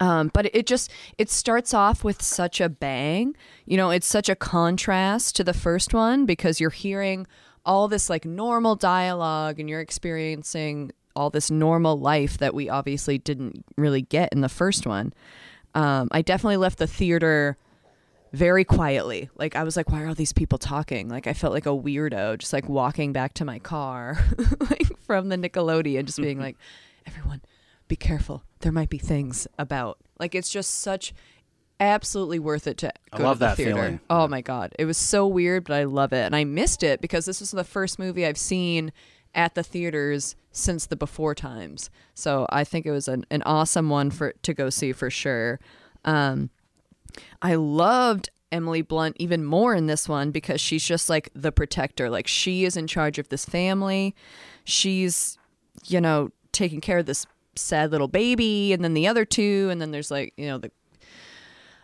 Um, 0.00 0.30
but 0.34 0.52
it 0.54 0.66
just 0.66 0.90
it 1.16 1.30
starts 1.30 1.72
off 1.72 2.02
with 2.02 2.22
such 2.22 2.60
a 2.60 2.68
bang 2.68 3.36
you 3.66 3.76
know 3.76 3.90
it's 3.90 4.06
such 4.06 4.28
a 4.28 4.36
contrast 4.36 5.34
to 5.34 5.44
the 5.44 5.52
first 5.52 5.92
one 5.92 6.26
because 6.26 6.60
you're 6.60 6.70
hearing 6.70 7.26
all 7.64 7.88
this 7.88 8.08
like 8.08 8.24
normal 8.24 8.76
dialogue 8.76 9.58
and 9.58 9.68
you're 9.68 9.80
experiencing 9.80 10.92
all 11.16 11.30
this 11.30 11.50
normal 11.50 11.98
life 11.98 12.38
that 12.38 12.54
we 12.54 12.68
obviously 12.68 13.18
didn't 13.18 13.64
really 13.76 14.02
get 14.02 14.32
in 14.32 14.40
the 14.40 14.48
first 14.48 14.86
one 14.86 15.12
um, 15.74 16.08
i 16.10 16.22
definitely 16.22 16.56
left 16.56 16.78
the 16.78 16.86
theater 16.86 17.56
very 18.32 18.64
quietly 18.64 19.28
like 19.36 19.56
i 19.56 19.64
was 19.64 19.76
like 19.76 19.90
why 19.90 20.02
are 20.02 20.08
all 20.08 20.14
these 20.14 20.32
people 20.32 20.56
talking 20.58 21.08
like 21.08 21.26
i 21.26 21.32
felt 21.32 21.52
like 21.52 21.66
a 21.66 21.70
weirdo 21.70 22.38
just 22.38 22.52
like 22.52 22.68
walking 22.68 23.12
back 23.12 23.34
to 23.34 23.44
my 23.44 23.58
car 23.58 24.16
like 24.70 24.86
from 25.00 25.28
the 25.28 25.36
nickelodeon 25.36 26.04
just 26.04 26.18
being 26.18 26.38
like 26.38 26.56
everyone 27.06 27.40
be 27.90 27.96
careful. 27.96 28.44
There 28.60 28.72
might 28.72 28.88
be 28.88 28.98
things 28.98 29.46
about. 29.58 29.98
Like 30.18 30.34
it's 30.34 30.50
just 30.50 30.78
such 30.78 31.12
absolutely 31.80 32.38
worth 32.38 32.66
it 32.66 32.78
to 32.78 32.92
I 33.12 33.18
go 33.18 33.24
love 33.24 33.36
to 33.36 33.40
the 33.40 33.46
that 33.46 33.56
theater. 33.56 33.74
feeling. 33.74 34.00
Oh 34.08 34.28
my 34.28 34.40
god. 34.40 34.72
It 34.78 34.84
was 34.84 34.96
so 34.96 35.26
weird, 35.26 35.64
but 35.64 35.74
I 35.74 35.84
love 35.84 36.12
it. 36.12 36.24
And 36.24 36.36
I 36.36 36.44
missed 36.44 36.82
it 36.82 37.00
because 37.00 37.26
this 37.26 37.40
was 37.40 37.50
the 37.50 37.64
first 37.64 37.98
movie 37.98 38.24
I've 38.24 38.38
seen 38.38 38.92
at 39.34 39.54
the 39.54 39.62
theaters 39.62 40.36
since 40.52 40.86
the 40.86 40.96
before 40.96 41.34
times. 41.34 41.90
So 42.14 42.46
I 42.50 42.64
think 42.64 42.86
it 42.86 42.90
was 42.90 43.08
an, 43.08 43.24
an 43.30 43.42
awesome 43.42 43.88
one 43.88 44.10
for 44.10 44.34
to 44.42 44.54
go 44.54 44.70
see 44.70 44.92
for 44.92 45.10
sure. 45.10 45.60
Um 46.04 46.50
I 47.42 47.54
loved 47.54 48.30
Emily 48.52 48.82
Blunt 48.82 49.16
even 49.18 49.44
more 49.44 49.74
in 49.74 49.86
this 49.86 50.08
one 50.08 50.30
because 50.30 50.60
she's 50.60 50.84
just 50.84 51.08
like 51.08 51.30
the 51.34 51.52
protector. 51.52 52.10
Like 52.10 52.26
she 52.26 52.64
is 52.64 52.76
in 52.76 52.86
charge 52.86 53.18
of 53.18 53.28
this 53.28 53.44
family. 53.44 54.14
She's, 54.64 55.38
you 55.86 56.00
know, 56.00 56.30
taking 56.52 56.80
care 56.80 56.98
of 56.98 57.06
this 57.06 57.26
sad 57.56 57.90
little 57.90 58.08
baby 58.08 58.72
and 58.72 58.82
then 58.82 58.94
the 58.94 59.06
other 59.06 59.24
two 59.24 59.68
and 59.70 59.80
then 59.80 59.90
there's 59.90 60.10
like, 60.10 60.32
you 60.36 60.46
know, 60.46 60.58
the 60.58 60.70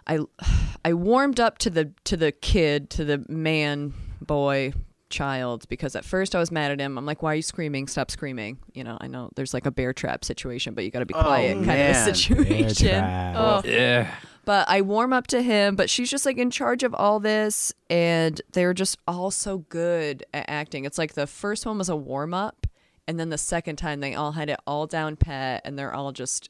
I 0.06 0.20
I 0.84 0.92
warmed 0.92 1.40
up 1.40 1.58
to 1.58 1.70
the 1.70 1.92
to 2.04 2.16
the 2.16 2.32
kid, 2.32 2.90
to 2.90 3.04
the 3.04 3.24
man, 3.28 3.92
boy, 4.20 4.72
child 5.08 5.68
because 5.68 5.94
at 5.96 6.04
first 6.04 6.34
I 6.34 6.38
was 6.38 6.50
mad 6.50 6.70
at 6.70 6.80
him. 6.80 6.98
I'm 6.98 7.06
like, 7.06 7.22
"Why 7.22 7.32
are 7.32 7.36
you 7.36 7.42
screaming? 7.42 7.86
Stop 7.86 8.10
screaming." 8.10 8.58
You 8.74 8.84
know, 8.84 8.98
I 9.00 9.06
know 9.06 9.30
there's 9.36 9.54
like 9.54 9.66
a 9.66 9.70
bear 9.70 9.92
trap 9.92 10.24
situation, 10.24 10.74
but 10.74 10.84
you 10.84 10.90
got 10.90 11.00
to 11.00 11.06
be 11.06 11.14
quiet 11.14 11.64
kind 11.64 11.80
of 11.80 11.96
a 11.96 12.14
situation. 12.14 13.04
Oh. 13.36 13.62
Yeah. 13.64 14.10
But 14.44 14.68
I 14.68 14.80
warm 14.82 15.12
up 15.12 15.26
to 15.28 15.42
him, 15.42 15.74
but 15.74 15.90
she's 15.90 16.08
just 16.08 16.24
like 16.24 16.38
in 16.38 16.50
charge 16.50 16.84
of 16.84 16.94
all 16.94 17.18
this, 17.18 17.74
and 17.90 18.40
they're 18.52 18.74
just 18.74 18.96
all 19.08 19.32
so 19.32 19.58
good 19.58 20.24
at 20.32 20.44
acting. 20.48 20.84
It's 20.84 20.98
like 20.98 21.14
the 21.14 21.26
first 21.26 21.66
one 21.66 21.78
was 21.78 21.88
a 21.88 21.96
warm 21.96 22.32
up, 22.32 22.66
and 23.08 23.18
then 23.18 23.30
the 23.30 23.38
second 23.38 23.74
time 23.76 23.98
they 24.00 24.14
all 24.14 24.32
had 24.32 24.48
it 24.48 24.60
all 24.64 24.86
down 24.86 25.16
pat, 25.16 25.62
and 25.64 25.76
they're 25.76 25.92
all 25.92 26.12
just 26.12 26.48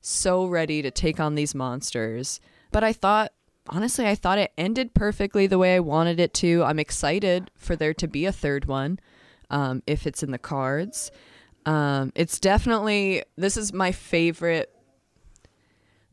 so 0.00 0.44
ready 0.44 0.82
to 0.82 0.90
take 0.92 1.18
on 1.18 1.34
these 1.34 1.52
monsters. 1.54 2.40
But 2.70 2.84
I 2.84 2.92
thought, 2.92 3.32
honestly, 3.72 4.06
I 4.06 4.14
thought 4.14 4.38
it 4.38 4.52
ended 4.56 4.94
perfectly 4.94 5.46
the 5.46 5.58
way 5.58 5.74
I 5.74 5.80
wanted 5.80 6.20
it 6.20 6.34
to. 6.34 6.62
I'm 6.62 6.78
excited 6.78 7.50
for 7.56 7.74
there 7.74 7.94
to 7.94 8.06
be 8.06 8.26
a 8.26 8.32
third 8.32 8.66
one 8.66 9.00
um, 9.50 9.82
if 9.86 10.06
it's 10.06 10.22
in 10.22 10.30
the 10.30 10.38
cards. 10.38 11.10
Um, 11.66 12.12
it's 12.14 12.38
definitely, 12.38 13.24
this 13.36 13.56
is 13.56 13.72
my 13.72 13.92
favorite 13.92 14.68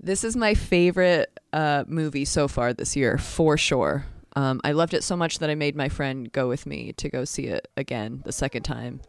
this 0.01 0.24
is 0.24 0.36
my 0.38 0.53
favorite 0.53 1.38
uh, 1.51 1.84
movie 1.86 2.24
so 2.24 2.47
far 2.47 2.72
this 2.74 2.95
year, 2.95 3.18
for 3.18 3.57
sure. 3.57 4.05
Um, 4.36 4.62
I 4.64 4.72
loved 4.72 4.93
it 4.93 5.03
so 5.03 5.18
much 5.18 5.39
that 5.39 5.49
I 5.49 5.55
made 5.55 5.76
my 5.76 5.89
friend 5.89 6.32
go 6.32 6.47
with 6.47 6.66
me 6.66 6.93
to 6.93 7.10
go 7.10 7.26
see 7.26 7.47
it 7.47 7.68
again 7.76 8.22
the 8.24 8.32
second 8.32 8.64
time. 8.64 9.01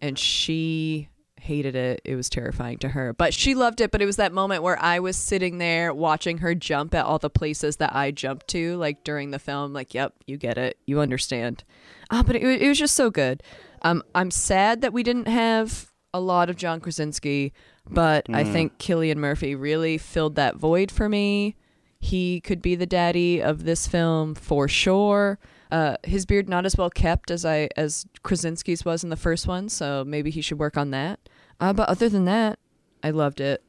And 0.00 0.16
she 0.16 1.08
hated 1.44 1.76
it. 1.76 2.00
It 2.04 2.16
was 2.16 2.28
terrifying 2.28 2.78
to 2.78 2.88
her. 2.90 3.12
But 3.12 3.34
she 3.34 3.54
loved 3.54 3.80
it. 3.80 3.90
But 3.90 4.02
it 4.02 4.06
was 4.06 4.16
that 4.16 4.32
moment 4.32 4.62
where 4.62 4.80
I 4.82 4.98
was 4.98 5.16
sitting 5.16 5.58
there 5.58 5.92
watching 5.92 6.38
her 6.38 6.54
jump 6.54 6.94
at 6.94 7.04
all 7.04 7.18
the 7.18 7.30
places 7.30 7.76
that 7.76 7.94
I 7.94 8.10
jumped 8.10 8.48
to, 8.48 8.76
like 8.76 9.04
during 9.04 9.30
the 9.30 9.38
film. 9.38 9.72
Like, 9.72 9.94
yep, 9.94 10.14
you 10.26 10.36
get 10.36 10.58
it. 10.58 10.78
You 10.86 11.00
understand. 11.00 11.64
Ah, 12.10 12.22
but 12.26 12.36
it, 12.36 12.42
it 12.42 12.68
was 12.68 12.78
just 12.78 12.94
so 12.94 13.10
good. 13.10 13.42
Um, 13.82 14.02
I'm 14.14 14.30
sad 14.30 14.80
that 14.80 14.92
we 14.92 15.02
didn't 15.02 15.28
have 15.28 15.92
a 16.14 16.20
lot 16.20 16.48
of 16.48 16.56
John 16.56 16.80
Krasinski, 16.80 17.52
but 17.88 18.26
I 18.32 18.44
think 18.44 18.78
Cillian 18.78 19.16
Murphy 19.16 19.54
really 19.54 19.98
filled 19.98 20.36
that 20.36 20.56
void 20.56 20.90
for 20.90 21.08
me. 21.08 21.56
He 21.98 22.40
could 22.40 22.62
be 22.62 22.74
the 22.74 22.86
daddy 22.86 23.42
of 23.42 23.64
this 23.64 23.86
film 23.86 24.34
for 24.34 24.68
sure. 24.68 25.38
Uh, 25.74 25.96
his 26.04 26.24
beard 26.24 26.48
not 26.48 26.64
as 26.64 26.76
well 26.76 26.88
kept 26.88 27.32
as 27.32 27.44
I 27.44 27.68
as 27.76 28.06
Krasinski's 28.22 28.84
was 28.84 29.02
in 29.02 29.10
the 29.10 29.16
first 29.16 29.48
one, 29.48 29.68
so 29.68 30.04
maybe 30.04 30.30
he 30.30 30.40
should 30.40 30.60
work 30.60 30.76
on 30.76 30.92
that. 30.92 31.18
Uh, 31.58 31.72
but 31.72 31.88
other 31.88 32.08
than 32.08 32.26
that, 32.26 32.60
I 33.02 33.10
loved 33.10 33.40
it. 33.40 33.60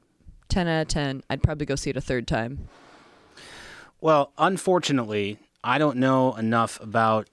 Ten 0.47 0.68
out 0.68 0.84
of 0.84 0.88
ten. 0.89 1.24
I'd 1.32 1.41
probably 1.41 1.66
go 1.66 1.74
see 1.74 1.89
it 1.89 1.97
a 1.97 2.01
third 2.01 2.28
time. 2.28 2.68
Well, 4.01 4.34
unfortunately, 4.38 5.39
I 5.64 5.80
don't 5.80 5.97
know 5.97 6.36
enough 6.36 6.80
about 6.80 7.28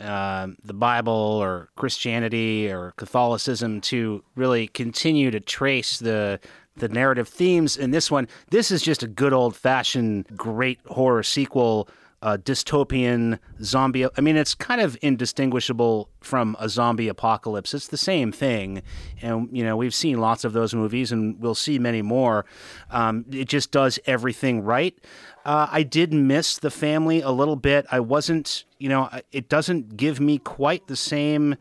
um 0.00 0.56
the 0.64 0.72
Bible 0.72 1.12
or 1.12 1.68
Christianity 1.76 2.72
or 2.72 2.94
Catholicism 2.96 3.82
to 3.82 4.24
really 4.34 4.68
continue 4.68 5.30
to 5.30 5.38
trace 5.38 5.98
the 5.98 6.40
the 6.76 6.88
narrative 6.88 7.28
themes 7.28 7.76
in 7.76 7.90
this 7.90 8.10
one. 8.10 8.26
This 8.48 8.70
is 8.70 8.80
just 8.80 9.02
a 9.02 9.06
good 9.06 9.34
old 9.34 9.54
fashioned 9.54 10.34
great 10.34 10.80
horror 10.86 11.22
sequel. 11.22 11.90
Uh, 12.22 12.36
dystopian 12.36 13.38
zombie. 13.62 14.06
I 14.16 14.20
mean, 14.20 14.36
it's 14.36 14.54
kind 14.54 14.80
of 14.80 14.96
indistinguishable 15.02 16.08
from 16.20 16.56
a 16.60 16.68
zombie 16.68 17.08
apocalypse. 17.08 17.74
It's 17.74 17.88
the 17.88 17.96
same 17.96 18.30
thing, 18.30 18.82
and 19.20 19.48
you 19.50 19.64
know 19.64 19.76
we've 19.76 19.94
seen 19.94 20.18
lots 20.18 20.44
of 20.44 20.52
those 20.52 20.72
movies, 20.72 21.10
and 21.10 21.40
we'll 21.40 21.56
see 21.56 21.80
many 21.80 22.00
more. 22.00 22.46
Um, 22.90 23.24
it 23.32 23.48
just 23.48 23.72
does 23.72 23.98
everything 24.06 24.62
right. 24.62 24.96
Uh, 25.44 25.66
I 25.70 25.82
did 25.82 26.12
miss 26.12 26.58
the 26.58 26.70
family 26.70 27.20
a 27.20 27.30
little 27.30 27.56
bit. 27.56 27.86
I 27.90 27.98
wasn't, 27.98 28.64
you 28.78 28.88
know, 28.88 29.10
it 29.32 29.48
doesn't 29.48 29.96
give 29.96 30.20
me 30.20 30.38
quite 30.38 30.86
the 30.86 30.94
same 30.94 31.56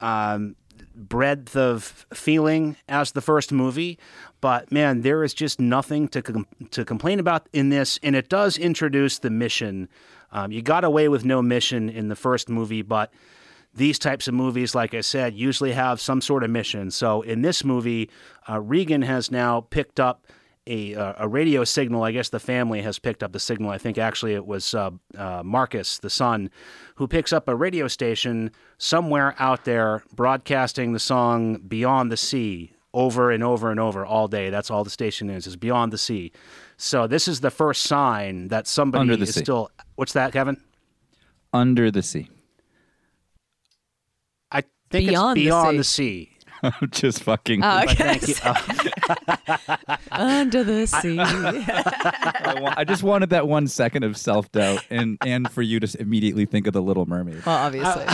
um, 0.00 0.56
breadth 0.94 1.56
of 1.56 2.06
feeling 2.12 2.76
as 2.88 3.12
the 3.12 3.20
first 3.20 3.52
movie, 3.52 3.98
but 4.40 4.70
man, 4.70 5.02
there 5.02 5.24
is 5.24 5.34
just 5.34 5.60
nothing 5.60 6.08
to 6.08 6.22
com- 6.22 6.46
to 6.70 6.84
complain 6.84 7.18
about 7.18 7.48
in 7.52 7.70
this, 7.70 7.98
and 8.02 8.14
it 8.14 8.28
does 8.28 8.56
introduce 8.56 9.18
the 9.18 9.30
mission. 9.30 9.88
Um, 10.32 10.52
you 10.52 10.62
got 10.62 10.84
away 10.84 11.08
with 11.08 11.24
no 11.24 11.42
mission 11.42 11.88
in 11.88 12.08
the 12.08 12.16
first 12.16 12.48
movie, 12.48 12.82
but 12.82 13.12
these 13.74 13.98
types 13.98 14.28
of 14.28 14.34
movies, 14.34 14.74
like 14.74 14.94
I 14.94 15.00
said, 15.00 15.34
usually 15.34 15.72
have 15.72 16.00
some 16.00 16.20
sort 16.20 16.44
of 16.44 16.50
mission. 16.50 16.90
So 16.90 17.22
in 17.22 17.42
this 17.42 17.64
movie, 17.64 18.10
uh, 18.48 18.60
Regan 18.60 19.02
has 19.02 19.30
now 19.30 19.62
picked 19.62 19.98
up 19.98 20.26
a, 20.66 20.94
uh, 20.94 21.14
a 21.18 21.28
radio 21.28 21.64
signal. 21.64 22.02
I 22.02 22.12
guess 22.12 22.28
the 22.30 22.40
family 22.40 22.82
has 22.82 22.98
picked 22.98 23.22
up 23.22 23.32
the 23.32 23.40
signal. 23.40 23.70
I 23.70 23.78
think 23.78 23.98
actually 23.98 24.34
it 24.34 24.46
was 24.46 24.74
uh, 24.74 24.90
uh, 25.16 25.42
Marcus, 25.44 25.98
the 25.98 26.10
son, 26.10 26.50
who 26.96 27.06
picks 27.06 27.32
up 27.32 27.48
a 27.48 27.54
radio 27.54 27.88
station 27.88 28.50
somewhere 28.78 29.34
out 29.38 29.64
there 29.64 30.02
broadcasting 30.14 30.92
the 30.92 30.98
song 30.98 31.58
Beyond 31.58 32.10
the 32.10 32.16
Sea 32.16 32.72
over 32.94 33.30
and 33.30 33.42
over 33.42 33.70
and 33.70 33.80
over 33.80 34.06
all 34.06 34.28
day. 34.28 34.50
That's 34.50 34.70
all 34.70 34.84
the 34.84 34.90
station 34.90 35.28
is, 35.28 35.46
is 35.46 35.56
Beyond 35.56 35.92
the 35.92 35.98
Sea. 35.98 36.32
So 36.76 37.06
this 37.06 37.28
is 37.28 37.40
the 37.40 37.50
first 37.50 37.82
sign 37.82 38.48
that 38.48 38.66
somebody 38.66 39.02
Under 39.02 39.16
the 39.16 39.24
is 39.24 39.34
sea. 39.34 39.40
still. 39.40 39.70
What's 39.96 40.12
that, 40.14 40.32
Kevin? 40.32 40.60
Under 41.52 41.90
the 41.90 42.02
sea. 42.02 42.28
I 44.50 44.62
think 44.90 45.08
Beyond 45.08 45.38
it's 45.38 45.44
Beyond 45.44 45.70
Sea. 45.72 45.76
the 45.76 45.84
Sea. 45.84 46.33
I'm 46.64 46.88
just 46.90 47.22
fucking. 47.22 47.62
Oh, 47.62 47.82
okay. 47.82 48.18
thank 48.18 48.28
you. 48.28 48.34
Uh, 48.42 49.96
Under 50.12 50.64
the 50.64 50.86
sea. 50.86 51.18
I, 51.20 52.58
wa- 52.60 52.74
I 52.76 52.84
just 52.84 53.02
wanted 53.02 53.30
that 53.30 53.46
one 53.46 53.66
second 53.68 54.02
of 54.04 54.16
self 54.16 54.50
doubt 54.52 54.84
and 54.90 55.18
and 55.26 55.50
for 55.50 55.62
you 55.62 55.78
to 55.80 56.00
immediately 56.00 56.46
think 56.46 56.66
of 56.66 56.72
the 56.72 56.80
Little 56.82 57.06
Mermaid. 57.06 57.44
well, 57.44 57.56
obviously. 57.56 58.04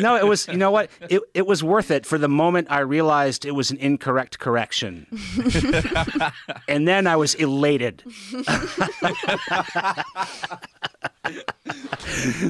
no, 0.00 0.16
it 0.16 0.26
was. 0.26 0.46
You 0.48 0.56
know 0.56 0.70
what? 0.70 0.90
It 1.08 1.20
it 1.34 1.46
was 1.46 1.64
worth 1.64 1.90
it 1.90 2.06
for 2.06 2.18
the 2.18 2.28
moment 2.28 2.68
I 2.70 2.80
realized 2.80 3.44
it 3.44 3.52
was 3.52 3.70
an 3.70 3.78
incorrect 3.78 4.38
correction, 4.38 5.06
and 6.68 6.86
then 6.86 7.06
I 7.06 7.16
was 7.16 7.34
elated. 7.34 8.02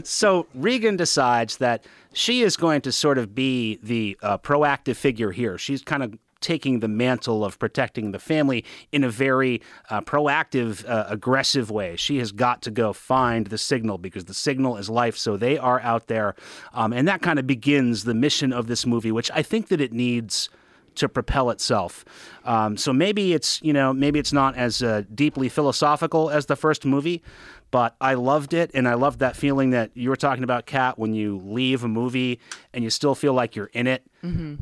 so 0.04 0.46
Regan 0.54 0.96
decides 0.96 1.56
that 1.58 1.84
she 2.16 2.40
is 2.40 2.56
going 2.56 2.80
to 2.80 2.90
sort 2.90 3.18
of 3.18 3.34
be 3.34 3.78
the 3.82 4.16
uh, 4.22 4.38
proactive 4.38 4.96
figure 4.96 5.32
here. 5.32 5.58
She's 5.58 5.82
kind 5.82 6.02
of 6.02 6.18
taking 6.40 6.80
the 6.80 6.88
mantle 6.88 7.44
of 7.44 7.58
protecting 7.58 8.12
the 8.12 8.18
family 8.18 8.64
in 8.90 9.04
a 9.04 9.10
very 9.10 9.60
uh, 9.90 10.00
proactive, 10.00 10.88
uh, 10.88 11.04
aggressive 11.08 11.70
way. 11.70 11.94
She 11.96 12.16
has 12.18 12.32
got 12.32 12.62
to 12.62 12.70
go 12.70 12.94
find 12.94 13.48
the 13.48 13.58
signal 13.58 13.98
because 13.98 14.24
the 14.24 14.34
signal 14.34 14.78
is 14.78 14.88
life. 14.88 15.16
So 15.18 15.36
they 15.36 15.58
are 15.58 15.80
out 15.80 16.06
there. 16.06 16.34
Um, 16.72 16.94
and 16.94 17.06
that 17.06 17.20
kind 17.20 17.38
of 17.38 17.46
begins 17.46 18.04
the 18.04 18.14
mission 18.14 18.50
of 18.50 18.66
this 18.66 18.86
movie, 18.86 19.12
which 19.12 19.30
I 19.32 19.42
think 19.42 19.68
that 19.68 19.82
it 19.82 19.92
needs 19.92 20.48
to 20.96 21.08
propel 21.08 21.50
itself. 21.50 22.04
Um, 22.44 22.76
so 22.76 22.92
maybe 22.92 23.32
it's 23.32 23.62
you 23.62 23.72
know 23.72 23.92
maybe 23.92 24.18
it's 24.18 24.32
not 24.32 24.56
as 24.56 24.82
uh, 24.82 25.02
deeply 25.14 25.48
philosophical 25.48 26.30
as 26.30 26.46
the 26.46 26.56
first 26.56 26.84
movie, 26.84 27.22
but 27.70 27.96
I 28.00 28.14
loved 28.14 28.54
it, 28.54 28.70
and 28.74 28.86
I 28.88 28.94
loved 28.94 29.18
that 29.18 29.36
feeling 29.36 29.70
that 29.70 29.90
you 29.94 30.08
were 30.08 30.16
talking 30.16 30.44
about, 30.44 30.66
Kat, 30.66 30.98
when 30.98 31.14
you 31.14 31.38
leave 31.44 31.84
a 31.84 31.88
movie 31.88 32.40
and 32.72 32.84
you 32.84 32.90
still 32.90 33.14
feel 33.14 33.32
like 33.34 33.56
you're 33.56 33.70
in 33.72 33.86
it. 33.86 34.02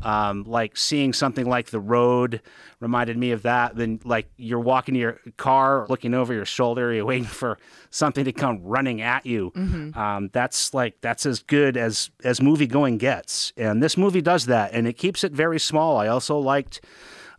Um, 0.05 0.43
like 0.43 0.77
seeing 0.77 1.11
something 1.11 1.47
like 1.49 1.67
The 1.71 1.79
Road 1.79 2.41
reminded 2.79 3.17
me 3.17 3.31
of 3.31 3.41
that. 3.43 3.75
Then, 3.75 3.99
like 4.03 4.29
you're 4.37 4.59
walking 4.59 4.93
to 4.93 4.99
your 4.99 5.19
car, 5.37 5.87
looking 5.89 6.13
over 6.13 6.33
your 6.35 6.45
shoulder, 6.45 6.93
you're 6.93 7.05
waiting 7.05 7.25
for 7.25 7.57
something 7.89 8.25
to 8.25 8.31
come 8.31 8.61
running 8.63 9.01
at 9.01 9.25
you. 9.25 9.51
Um, 9.95 10.29
that's 10.33 10.73
like 10.75 11.01
that's 11.01 11.25
as 11.25 11.39
good 11.41 11.77
as 11.77 12.11
as 12.23 12.41
movie 12.41 12.67
going 12.67 12.99
gets, 12.99 13.53
and 13.57 13.81
this 13.81 13.97
movie 13.97 14.21
does 14.21 14.45
that, 14.45 14.71
and 14.73 14.87
it 14.87 14.93
keeps 14.93 15.23
it 15.23 15.31
very 15.31 15.59
small. 15.59 15.97
I 15.97 16.07
also 16.07 16.37
liked 16.37 16.81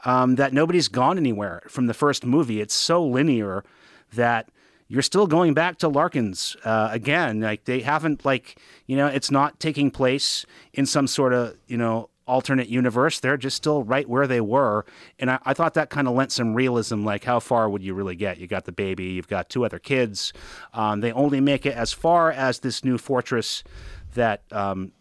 um, 0.05 0.35
that 0.37 0.53
nobody's 0.53 0.89
gone 0.89 1.19
anywhere 1.19 1.62
from 1.69 1.87
the 1.87 1.95
first 1.95 2.25
movie. 2.27 2.61
It's 2.61 2.75
so 2.75 3.05
linear 3.05 3.62
that 4.14 4.49
you're 4.89 5.03
still 5.03 5.26
going 5.26 5.55
back 5.55 5.78
to 5.78 5.89
Larkins 5.89 6.57
uh, 6.64 6.89
again. 6.93 7.41
Like 7.41 7.64
they 7.64 7.80
haven't 7.80 8.24
like 8.24 8.59
you 8.87 8.97
know 8.97 9.07
it's 9.07 9.30
not 9.30 9.59
taking 9.61 9.91
place 9.91 10.47
in 10.72 10.87
some 10.87 11.07
sort 11.07 11.32
of 11.32 11.57
you 11.66 11.76
know 11.76 12.11
alternate 12.26 12.68
universe. 12.68 13.20
They're 13.20 13.37
just 13.37 13.57
still 13.57 13.82
right 13.84 14.09
where 14.09 14.26
they 14.26 14.41
were, 14.41 14.84
and 15.18 15.30
I, 15.30 15.39
I 15.45 15.55
thought 15.55 15.74
that 15.74 15.91
kind 15.91 16.09
of 16.09 16.14
lent 16.14 16.32
some 16.32 16.55
realism. 16.55 17.05
Like 17.05 17.24
how 17.24 17.41
far 17.41 17.68
would 17.68 17.82
you 17.82 17.95
really 17.95 18.16
get? 18.16 18.39
You 18.39 18.47
got 18.47 18.64
the 18.64 18.72
baby, 18.72 19.05
you've 19.05 19.28
got 19.28 19.49
two 19.49 19.64
other 19.64 19.78
kids. 19.78 20.32
Um, 20.72 21.01
they 21.01 21.12
only 21.12 21.41
make 21.41 21.66
it 21.66 21.74
as 21.74 21.93
far 21.93 22.30
as 22.30 22.61
this 22.61 22.84
new 22.84 22.99
fortress 22.99 23.64
that. 24.14 24.43
Um, 24.53 24.93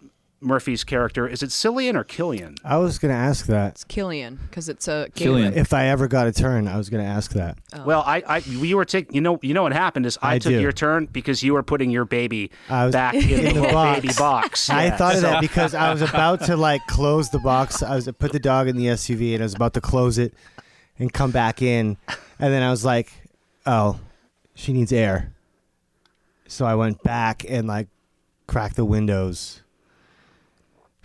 Murphy's 0.41 0.83
character 0.83 1.27
is 1.27 1.41
it 1.41 1.49
Cillian 1.49 1.95
or 1.95 2.03
Killian? 2.03 2.55
I 2.63 2.77
was 2.77 2.99
going 2.99 3.11
to 3.11 3.17
ask 3.17 3.45
that. 3.47 3.71
It's 3.71 3.83
Killian 3.83 4.39
because 4.47 4.69
it's 4.69 4.87
a 4.87 5.09
Killian. 5.15 5.53
If 5.53 5.73
I 5.73 5.87
ever 5.87 6.07
got 6.07 6.27
a 6.27 6.31
turn, 6.31 6.67
I 6.67 6.77
was 6.77 6.89
going 6.89 7.03
to 7.03 7.09
ask 7.09 7.31
that. 7.33 7.57
Oh. 7.73 7.83
Well, 7.85 8.03
I, 8.05 8.21
I, 8.27 8.43
we 8.59 8.73
were 8.73 8.85
taking, 8.85 9.15
you 9.15 9.21
know, 9.21 9.39
you 9.41 9.53
know 9.53 9.63
what 9.63 9.73
happened 9.73 10.05
is 10.05 10.17
I, 10.21 10.35
I 10.35 10.39
took 10.39 10.51
do. 10.51 10.61
your 10.61 10.71
turn 10.71 11.07
because 11.07 11.41
you 11.41 11.53
were 11.53 11.63
putting 11.63 11.89
your 11.89 12.05
baby 12.05 12.51
I 12.69 12.85
was 12.85 12.93
back 12.93 13.13
in, 13.15 13.21
the, 13.21 13.35
in 13.35 13.55
the 13.55 13.61
little 13.61 13.71
box. 13.71 14.01
baby 14.01 14.13
box. 14.17 14.69
I 14.69 14.89
thought 14.91 15.15
of 15.15 15.21
that 15.21 15.41
because 15.41 15.73
I 15.73 15.91
was 15.91 16.01
about 16.01 16.43
to 16.45 16.55
like 16.57 16.81
close 16.87 17.29
the 17.29 17.39
box. 17.39 17.81
I 17.81 17.95
was 17.95 18.09
put 18.19 18.31
the 18.31 18.39
dog 18.39 18.67
in 18.67 18.75
the 18.77 18.87
SUV 18.87 19.33
and 19.33 19.41
I 19.41 19.45
was 19.45 19.55
about 19.55 19.73
to 19.75 19.81
close 19.81 20.17
it 20.17 20.33
and 20.99 21.11
come 21.11 21.31
back 21.31 21.61
in, 21.61 21.97
and 22.39 22.53
then 22.53 22.63
I 22.63 22.69
was 22.69 22.85
like, 22.85 23.11
"Oh, 23.65 23.99
she 24.53 24.71
needs 24.71 24.93
air." 24.93 25.33
So 26.47 26.65
I 26.65 26.75
went 26.75 27.03
back 27.03 27.43
and 27.49 27.67
like 27.67 27.87
cracked 28.47 28.75
the 28.75 28.85
windows. 28.85 29.61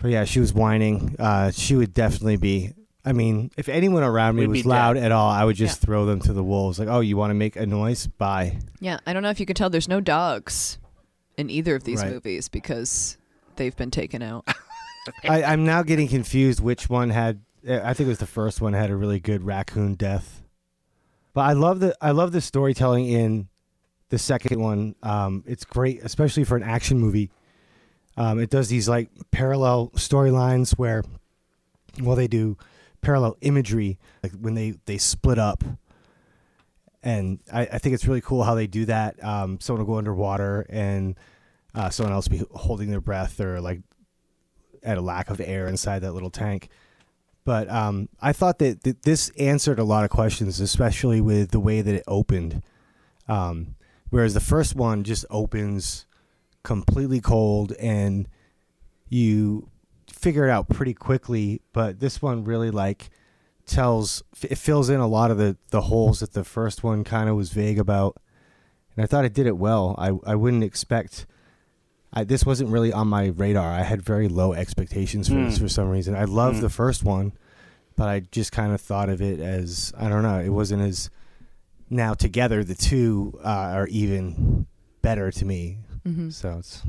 But 0.01 0.11
yeah, 0.11 0.23
she 0.25 0.39
was 0.39 0.53
whining. 0.53 1.15
Uh, 1.19 1.51
she 1.51 1.75
would 1.75 1.93
definitely 1.93 2.37
be. 2.37 2.73
I 3.05 3.13
mean, 3.13 3.51
if 3.57 3.67
anyone 3.69 4.03
around 4.03 4.35
me 4.35 4.41
We'd 4.47 4.53
be 4.53 4.59
was 4.59 4.65
loud 4.65 4.93
dead. 4.93 5.05
at 5.05 5.11
all, 5.11 5.29
I 5.29 5.43
would 5.43 5.55
just 5.55 5.81
Yeah. 5.81 5.85
throw 5.85 6.05
them 6.05 6.19
to 6.21 6.33
the 6.33 6.43
wolves. 6.43 6.77
Like, 6.79 6.87
"Oh, 6.87 6.99
you 6.99 7.17
want 7.17 7.31
to 7.31 7.35
make 7.35 7.55
a 7.55 7.65
noise? 7.65 8.05
Bye." 8.07 8.59
Yeah, 8.79 8.99
I 9.07 9.13
don't 9.13 9.23
know 9.23 9.29
if 9.31 9.39
you 9.39 9.45
can 9.45 9.55
tell. 9.55 9.69
There's 9.69 9.87
no 9.87 10.01
dogs 10.01 10.77
in 11.37 11.49
either 11.49 11.75
of 11.75 11.83
these 11.83 12.01
Right. 12.01 12.11
movies 12.11 12.47
because 12.49 13.17
they've 13.55 13.75
been 13.75 13.89
taken 13.91 14.21
out. 14.21 14.47
I, 15.27 15.43
I'm 15.43 15.65
now 15.65 15.81
getting 15.81 16.07
confused 16.07 16.59
which 16.59 16.89
one 16.89 17.09
had. 17.09 17.41
uh, 17.67 17.79
I 17.83 17.93
think 17.95 18.05
it 18.05 18.09
was 18.09 18.19
the 18.19 18.27
first 18.27 18.61
one 18.61 18.73
had 18.73 18.91
a 18.91 18.95
really 18.95 19.19
good 19.19 19.43
raccoon 19.43 19.95
death. 19.95 20.43
But 21.33 21.41
I 21.41 21.53
love 21.53 21.79
the 21.79 21.95
I 22.01 22.11
love 22.11 22.31
the 22.33 22.41
storytelling 22.41 23.07
in 23.07 23.47
the 24.09 24.19
second 24.19 24.59
one. 24.59 24.95
Um, 25.01 25.43
it's 25.47 25.63
great, 25.65 26.03
especially 26.03 26.43
for 26.43 26.55
an 26.57 26.63
action 26.63 26.99
movie. 26.99 27.31
Um, 28.17 28.39
it 28.39 28.49
does 28.49 28.69
these 28.69 28.89
like 28.89 29.09
parallel 29.31 29.91
storylines 29.95 30.77
where, 30.77 31.03
well, 32.01 32.15
they 32.15 32.27
do 32.27 32.57
parallel 33.01 33.37
imagery, 33.41 33.97
like 34.21 34.33
when 34.33 34.53
they 34.53 34.75
they 34.85 34.97
split 34.97 35.39
up. 35.39 35.63
And 37.03 37.39
I, 37.51 37.61
I 37.61 37.77
think 37.79 37.95
it's 37.95 38.05
really 38.05 38.21
cool 38.21 38.43
how 38.43 38.53
they 38.53 38.67
do 38.67 38.85
that. 38.85 39.23
Um, 39.23 39.59
someone 39.59 39.85
will 39.85 39.93
go 39.93 39.97
underwater 39.97 40.67
and 40.69 41.15
uh, 41.73 41.89
someone 41.89 42.13
else 42.13 42.27
be 42.27 42.43
holding 42.51 42.89
their 42.91 43.01
breath 43.01 43.39
or 43.39 43.59
like 43.59 43.81
at 44.83 44.97
a 44.97 45.01
lack 45.01 45.29
of 45.29 45.39
air 45.39 45.67
inside 45.67 45.99
that 45.99 46.13
little 46.13 46.29
tank. 46.29 46.69
But 47.43 47.69
um, 47.71 48.07
I 48.21 48.33
thought 48.33 48.59
that, 48.59 48.83
that 48.83 49.01
this 49.01 49.31
answered 49.39 49.79
a 49.79 49.83
lot 49.83 50.03
of 50.03 50.11
questions, 50.11 50.59
especially 50.59 51.21
with 51.21 51.51
the 51.51 51.59
way 51.59 51.81
that 51.81 51.95
it 51.95 52.03
opened. 52.07 52.61
Um, 53.27 53.75
whereas 54.11 54.35
the 54.35 54.39
first 54.39 54.75
one 54.75 55.03
just 55.03 55.25
opens 55.31 56.05
completely 56.63 57.21
cold 57.21 57.73
and 57.73 58.27
you 59.09 59.69
figure 60.07 60.47
it 60.47 60.51
out 60.51 60.69
pretty 60.69 60.93
quickly. 60.93 61.61
But 61.73 61.99
this 61.99 62.21
one 62.21 62.43
really 62.43 62.71
like 62.71 63.09
tells 63.65 64.23
it 64.41 64.57
fills 64.57 64.89
in 64.89 64.99
a 64.99 65.07
lot 65.07 65.31
of 65.31 65.37
the 65.37 65.57
the 65.69 65.81
holes 65.81 66.19
that 66.19 66.33
the 66.33 66.43
first 66.43 66.83
one 66.83 67.03
kind 67.03 67.29
of 67.29 67.35
was 67.35 67.51
vague 67.51 67.79
about. 67.79 68.17
And 68.95 69.03
I 69.03 69.07
thought 69.07 69.25
it 69.25 69.33
did 69.33 69.47
it 69.47 69.57
well. 69.57 69.95
I 69.97 70.11
I 70.25 70.35
wouldn't 70.35 70.63
expect. 70.63 71.25
I, 72.13 72.25
this 72.25 72.45
wasn't 72.45 72.71
really 72.71 72.91
on 72.91 73.07
my 73.07 73.27
radar. 73.27 73.71
I 73.71 73.83
had 73.83 74.01
very 74.01 74.27
low 74.27 74.51
expectations 74.51 75.29
for 75.29 75.35
this 75.35 75.57
for 75.57 75.69
some 75.69 75.87
reason. 75.87 76.13
I 76.13 76.25
loved 76.25 76.59
the 76.59 76.69
first 76.69 77.05
one, 77.05 77.31
but 77.95 78.09
I 78.09 78.19
just 78.19 78.51
kind 78.51 78.73
of 78.73 78.81
thought 78.81 79.07
of 79.07 79.21
it 79.21 79.39
as 79.39 79.93
I 79.97 80.09
don't 80.09 80.23
know. 80.23 80.39
It 80.39 80.49
wasn't 80.49 80.81
as 80.81 81.09
now 81.89 82.13
together 82.13 82.65
the 82.65 82.75
two 82.75 83.39
uh, 83.43 83.47
are 83.47 83.87
even 83.87 84.67
better 85.01 85.31
to 85.31 85.45
me. 85.45 85.77
Mm-hmm. 86.05 86.29
So 86.29 86.57
it's 86.59 86.83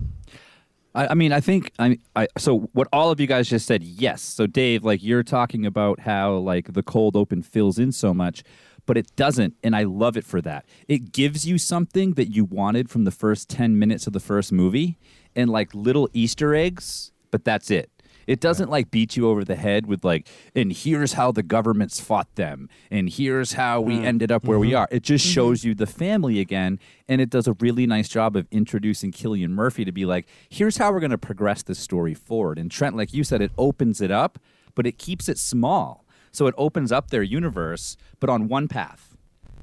I, 0.94 1.08
I 1.08 1.14
mean, 1.14 1.32
I 1.32 1.40
think 1.40 1.72
I, 1.78 1.98
I. 2.16 2.28
So 2.38 2.70
what 2.72 2.88
all 2.92 3.10
of 3.10 3.20
you 3.20 3.26
guys 3.26 3.48
just 3.48 3.66
said, 3.66 3.82
yes. 3.82 4.22
So 4.22 4.46
Dave, 4.46 4.84
like 4.84 5.02
you're 5.02 5.22
talking 5.22 5.66
about 5.66 6.00
how 6.00 6.34
like 6.34 6.72
the 6.72 6.82
cold 6.82 7.16
open 7.16 7.42
fills 7.42 7.78
in 7.78 7.92
so 7.92 8.12
much, 8.12 8.42
but 8.86 8.96
it 8.96 9.14
doesn't, 9.16 9.54
and 9.62 9.74
I 9.74 9.84
love 9.84 10.16
it 10.16 10.24
for 10.24 10.40
that. 10.42 10.66
It 10.88 11.12
gives 11.12 11.46
you 11.46 11.58
something 11.58 12.14
that 12.14 12.34
you 12.34 12.44
wanted 12.44 12.90
from 12.90 13.04
the 13.04 13.10
first 13.10 13.48
ten 13.48 13.78
minutes 13.78 14.06
of 14.06 14.12
the 14.12 14.20
first 14.20 14.52
movie, 14.52 14.98
and 15.34 15.50
like 15.50 15.74
little 15.74 16.08
Easter 16.12 16.54
eggs, 16.54 17.12
but 17.30 17.44
that's 17.44 17.70
it. 17.70 17.90
It 18.27 18.41
doesn't 18.41 18.70
like 18.70 18.91
beat 18.91 19.16
you 19.16 19.29
over 19.29 19.45
the 19.45 19.57
head 19.57 19.87
with 19.87 20.05
like, 20.05 20.29
and 20.55 20.73
here's 20.73 21.14
how 21.14 21.33
the 21.33 21.43
governments 21.43 22.01
fought 22.01 22.35
them, 22.35 22.68
and 22.91 23.09
here's 23.09 23.55
how 23.55 23.81
we 23.81 23.99
mm. 23.99 24.05
ended 24.05 24.31
up 24.31 24.45
where 24.45 24.59
we 24.59 24.68
mm-hmm. 24.68 24.79
are. 24.79 24.89
It 24.91 25.03
just 25.03 25.25
mm-hmm. 25.27 25.35
shows 25.35 25.64
you 25.64 25.75
the 25.75 25.87
family 25.87 26.41
again, 26.41 26.79
and 27.09 27.20
it 27.20 27.31
does 27.31 27.47
a 27.47 27.55
really 27.55 27.87
nice 27.87 28.09
job 28.09 28.37
of 28.37 28.47
introducing 28.51 29.12
Cillian 29.12 29.51
Murphy 29.51 29.85
to 29.85 29.93
be 29.93 30.05
like, 30.05 30.27
here's 30.49 30.77
how 30.77 30.93
we're 30.93 31.01
going 31.01 31.11
to 31.11 31.18
progress 31.18 31.62
this 31.62 31.79
story 31.79 32.14
forward. 32.14 32.59
And 32.59 32.70
Trent, 32.70 32.97
like 32.97 33.12
you 33.12 33.25
said, 33.25 33.41
it 33.41 33.53
opens 33.59 34.01
it 34.01 34.11
up, 34.11 34.39
but 34.75 34.87
it 34.87 34.99
keeps 34.99 35.29
it 35.29 35.39
small. 35.39 36.05
So 36.31 36.47
it 36.47 36.55
opens 36.57 36.91
up 36.91 37.11
their 37.11 37.23
universe, 37.23 37.97
but 38.18 38.31
on 38.31 38.49
one 38.49 38.68
path. 38.68 39.09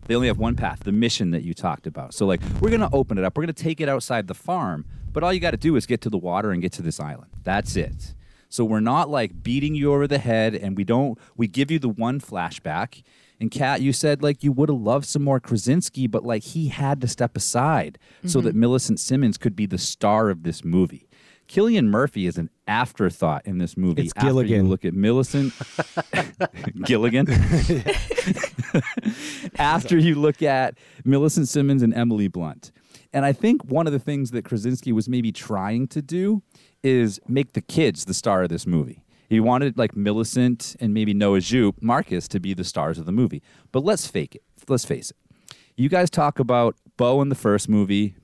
They 0.05 0.16
only 0.16 0.28
have 0.28 0.39
one 0.39 0.55
path, 0.55 0.80
the 0.84 0.91
mission 0.91 1.30
that 1.32 1.43
you 1.43 1.53
talked 1.53 1.86
about. 1.86 2.16
So, 2.16 2.26
like, 2.26 2.41
we're 2.60 2.70
going 2.70 2.82
to 2.82 2.89
open 2.91 3.20
it 3.20 3.24
up. 3.24 3.38
We're 3.38 3.43
going 3.43 3.53
to 3.53 3.64
take 3.64 3.80
it 3.80 3.88
outside 3.88 4.28
the 4.28 4.34
farm, 4.34 4.86
but 5.12 5.24
all 5.24 5.32
you 5.32 5.39
got 5.39 5.51
to 5.51 5.57
do 5.57 5.76
is 5.76 5.86
get 5.86 6.01
to 6.01 6.10
the 6.10 6.18
water 6.18 6.51
and 6.51 6.64
get 6.64 6.72
to 6.74 6.82
this 6.82 6.99
island. 6.99 7.30
That's 7.43 7.76
it. 7.76 8.16
So, 8.49 8.65
we're 8.65 8.79
not 8.79 9.09
like 9.09 9.41
beating 9.41 9.75
you 9.75 9.93
over 9.93 10.07
the 10.07 10.17
head, 10.17 10.55
and 10.55 10.75
we 10.75 10.83
don't, 10.83 11.17
we 11.37 11.47
give 11.47 11.71
you 11.71 11.79
the 11.79 11.89
one 11.89 12.19
flashback. 12.19 13.03
And 13.39 13.49
Kat, 13.49 13.81
you 13.81 13.93
said 13.93 14.21
like 14.21 14.43
you 14.43 14.51
would 14.51 14.69
have 14.69 14.79
loved 14.79 15.05
some 15.05 15.23
more 15.23 15.39
Krasinski, 15.39 16.07
but 16.07 16.25
like 16.25 16.43
he 16.43 16.67
had 16.67 16.99
to 17.01 17.07
step 17.07 17.37
aside 17.37 17.97
so 18.25 18.41
that 18.41 18.49
mm-hmm. 18.49 18.59
Millicent 18.59 18.99
Simmonds 18.99 19.37
could 19.37 19.55
be 19.55 19.65
the 19.65 19.77
star 19.77 20.29
of 20.29 20.43
this 20.43 20.65
movie. 20.65 21.07
Cillian 21.47 21.85
Murphy 21.85 22.27
is 22.27 22.37
an 22.37 22.51
afterthought 22.67 23.41
in 23.45 23.57
this 23.57 23.75
movie. 23.75 24.03
It's 24.03 24.13
after 24.15 24.27
you 24.27 24.33
Gilligan. 24.33 24.69
look 24.69 24.85
at 24.85 24.93
Millicent 24.93 25.51
Gilligan. 26.85 27.27
after 29.57 29.97
you 29.97 30.13
look 30.13 30.43
at 30.43 30.77
Millicent 31.03 31.47
Simmonds 31.47 31.81
and 31.81 31.91
Emily 31.93 32.27
Blunt. 32.27 32.71
And 33.11 33.25
I 33.25 33.33
think 33.33 33.65
one 33.65 33.87
of 33.87 33.93
the 33.93 33.99
things 33.99 34.29
that 34.31 34.45
Krasinski 34.45 34.91
was 34.91 35.09
maybe 35.09 35.31
trying 35.31 35.87
to 35.87 36.03
do 36.03 36.43
is 36.84 37.19
make 37.27 37.53
the 37.53 37.61
kids 37.61 38.05
the 38.05 38.13
star 38.13 38.43
of 38.43 38.49
this 38.49 38.65
movie. 38.65 39.03
He 39.30 39.39
wanted 39.39 39.77
like 39.77 39.95
Millicent 39.95 40.75
and 40.80 40.93
maybe 40.93 41.13
Noah 41.13 41.39
Jupe, 41.39 41.82
Marcus, 41.82 42.27
to 42.30 42.39
be 42.39 42.53
the 42.53 42.63
stars 42.63 42.97
of 42.97 43.05
the 43.05 43.11
movie. 43.11 43.43
But 43.71 43.84
let's 43.84 44.07
fake 44.07 44.36
it. 44.36 44.43
Let's 44.67 44.86
face 44.86 45.11
it. 45.11 45.17
You 45.75 45.88
guys 45.88 46.09
talk 46.09 46.39
about 46.39 46.75
Beau 46.97 47.21
in 47.21 47.30
the 47.30 47.36
first 47.36 47.69
movie, 47.69 48.15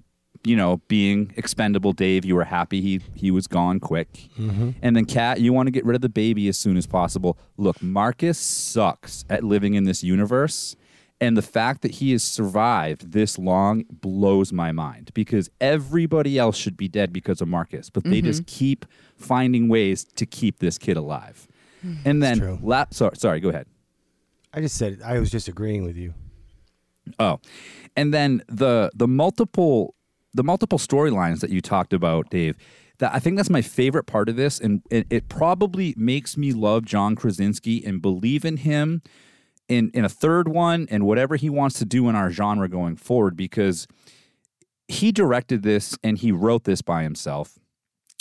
you 0.44 0.56
know, 0.56 0.82
being 0.88 1.32
expendable. 1.38 1.94
Dave, 1.94 2.26
you 2.26 2.36
were 2.36 2.44
happy 2.44 2.82
he 2.82 3.02
he 3.14 3.30
was 3.30 3.48
gone 3.48 3.80
quick. 3.80 4.12
Mm-hmm. 4.38 4.72
And 4.82 4.96
then 4.96 5.06
Kat, 5.06 5.40
you 5.40 5.54
want 5.54 5.68
to 5.68 5.72
get 5.72 5.86
rid 5.86 5.96
of 5.96 6.02
the 6.02 6.10
baby 6.10 6.48
as 6.48 6.58
soon 6.58 6.76
as 6.76 6.88
possible. 6.88 7.38
Look, 7.58 7.82
Marcus 7.82 8.38
sucks 8.38 9.26
at 9.30 9.44
living 9.44 9.76
in 9.76 9.84
this 9.84 10.04
universe. 10.04 10.76
And 11.26 11.36
the 11.36 11.42
fact 11.42 11.82
that 11.82 11.90
he 11.90 12.12
has 12.12 12.22
survived 12.22 13.14
this 13.14 13.40
long 13.40 13.86
blows 13.90 14.54
my 14.54 14.72
mind 14.72 15.10
because 15.16 15.50
everybody 15.60 16.38
else 16.38 16.56
should 16.56 16.78
be 16.78 16.88
dead 16.88 17.12
because 17.12 17.42
of 17.42 17.48
Marcus, 17.48 17.90
but 17.90 18.04
they 18.04 18.22
just 18.22 18.44
mm-hmm. 18.44 18.58
keep 18.58 18.86
finding 19.18 19.68
ways 19.68 20.04
to 20.04 20.28
keep 20.28 20.60
this 20.60 20.78
kid 20.78 20.98
alive. 20.98 21.48
Mm-hmm. 21.84 22.08
And 22.08 22.22
then, 22.22 22.60
la- 22.62 22.86
sorry, 22.92 23.16
sorry, 23.18 23.40
go 23.40 23.50
ahead. 23.50 23.66
I 24.54 24.62
just 24.62 24.78
said 24.78 25.00
I 25.04 25.18
was 25.18 25.32
just 25.32 25.48
agreeing 25.48 25.84
with 25.84 25.98
you. 25.98 26.14
Oh, 27.18 27.40
and 27.98 28.14
then 28.14 28.44
the 28.48 28.92
the 28.94 29.08
multiple 29.08 29.96
the 30.36 30.44
multiple 30.44 30.78
storylines 30.78 31.40
that 31.40 31.50
you 31.50 31.60
talked 31.60 31.92
about, 31.92 32.30
Dave. 32.30 32.56
That 33.00 33.16
I 33.16 33.20
think 33.20 33.36
that's 33.36 33.50
my 33.50 33.64
favorite 33.64 34.04
part 34.04 34.30
of 34.30 34.36
this, 34.36 34.60
and 34.60 34.84
it, 34.92 35.08
it 35.10 35.28
probably 35.28 35.96
makes 35.98 36.38
me 36.38 36.54
love 36.54 36.86
John 36.86 37.16
Krasinski 37.16 37.84
and 37.84 38.00
believe 38.00 38.46
in 38.46 38.58
him 38.58 39.02
in 39.68 39.92
in 39.94 40.06
a 40.06 40.10
third 40.10 40.48
one 40.48 40.88
and 40.90 41.06
whatever 41.06 41.36
he 41.36 41.50
wants 41.50 41.80
to 41.80 41.86
do 41.86 42.10
in 42.10 42.16
our 42.16 42.32
genre 42.32 42.70
going 42.70 42.96
forward 42.96 43.36
because 43.36 43.88
he 44.88 45.12
directed 45.12 45.64
this 45.64 45.98
and 46.04 46.18
he 46.18 46.32
wrote 46.32 46.64
this 46.64 46.82
by 46.82 47.04
himself. 47.04 47.58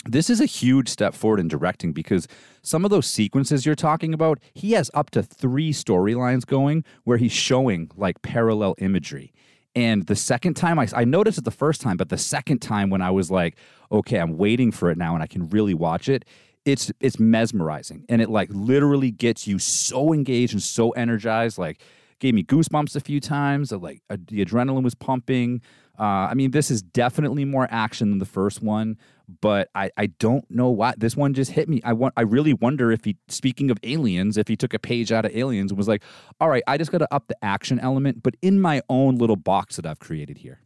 This 0.07 0.29
is 0.29 0.39
a 0.39 0.45
huge 0.45 0.87
step 0.87 1.15
forward 1.15 1.39
in 1.39 1.47
directing 1.47 1.91
because 1.91 2.27
some 2.61 2.85
of 2.85 2.91
those 2.91 3.07
sequences 3.07 3.65
you're 3.65 3.73
talking 3.73 4.13
about, 4.13 4.39
he 4.53 4.73
has 4.73 4.91
up 4.93 5.09
to 5.11 5.23
three 5.23 5.71
storylines 5.73 6.45
going 6.45 6.83
where 7.05 7.17
he's 7.17 7.31
showing 7.31 7.89
like 7.95 8.21
parallel 8.21 8.75
imagery. 8.77 9.33
And 9.75 10.05
the 10.05 10.15
second 10.15 10.53
time 10.53 10.79
I, 10.79 10.87
I 10.95 11.05
noticed 11.05 11.39
it 11.39 11.43
the 11.43 11.51
first 11.51 11.81
time, 11.81 11.97
but 11.97 12.09
the 12.09 12.17
second 12.17 12.59
time 12.59 12.89
when 12.89 13.01
I 13.01 13.11
was 13.11 13.29
like, 13.31 13.57
okay, 13.91 14.19
I'm 14.19 14.37
waiting 14.37 14.71
for 14.71 14.89
it 14.89 14.97
now 14.97 15.15
and 15.15 15.23
I 15.23 15.27
can 15.27 15.49
really 15.49 15.73
watch 15.73 16.07
it, 16.07 16.23
it's 16.65 16.91
it's 16.99 17.19
mesmerizing 17.19 18.05
and 18.09 18.21
it 18.21 18.29
like 18.29 18.49
literally 18.51 19.11
gets 19.11 19.47
you 19.47 19.59
so 19.59 20.11
engaged 20.11 20.53
and 20.53 20.61
so 20.63 20.91
energized. 20.91 21.57
Like 21.57 21.81
gave 22.19 22.33
me 22.33 22.43
goosebumps 22.43 22.95
a 22.95 22.99
few 22.99 23.19
times. 23.19 23.71
uh, 23.71 23.77
Like 23.77 24.01
the 24.09 24.43
adrenaline 24.43 24.83
was 24.83 24.95
pumping. 24.95 25.61
Uh, 25.97 26.27
I 26.29 26.33
mean, 26.33 26.51
this 26.51 26.69
is 26.69 26.81
definitely 26.81 27.45
more 27.45 27.67
action 27.71 28.09
than 28.09 28.19
the 28.19 28.25
first 28.25 28.61
one, 28.61 28.97
but 29.41 29.69
I, 29.75 29.91
I 29.95 30.07
don't 30.07 30.49
know 30.51 30.69
why 30.69 30.93
this 30.97 31.15
one 31.15 31.33
just 31.33 31.51
hit 31.51 31.69
me. 31.69 31.81
I 31.85 31.93
want 31.93 32.13
I 32.17 32.21
really 32.21 32.53
wonder 32.53 32.91
if 32.91 33.05
he 33.05 33.17
speaking 33.29 33.71
of 33.71 33.77
aliens, 33.83 34.37
if 34.37 34.47
he 34.47 34.57
took 34.57 34.73
a 34.73 34.79
page 34.79 35.11
out 35.11 35.25
of 35.25 35.35
aliens 35.35 35.71
and 35.71 35.77
was 35.77 35.87
like, 35.87 36.03
all 36.41 36.49
right, 36.49 36.63
I 36.67 36.77
just 36.77 36.91
got 36.91 36.97
to 36.97 37.13
up 37.13 37.27
the 37.27 37.37
action 37.41 37.79
element, 37.79 38.23
but 38.23 38.35
in 38.41 38.59
my 38.59 38.81
own 38.89 39.15
little 39.15 39.37
box 39.37 39.77
that 39.77 39.85
I've 39.85 39.99
created 39.99 40.39
here, 40.39 40.59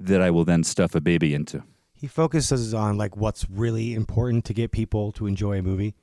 that 0.00 0.20
I 0.20 0.30
will 0.30 0.44
then 0.44 0.64
stuff 0.64 0.94
a 0.94 1.00
baby 1.00 1.32
into. 1.32 1.62
He 2.00 2.06
focuses 2.06 2.72
on 2.72 2.96
like 2.96 3.16
what's 3.16 3.48
really 3.50 3.94
important 3.94 4.44
to 4.46 4.54
get 4.54 4.70
people 4.70 5.12
to 5.12 5.26
enjoy 5.26 5.58
a 5.58 5.62
movie, 5.62 5.94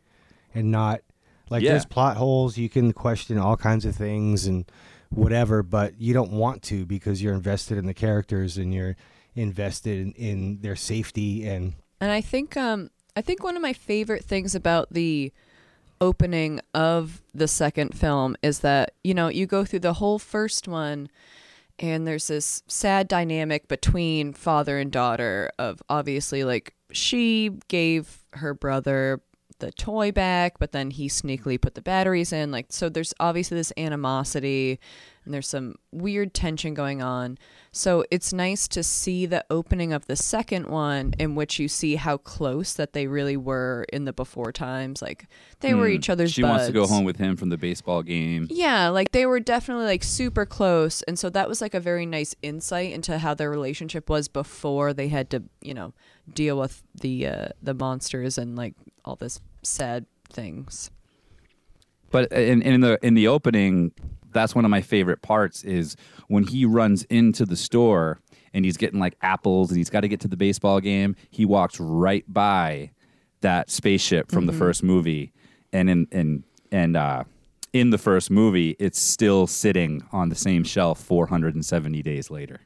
and 0.53 0.71
not 0.71 1.01
like 1.49 1.63
Yeah. 1.63 1.71
there's 1.71 1.85
plot 1.85 2.17
holes. 2.17 2.57
You 2.57 2.69
can 2.69 2.93
question 2.93 3.37
all 3.37 3.57
kinds 3.57 3.83
of 3.85 3.95
things 3.95 4.45
and 4.45 4.65
whatever, 5.09 5.63
but 5.63 5.99
you 5.99 6.13
don't 6.13 6.31
want 6.31 6.61
to 6.63 6.85
because 6.85 7.23
you're 7.23 7.33
invested 7.33 7.77
in 7.77 7.85
the 7.85 7.93
characters 7.93 8.57
and 8.57 8.73
you're 8.73 8.95
invested 9.35 9.99
in, 9.99 10.11
in 10.13 10.61
their 10.61 10.75
safety 10.75 11.47
and 11.47 11.73
And 11.99 12.11
I 12.11 12.21
think 12.21 12.55
um 12.57 12.89
I 13.15 13.21
think 13.21 13.43
one 13.43 13.55
of 13.55 13.61
my 13.63 13.73
favorite 13.73 14.23
things 14.23 14.53
about 14.53 14.93
the 14.93 15.31
opening 15.99 16.59
of 16.75 17.23
the 17.33 17.47
second 17.47 17.97
film 17.97 18.35
is 18.43 18.59
that, 18.59 18.93
you 19.03 19.15
know, 19.15 19.29
you 19.29 19.47
go 19.47 19.65
through 19.65 19.79
the 19.79 19.93
whole 19.93 20.19
first 20.19 20.67
one 20.67 21.09
and 21.79 22.07
there's 22.07 22.27
this 22.27 22.63
sad 22.67 23.07
dynamic 23.07 23.67
between 23.67 24.33
father 24.33 24.77
and 24.79 24.91
daughter 24.91 25.51
of 25.59 25.81
obviously 25.89 26.43
like 26.43 26.73
she 26.91 27.51
gave 27.67 28.19
her 28.33 28.53
brother 28.53 29.21
the 29.59 29.71
toy 29.71 30.11
back, 30.11 30.59
but 30.59 30.71
then 30.71 30.91
he 30.91 31.07
sneakily 31.07 31.59
put 31.59 31.75
the 31.75 31.81
batteries 31.81 32.31
in. 32.31 32.51
Like, 32.51 32.67
so 32.69 32.89
there's 32.89 33.13
obviously 33.19 33.57
this 33.57 33.73
animosity 33.77 34.79
and 35.25 35.33
there's 35.33 35.47
some 35.47 35.75
weird 35.91 36.33
tension 36.33 36.73
going 36.73 37.01
on. 37.01 37.37
So 37.73 38.05
it's 38.09 38.31
nice 38.31 38.67
to 38.69 38.81
see 38.81 39.25
the 39.25 39.43
opening 39.49 39.91
of 39.91 40.07
the 40.07 40.15
second 40.15 40.67
one 40.67 41.13
in 41.19 41.35
which 41.35 41.59
you 41.59 41.67
see 41.67 41.97
how 41.97 42.15
close 42.17 42.73
that 42.73 42.93
they 42.93 43.07
really 43.07 43.35
were 43.35 43.85
in 43.91 44.05
the 44.05 44.13
before 44.13 44.53
times. 44.53 45.01
Like, 45.01 45.27
they 45.59 45.73
were 45.73 45.87
each 45.89 46.09
other's 46.09 46.31
Hmm. 46.31 46.35
She 46.35 46.43
wants 46.43 46.67
to 46.67 46.71
go 46.71 46.87
home 46.87 47.03
with 47.03 47.17
him 47.17 47.35
from 47.35 47.49
the 47.49 47.57
baseball 47.57 48.03
game. 48.03 48.47
Yeah, 48.49 48.87
like 48.87 49.11
they 49.11 49.25
were 49.25 49.41
definitely 49.41 49.85
like 49.85 50.03
super 50.03 50.45
close. 50.45 51.01
And 51.03 51.19
so 51.19 51.29
that 51.31 51.49
was 51.49 51.59
like 51.61 51.73
a 51.73 51.79
very 51.79 52.05
nice 52.05 52.33
insight 52.41 52.93
into 52.93 53.17
how 53.17 53.33
their 53.33 53.49
relationship 53.49 54.09
was 54.09 54.29
before 54.29 54.93
they 54.93 55.09
had 55.09 55.29
to, 55.31 55.43
you 55.61 55.73
know, 55.73 55.93
deal 56.33 56.57
with 56.57 56.83
the 56.93 57.27
uh 57.27 57.47
the 57.61 57.73
monsters 57.73 58.37
and 58.37 58.55
like 58.55 58.73
all 59.07 59.15
this 59.15 59.39
sad 59.63 60.05
things. 60.29 60.91
But 62.11 62.31
in, 62.31 62.61
in 62.61 62.81
the 62.81 62.99
in 63.01 63.13
the 63.13 63.27
opening, 63.27 63.91
that's 64.31 64.53
one 64.53 64.65
of 64.65 64.71
my 64.71 64.81
favorite 64.81 65.21
parts 65.21 65.63
is 65.63 65.95
when 66.27 66.43
he 66.43 66.65
runs 66.65 67.03
into 67.05 67.45
the 67.45 67.55
store 67.55 68.19
and 68.53 68.65
he's 68.65 68.77
getting 68.77 68.99
like 68.99 69.15
apples 69.21 69.69
and 69.69 69.77
he's 69.77 69.89
got 69.89 70.01
to 70.01 70.07
get 70.07 70.19
to 70.21 70.27
the 70.27 70.37
baseball 70.37 70.79
game. 70.79 71.15
He 71.29 71.45
walks 71.45 71.79
right 71.79 72.23
by 72.31 72.91
that 73.41 73.69
spaceship 73.69 74.31
from 74.31 74.45
the 74.45 74.53
first 74.53 74.83
movie, 74.83 75.33
and 75.73 75.89
in 75.89 76.07
and 76.11 76.43
and 76.71 76.97
uh, 76.97 77.23
in 77.73 77.89
the 77.89 77.97
first 77.97 78.31
movie, 78.31 78.75
it's 78.79 78.99
still 78.99 79.47
sitting 79.47 80.03
on 80.11 80.29
the 80.29 80.35
same 80.35 80.63
shelf 80.63 80.99
470 81.01 82.01
days 82.01 82.31
later. 82.31 82.61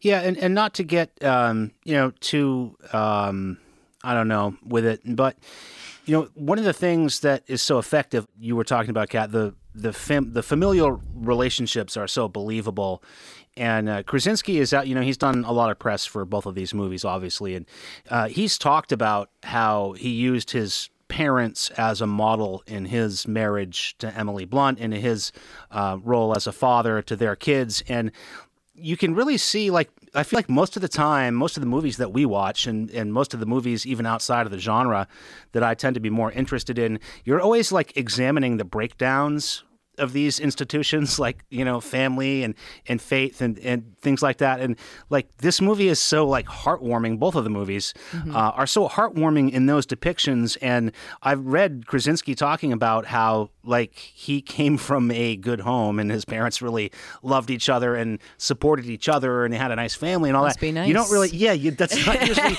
Yeah, 0.00 0.20
and, 0.20 0.36
and 0.36 0.54
not 0.54 0.74
to 0.74 0.84
get 0.84 1.10
um, 1.24 1.72
you 1.84 1.94
know 1.94 2.12
too 2.20 2.76
um, 2.92 3.58
I 4.04 4.14
don't 4.14 4.28
know 4.28 4.56
with 4.64 4.84
it, 4.84 5.00
but 5.04 5.36
you 6.04 6.16
know 6.16 6.28
one 6.34 6.58
of 6.58 6.64
the 6.64 6.72
things 6.72 7.20
that 7.20 7.44
is 7.46 7.62
so 7.62 7.78
effective. 7.78 8.26
You 8.38 8.56
were 8.56 8.64
talking 8.64 8.90
about 8.90 9.08
Kat 9.08 9.32
the 9.32 9.54
the 9.74 9.92
fam- 9.92 10.32
the 10.32 10.42
familial 10.42 11.00
relationships 11.14 11.96
are 11.96 12.08
so 12.08 12.28
believable. 12.28 13.02
And 13.54 13.88
uh, 13.88 14.02
Krasinski 14.02 14.58
is 14.60 14.72
out. 14.72 14.86
You 14.86 14.94
know, 14.94 15.02
he's 15.02 15.18
done 15.18 15.44
a 15.44 15.52
lot 15.52 15.70
of 15.70 15.78
press 15.78 16.06
for 16.06 16.24
both 16.24 16.46
of 16.46 16.54
these 16.54 16.72
movies, 16.72 17.04
obviously, 17.04 17.54
and 17.54 17.66
uh, 18.08 18.28
he's 18.28 18.56
talked 18.56 18.92
about 18.92 19.28
how 19.42 19.92
he 19.92 20.08
used 20.08 20.52
his 20.52 20.88
parents 21.12 21.68
as 21.76 22.00
a 22.00 22.06
model 22.06 22.62
in 22.66 22.86
his 22.86 23.28
marriage 23.28 23.94
to 23.98 24.16
Emily 24.16 24.46
Blunt 24.46 24.78
and 24.80 24.94
his 24.94 25.30
uh, 25.70 25.98
role 26.02 26.34
as 26.34 26.46
a 26.46 26.52
father 26.52 27.02
to 27.02 27.14
their 27.14 27.36
kids. 27.36 27.84
And 27.86 28.10
you 28.82 28.96
can 28.96 29.14
really 29.14 29.38
see 29.38 29.70
like 29.70 29.90
I 30.14 30.24
feel 30.24 30.36
like 30.38 30.50
most 30.50 30.76
of 30.76 30.82
the 30.82 30.88
time, 30.88 31.34
most 31.34 31.56
of 31.56 31.62
the 31.62 31.66
movies 31.66 31.96
that 31.96 32.12
we 32.12 32.26
watch 32.26 32.66
and, 32.66 32.90
and 32.90 33.12
most 33.12 33.32
of 33.32 33.40
the 33.40 33.46
movies 33.46 33.86
even 33.86 34.04
outside 34.04 34.44
of 34.44 34.52
the 34.52 34.58
genre 34.58 35.08
that 35.52 35.62
I 35.62 35.74
tend 35.74 35.94
to 35.94 36.00
be 36.00 36.10
more 36.10 36.30
interested 36.32 36.78
in, 36.78 37.00
you're 37.24 37.40
always 37.40 37.72
like 37.72 37.96
examining 37.96 38.58
the 38.58 38.64
breakdowns 38.64 39.64
of 39.98 40.12
these 40.12 40.40
institutions 40.40 41.18
like, 41.26 41.44
you 41.50 41.64
know, 41.64 41.80
family 41.80 42.42
and, 42.42 42.54
and 42.86 43.00
faith 43.00 43.40
and, 43.40 43.58
and 43.60 43.96
things 44.00 44.22
like 44.22 44.38
that. 44.38 44.60
And 44.60 44.76
like 45.10 45.36
this 45.38 45.60
movie 45.60 45.88
is 45.88 45.98
so 45.98 46.26
like 46.26 46.46
heartwarming, 46.46 47.18
both 47.18 47.34
of 47.34 47.44
the 47.44 47.50
movies 47.50 47.94
uh, 48.30 48.52
are 48.54 48.66
so 48.66 48.88
heartwarming 48.88 49.52
in 49.52 49.66
those 49.66 49.86
depictions. 49.86 50.56
And 50.60 50.92
I've 51.22 51.44
read 51.44 51.86
Krasinski 51.86 52.34
talking 52.34 52.72
about 52.72 53.06
how 53.06 53.50
like 53.64 53.94
he 53.94 54.40
came 54.40 54.76
from 54.76 55.10
a 55.10 55.36
good 55.36 55.60
home 55.60 55.98
and 55.98 56.10
his 56.10 56.24
parents 56.24 56.60
really 56.60 56.90
loved 57.22 57.50
each 57.50 57.68
other 57.68 57.94
and 57.94 58.18
supported 58.38 58.86
each 58.86 59.08
other 59.08 59.44
and 59.44 59.52
they 59.54 59.58
had 59.58 59.70
a 59.70 59.76
nice 59.76 59.94
family 59.94 60.30
and 60.30 60.36
all 60.36 60.44
Must 60.44 60.58
that. 60.58 60.74
be 60.74 60.88
You 60.88 60.94
don't 60.94 61.10
really, 61.10 61.28
yeah, 61.30 61.52
you, 61.52 61.70
that's 61.70 62.06
not 62.06 62.20
usually. 62.26 62.56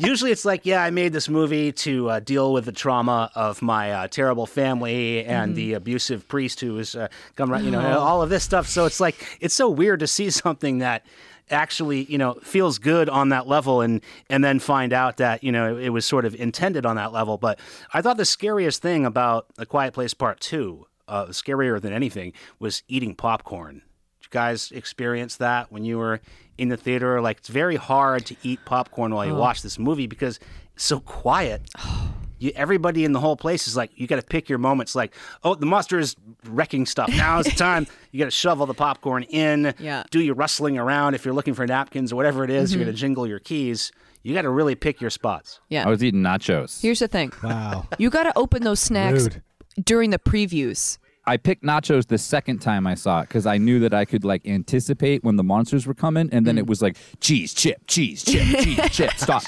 usually, 0.00 0.30
it's 0.30 0.44
like, 0.44 0.64
yeah, 0.64 0.82
I 0.82 0.90
made 0.90 1.12
this 1.12 1.28
movie 1.28 1.72
to 1.72 2.10
uh, 2.10 2.20
deal 2.20 2.52
with 2.52 2.64
the 2.64 2.72
trauma 2.72 3.30
of 3.34 3.62
my 3.62 3.92
uh, 3.92 4.08
terrible 4.08 4.46
family 4.46 5.24
and 5.24 5.54
the 5.54 5.74
abusive 5.74 6.26
priest 6.28 6.60
who 6.60 6.74
was 6.74 6.94
uh, 6.94 7.08
come 7.36 7.50
right, 7.50 7.62
you 7.62 7.70
know, 7.70 7.98
all 7.98 8.22
of 8.22 8.30
this 8.30 8.44
stuff. 8.44 8.66
So 8.68 8.86
it's 8.86 9.00
like 9.00 9.16
it's 9.40 9.54
so 9.54 9.68
weird 9.68 10.00
to 10.00 10.06
see 10.06 10.30
something 10.38 10.78
that 10.78 11.04
actually 11.50 12.04
you 12.04 12.18
know 12.18 12.34
feels 12.42 12.78
good 12.78 13.08
on 13.08 13.30
that 13.30 13.46
level 13.46 13.80
and 13.80 14.00
and 14.28 14.42
then 14.44 14.58
find 14.58 14.92
out 14.92 15.16
that 15.18 15.42
you 15.42 15.52
know 15.52 15.76
it 15.76 15.90
was 15.90 16.04
sort 16.04 16.24
of 16.24 16.34
intended 16.34 16.86
on 16.86 16.96
that 16.96 17.12
level. 17.12 17.38
But 17.38 17.58
i 17.92 18.02
thought 18.02 18.16
the 18.16 18.24
scariest 18.24 18.82
thing 18.82 19.04
about 19.04 19.46
a 19.58 19.66
quiet 19.66 19.94
place 19.94 20.14
part 20.14 20.40
two 20.40 20.86
uh, 21.08 21.26
scarier 21.26 21.80
than 21.80 21.92
anything 21.92 22.32
was 22.58 22.82
eating 22.88 23.14
popcorn. 23.14 23.82
Did 24.20 24.26
you 24.26 24.30
guys 24.30 24.70
experience 24.72 25.36
that 25.36 25.72
when 25.72 25.84
you 25.84 25.98
were 25.98 26.20
in 26.58 26.68
the 26.68 26.76
theater? 26.76 27.20
Like 27.20 27.38
it's 27.38 27.48
very 27.48 27.76
hard 27.76 28.26
to 28.26 28.36
eat 28.42 28.60
popcorn 28.64 29.14
while 29.14 29.26
you 29.26 29.34
watch 29.34 29.62
this 29.62 29.78
movie 29.78 30.06
because 30.06 30.38
it's 30.74 30.84
so 30.84 31.00
quiet 31.00 31.70
you, 32.38 32.52
everybody 32.54 33.04
in 33.04 33.12
the 33.12 33.20
whole 33.20 33.36
place 33.36 33.68
is 33.68 33.76
like, 33.76 33.90
you 33.94 34.06
got 34.06 34.16
to 34.16 34.26
pick 34.26 34.48
your 34.48 34.58
moments. 34.58 34.94
Like, 34.94 35.14
oh, 35.44 35.54
the 35.54 35.66
monster 35.66 35.98
is 35.98 36.16
wrecking 36.46 36.86
stuff. 36.86 37.10
Now's 37.10 37.46
the 37.46 37.50
time. 37.56 37.86
You 38.12 38.18
got 38.18 38.26
to 38.26 38.30
shovel 38.30 38.66
the 38.66 38.74
popcorn 38.74 39.24
in. 39.24 39.74
Yeah. 39.78 40.04
Do 40.10 40.20
your 40.20 40.34
rustling 40.34 40.78
around 40.78 41.14
if 41.14 41.24
you're 41.24 41.34
looking 41.34 41.54
for 41.54 41.66
napkins 41.66 42.12
or 42.12 42.16
whatever 42.16 42.44
it 42.44 42.50
is, 42.50 42.72
You're 42.72 42.80
mm-hmm. 42.80 42.86
going 42.86 42.94
to 42.94 43.00
jingle 43.00 43.26
your 43.26 43.38
keys. 43.38 43.92
You 44.22 44.34
got 44.34 44.42
to 44.42 44.50
really 44.50 44.74
pick 44.74 45.00
your 45.00 45.10
spots. 45.10 45.60
Yeah. 45.68 45.86
I 45.86 45.90
was 45.90 46.02
eating 46.02 46.22
nachos. 46.22 46.80
Here's 46.80 46.98
the 46.98 47.08
thing. 47.08 47.32
wow. 47.42 47.86
You 47.98 48.10
got 48.10 48.24
to 48.24 48.32
open 48.36 48.62
those 48.62 48.80
snacks 48.80 49.22
Rude. 49.24 49.42
during 49.82 50.10
the 50.10 50.18
previews. 50.18 50.98
I 51.28 51.36
picked 51.36 51.62
nachos 51.62 52.06
the 52.06 52.16
second 52.16 52.60
time 52.60 52.86
I 52.86 52.94
saw 52.94 53.20
it 53.20 53.28
because 53.28 53.44
I 53.44 53.58
knew 53.58 53.80
that 53.80 53.92
I 53.92 54.06
could 54.06 54.24
like 54.24 54.46
anticipate 54.46 55.22
when 55.22 55.36
the 55.36 55.42
monsters 55.42 55.86
were 55.86 55.92
coming, 55.92 56.30
and 56.32 56.46
then 56.46 56.56
it 56.56 56.66
was 56.66 56.80
like 56.80 56.96
cheese 57.20 57.52
chip, 57.52 57.86
cheese 57.86 58.24
chip, 58.24 58.44
cheese 58.64 58.90
chip. 58.90 59.12
Stop. 59.18 59.42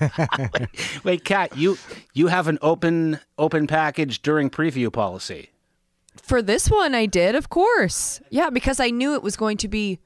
Wait, 1.04 1.24
Kat, 1.24 1.56
you 1.56 1.76
you 2.14 2.28
have 2.28 2.46
an 2.46 2.58
open 2.62 3.18
open 3.38 3.66
package 3.66 4.22
during 4.22 4.50
preview 4.50 4.92
policy. 4.92 5.50
For 6.16 6.40
this 6.40 6.70
one, 6.70 6.94
I 6.94 7.06
did, 7.06 7.34
of 7.34 7.50
course. 7.50 8.20
Yeah, 8.30 8.50
because 8.50 8.78
I 8.78 8.90
knew 8.90 9.14
it 9.14 9.22
was 9.24 9.36
going 9.36 9.56
to 9.58 9.68
be 9.68 9.98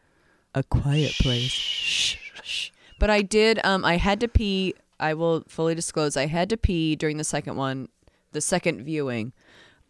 a 0.54 0.62
quiet 0.62 1.12
place. 1.20 1.50
Shh, 1.50 2.16
shh. 2.42 2.70
But 2.98 3.10
I 3.10 3.20
did. 3.20 3.60
Um, 3.62 3.84
I 3.84 3.98
had 3.98 4.20
to 4.20 4.28
pee. 4.28 4.74
I 4.98 5.12
will 5.12 5.44
fully 5.48 5.74
disclose. 5.74 6.16
I 6.16 6.26
had 6.26 6.48
to 6.48 6.56
pee 6.56 6.96
during 6.96 7.18
the 7.18 7.24
second 7.24 7.56
one 7.56 7.88
the 8.34 8.40
second 8.40 8.82
viewing 8.82 9.32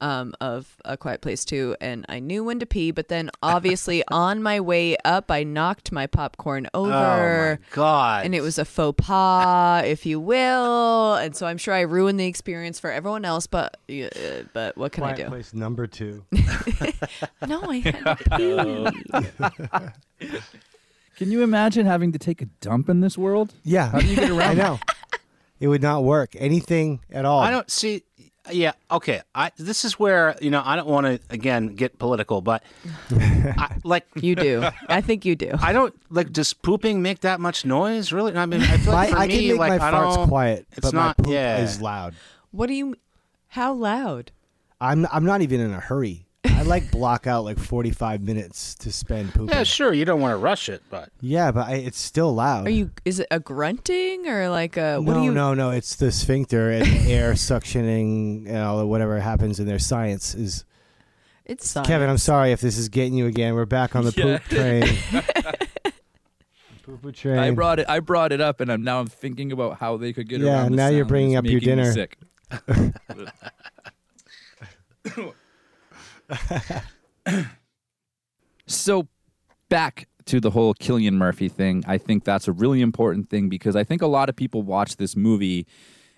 um, 0.00 0.34
of 0.40 0.76
A 0.84 0.96
Quiet 0.96 1.20
Place 1.20 1.44
2, 1.44 1.76
and 1.80 2.04
I 2.08 2.18
knew 2.20 2.44
when 2.44 2.58
to 2.60 2.66
pee, 2.66 2.90
but 2.90 3.08
then 3.08 3.30
obviously 3.42 4.02
on 4.10 4.42
my 4.42 4.60
way 4.60 4.96
up, 5.04 5.30
I 5.30 5.44
knocked 5.44 5.92
my 5.92 6.06
popcorn 6.06 6.68
over. 6.74 6.92
Oh 6.92 7.62
my 7.62 7.74
god! 7.74 8.24
And 8.24 8.34
it 8.34 8.42
was 8.42 8.58
a 8.58 8.64
faux 8.64 8.94
pas, 9.04 9.84
if 9.86 10.04
you 10.06 10.20
will, 10.20 11.14
and 11.14 11.34
so 11.34 11.46
I'm 11.46 11.58
sure 11.58 11.74
I 11.74 11.82
ruined 11.82 12.20
the 12.20 12.26
experience 12.26 12.78
for 12.78 12.90
everyone 12.90 13.24
else. 13.24 13.46
But 13.46 13.76
uh, 13.90 14.42
but 14.52 14.76
what 14.76 14.92
can 14.92 15.02
Quiet 15.02 15.14
I 15.14 15.16
do? 15.16 15.22
Quiet 15.22 15.30
place 15.30 15.54
number 15.54 15.86
two. 15.86 16.24
No, 17.46 17.62
I 17.62 17.78
had 17.80 18.18
to 18.18 18.92
pee. 20.18 20.28
Can 21.16 21.30
you 21.30 21.42
imagine 21.42 21.86
having 21.86 22.12
to 22.12 22.18
take 22.18 22.42
a 22.42 22.46
dump 22.60 22.88
in 22.88 23.00
this 23.00 23.16
world? 23.16 23.54
Yeah, 23.62 23.90
How 23.90 24.00
do 24.00 24.06
you 24.06 24.16
get 24.16 24.30
around 24.30 24.50
I 24.50 24.54
know. 24.54 24.80
It 25.60 25.68
would 25.68 25.82
not 25.82 26.02
work. 26.02 26.34
Anything 26.36 27.00
at 27.10 27.24
all. 27.24 27.40
I 27.40 27.50
don't 27.50 27.70
see. 27.70 28.02
Yeah, 28.50 28.72
okay. 28.90 29.22
I 29.34 29.52
this 29.56 29.84
is 29.84 29.98
where 29.98 30.36
you 30.40 30.50
know 30.50 30.62
I 30.64 30.76
don't 30.76 30.86
want 30.88 31.06
to 31.06 31.18
again 31.30 31.68
get 31.74 31.98
political, 31.98 32.42
but 32.42 32.62
I, 33.10 33.76
like 33.84 34.06
You 34.14 34.34
do. 34.36 34.64
I 34.88 35.00
think 35.00 35.24
you 35.24 35.34
do. 35.34 35.52
I 35.60 35.72
don't 35.72 35.94
like. 36.10 36.30
Does 36.32 36.52
pooping 36.52 37.00
make 37.00 37.20
that 37.20 37.40
much 37.40 37.64
noise? 37.64 38.12
Really? 38.12 38.34
I 38.36 38.44
mean, 38.46 38.60
I 38.60 38.76
feel 38.76 38.92
like 38.92 39.08
I, 39.08 39.12
for 39.12 39.18
I 39.18 39.26
me, 39.28 39.34
can 39.38 39.48
make 39.48 39.58
like 39.58 39.80
my 39.80 39.88
I 39.88 39.92
farts 39.92 40.14
don't, 40.16 40.28
quiet, 40.28 40.66
It's 40.72 40.80
but 40.80 40.92
not. 40.94 41.18
my 41.18 41.24
poop 41.24 41.32
yeah. 41.32 41.62
is 41.62 41.80
loud. 41.80 42.14
What 42.50 42.66
do 42.66 42.74
you? 42.74 42.96
How 43.48 43.72
loud? 43.72 44.30
I'm 44.80 45.06
I'm 45.10 45.24
not 45.24 45.40
even 45.40 45.60
in 45.60 45.72
a 45.72 45.80
hurry. 45.80 46.26
I 46.46 46.62
like 46.62 46.90
block 46.90 47.26
out 47.26 47.44
like 47.44 47.58
45 47.58 48.22
minutes 48.22 48.74
to 48.76 48.92
spend 48.92 49.32
pooping. 49.34 49.48
Yeah, 49.54 49.62
sure. 49.64 49.92
You 49.92 50.04
don't 50.04 50.20
want 50.20 50.32
to 50.32 50.36
rush 50.36 50.68
it, 50.68 50.82
but 50.90 51.10
Yeah, 51.20 51.50
but 51.52 51.68
I, 51.68 51.74
it's 51.76 51.98
still 51.98 52.34
loud. 52.34 52.66
Are 52.66 52.70
you? 52.70 52.90
Is 53.04 53.20
it 53.20 53.26
a 53.30 53.40
grunting 53.40 54.28
or 54.28 54.48
like 54.48 54.76
a? 54.76 54.98
What 55.00 55.14
no, 55.14 55.18
do 55.20 55.24
you? 55.24 55.32
no, 55.32 55.54
no. 55.54 55.70
It's 55.70 55.96
the 55.96 56.12
sphincter 56.12 56.70
and 56.70 56.86
the 56.86 57.12
air 57.12 57.32
suctioning, 57.34 58.44
uh, 58.46 58.48
you 58.48 58.52
know, 58.52 58.86
whatever 58.86 59.18
happens 59.20 59.58
in 59.60 59.66
their 59.66 59.78
science 59.78 60.34
is. 60.34 60.64
It's 61.46 61.68
science. 61.68 61.86
Kevin, 61.88 62.08
I'm 62.08 62.18
sorry 62.18 62.52
if 62.52 62.60
this 62.62 62.78
is 62.78 62.88
getting 62.88 63.14
you 63.14 63.26
again. 63.26 63.54
We're 63.54 63.66
back 63.66 63.94
on 63.96 64.04
the 64.04 64.14
Yeah. 64.16 64.38
poop 64.38 64.48
train. 64.48 64.84
Poo-poo 66.82 67.12
train. 67.12 67.38
I 67.38 67.50
brought 67.50 67.78
it. 67.80 67.88
I 67.88 68.00
brought 68.00 68.32
it 68.32 68.40
up, 68.42 68.60
and 68.60 68.70
I'm 68.70 68.82
now 68.82 69.00
I'm 69.00 69.06
thinking 69.06 69.52
about 69.52 69.78
how 69.78 69.96
they 69.96 70.12
could 70.12 70.28
get 70.28 70.40
Yeah, 70.40 70.52
around. 70.62 70.72
the 70.72 70.76
Yeah, 70.78 70.84
now 70.84 70.88
you're 70.88 71.00
sound. 71.04 71.08
bringing 71.08 71.32
It's 71.32 71.38
up 71.38 71.44
your 71.46 71.54
making 71.60 71.76
me 71.76 71.82
dinner. 71.82 71.92
Sick. 71.92 72.18
so, 78.66 79.08
back 79.68 80.08
to 80.26 80.40
the 80.40 80.50
whole 80.50 80.74
Cillian 80.74 81.14
Murphy 81.14 81.48
thing. 81.48 81.84
I 81.86 81.98
think 81.98 82.24
that's 82.24 82.48
a 82.48 82.52
really 82.52 82.80
important 82.80 83.28
thing 83.28 83.48
because 83.48 83.76
I 83.76 83.84
think 83.84 84.02
a 84.02 84.06
lot 84.06 84.28
of 84.28 84.36
people 84.36 84.62
watch 84.62 84.96
this 84.96 85.16
movie 85.16 85.66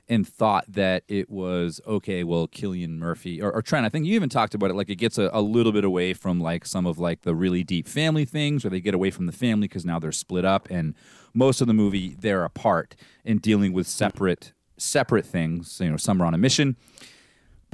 and 0.09 0.27
thought 0.27 0.65
that 0.69 1.03
it 1.09 1.29
was 1.29 1.81
okay. 1.87 2.23
Well, 2.23 2.47
Cillian 2.47 2.99
Murphy 2.99 3.43
or, 3.43 3.51
or 3.51 3.63
Trent. 3.63 3.85
I 3.85 3.89
think 3.89 4.07
you 4.07 4.15
even 4.15 4.29
talked 4.29 4.55
about 4.55 4.71
it. 4.71 4.75
Like 4.75 4.89
it 4.89 4.97
gets 4.97 5.19
a, 5.19 5.31
a 5.33 5.43
little 5.43 5.73
bit 5.73 5.85
away 5.85 6.15
from 6.15 6.41
like 6.41 6.65
some 6.65 6.87
of 6.87 6.99
like 6.99 7.23
the 7.23 7.35
really 7.35 7.65
deep 7.65 7.89
family 7.89 8.25
things, 8.25 8.65
or 8.65 8.69
they 8.69 8.81
get 8.81 8.95
away 8.95 9.11
from 9.11 9.27
the 9.27 9.33
family 9.33 9.67
because 9.67 9.85
now 9.85 9.99
they're 9.99 10.13
split 10.13 10.45
up, 10.45 10.69
and 10.71 10.95
most 11.35 11.61
of 11.61 11.67
the 11.67 11.75
movie 11.75 12.17
they're 12.21 12.45
apart 12.45 12.95
and 13.25 13.43
dealing 13.43 13.73
with 13.73 13.89
separate 13.89 14.53
separate 14.79 15.27
things. 15.27 15.81
You 15.81 15.91
know, 15.91 15.97
some 15.97 16.23
are 16.23 16.27
on 16.27 16.35
a 16.35 16.39
mission 16.39 16.77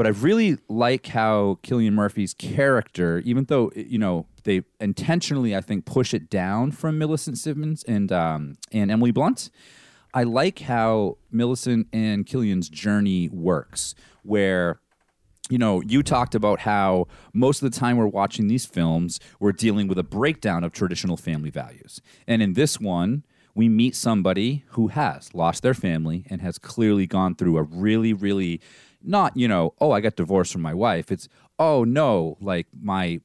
but 0.02 0.08
I 0.08 0.20
really 0.20 0.58
like 0.68 1.06
how 1.06 1.60
Cillian 1.62 1.92
Murphy's 1.92 2.34
character, 2.34 3.22
even 3.24 3.44
though 3.44 3.70
you 3.76 3.98
know 3.98 4.26
they 4.42 4.62
intentionally, 4.80 5.54
I 5.54 5.60
think, 5.60 5.84
push 5.84 6.12
it 6.12 6.28
down 6.28 6.72
from 6.72 6.98
Millicent 6.98 7.38
Simmonds 7.38 7.84
and 7.84 8.10
um, 8.10 8.56
and 8.72 8.90
Emily 8.90 9.12
Blunt. 9.12 9.48
I 10.12 10.24
like 10.24 10.58
how 10.58 11.18
Millicent 11.30 11.86
and 11.92 12.26
Cillian's 12.26 12.68
journey 12.68 13.28
works, 13.28 13.94
where 14.24 14.80
you 15.48 15.58
know, 15.58 15.80
you 15.82 16.02
talked 16.02 16.34
about 16.34 16.58
how 16.58 17.06
most 17.32 17.62
of 17.62 17.70
the 17.70 17.78
time 17.78 17.96
we're 17.96 18.06
watching 18.08 18.48
these 18.48 18.66
films, 18.66 19.20
we're 19.38 19.52
dealing 19.52 19.86
with 19.86 19.98
a 19.98 20.02
breakdown 20.02 20.64
of 20.64 20.72
traditional 20.72 21.16
family 21.16 21.50
values. 21.50 22.00
And 22.26 22.42
in 22.42 22.54
this 22.54 22.80
one, 22.80 23.22
we 23.54 23.68
meet 23.68 23.94
somebody 23.94 24.64
who 24.70 24.88
has 24.88 25.32
lost 25.32 25.62
their 25.62 25.74
family 25.74 26.24
and 26.28 26.40
has 26.40 26.58
clearly 26.58 27.06
gone 27.06 27.36
through 27.36 27.58
a 27.58 27.62
really, 27.62 28.12
really 28.12 28.60
not, 29.04 29.36
you 29.36 29.48
know, 29.48 29.74
oh, 29.80 29.90
I 29.90 30.00
got 30.00 30.16
divorced 30.16 30.52
from 30.52 30.62
my 30.62 30.74
wife. 30.74 31.10
It's, 31.12 31.28
oh, 31.58 31.84
no, 31.84 32.36
like 32.40 32.66
my 32.80 33.20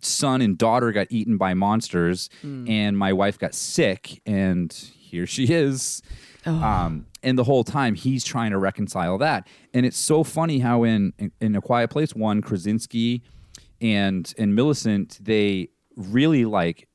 son 0.00 0.40
and 0.42 0.56
daughter 0.56 0.92
got 0.92 1.08
eaten 1.10 1.36
by 1.36 1.54
monsters 1.54 2.30
and 2.68 2.96
my 2.96 3.12
wife 3.12 3.38
got 3.38 3.54
sick 3.54 4.22
and 4.24 4.72
here 4.72 5.26
she 5.26 5.46
is. 5.52 6.02
Um, 6.46 7.06
and 7.22 7.36
the 7.36 7.44
whole 7.44 7.64
time 7.64 7.94
he's 7.94 8.24
trying 8.24 8.52
to 8.52 8.58
reconcile 8.58 9.18
that. 9.18 9.46
And 9.74 9.84
it's 9.84 9.98
so 9.98 10.22
funny 10.24 10.60
how 10.60 10.84
in 10.84 11.12
in, 11.18 11.32
in 11.40 11.56
A 11.56 11.60
Quiet 11.60 11.90
Place 11.90 12.14
one, 12.14 12.40
Krasinski 12.42 13.22
and 13.80 14.32
and 14.38 14.54
Millicent, 14.54 15.18
they 15.20 15.68
really 15.96 16.44
like 16.44 16.88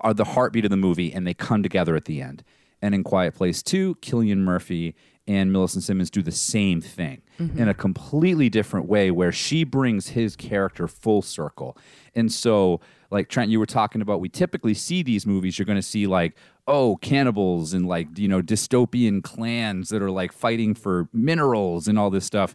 are 0.00 0.14
the 0.14 0.24
heartbeat 0.24 0.64
of 0.64 0.70
the 0.70 0.76
movie 0.76 1.12
and 1.12 1.26
they 1.26 1.34
come 1.34 1.62
together 1.62 1.94
at 1.96 2.06
the 2.06 2.22
end. 2.22 2.42
And 2.80 2.94
in 2.94 3.04
Quiet 3.04 3.34
Place 3.34 3.62
2, 3.62 3.96
Cillian 3.96 4.38
Murphy 4.38 4.96
and 5.26 5.52
Millicent 5.52 5.84
Simmonds 5.84 6.10
do 6.10 6.22
the 6.22 6.32
same 6.32 6.80
thing 6.80 7.22
mm-hmm. 7.38 7.58
in 7.58 7.68
a 7.68 7.74
completely 7.74 8.48
different 8.48 8.86
way 8.86 9.10
where 9.10 9.32
she 9.32 9.64
brings 9.64 10.08
his 10.08 10.34
character 10.36 10.88
full 10.88 11.22
circle. 11.22 11.76
And 12.14 12.32
so, 12.32 12.80
like 13.10 13.28
Trent, 13.28 13.50
you 13.50 13.60
were 13.60 13.66
talking 13.66 14.00
about, 14.02 14.20
we 14.20 14.28
typically 14.28 14.74
see 14.74 15.02
these 15.02 15.26
movies, 15.26 15.58
you're 15.58 15.66
going 15.66 15.76
to 15.76 15.82
see 15.82 16.06
like, 16.06 16.34
oh, 16.66 16.96
cannibals 16.96 17.72
and 17.72 17.86
like, 17.86 18.18
you 18.18 18.28
know, 18.28 18.42
dystopian 18.42 19.22
clans 19.22 19.90
that 19.90 20.02
are 20.02 20.10
like 20.10 20.32
fighting 20.32 20.74
for 20.74 21.08
minerals 21.12 21.88
and 21.88 21.98
all 21.98 22.10
this 22.10 22.24
stuff. 22.24 22.54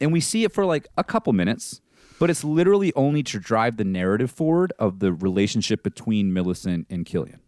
And 0.00 0.12
we 0.12 0.20
see 0.20 0.44
it 0.44 0.52
for 0.52 0.64
like 0.64 0.88
a 0.96 1.04
couple 1.04 1.32
minutes 1.32 1.80
but 2.22 2.30
it's 2.30 2.44
literally 2.44 2.92
only 2.94 3.20
to 3.24 3.40
drive 3.40 3.78
the 3.78 3.84
narrative 3.84 4.30
forward 4.30 4.72
of 4.78 5.00
the 5.00 5.12
relationship 5.12 5.82
between 5.82 6.32
Millicent 6.32 6.86
and 6.88 7.04
Cillian. 7.04 7.40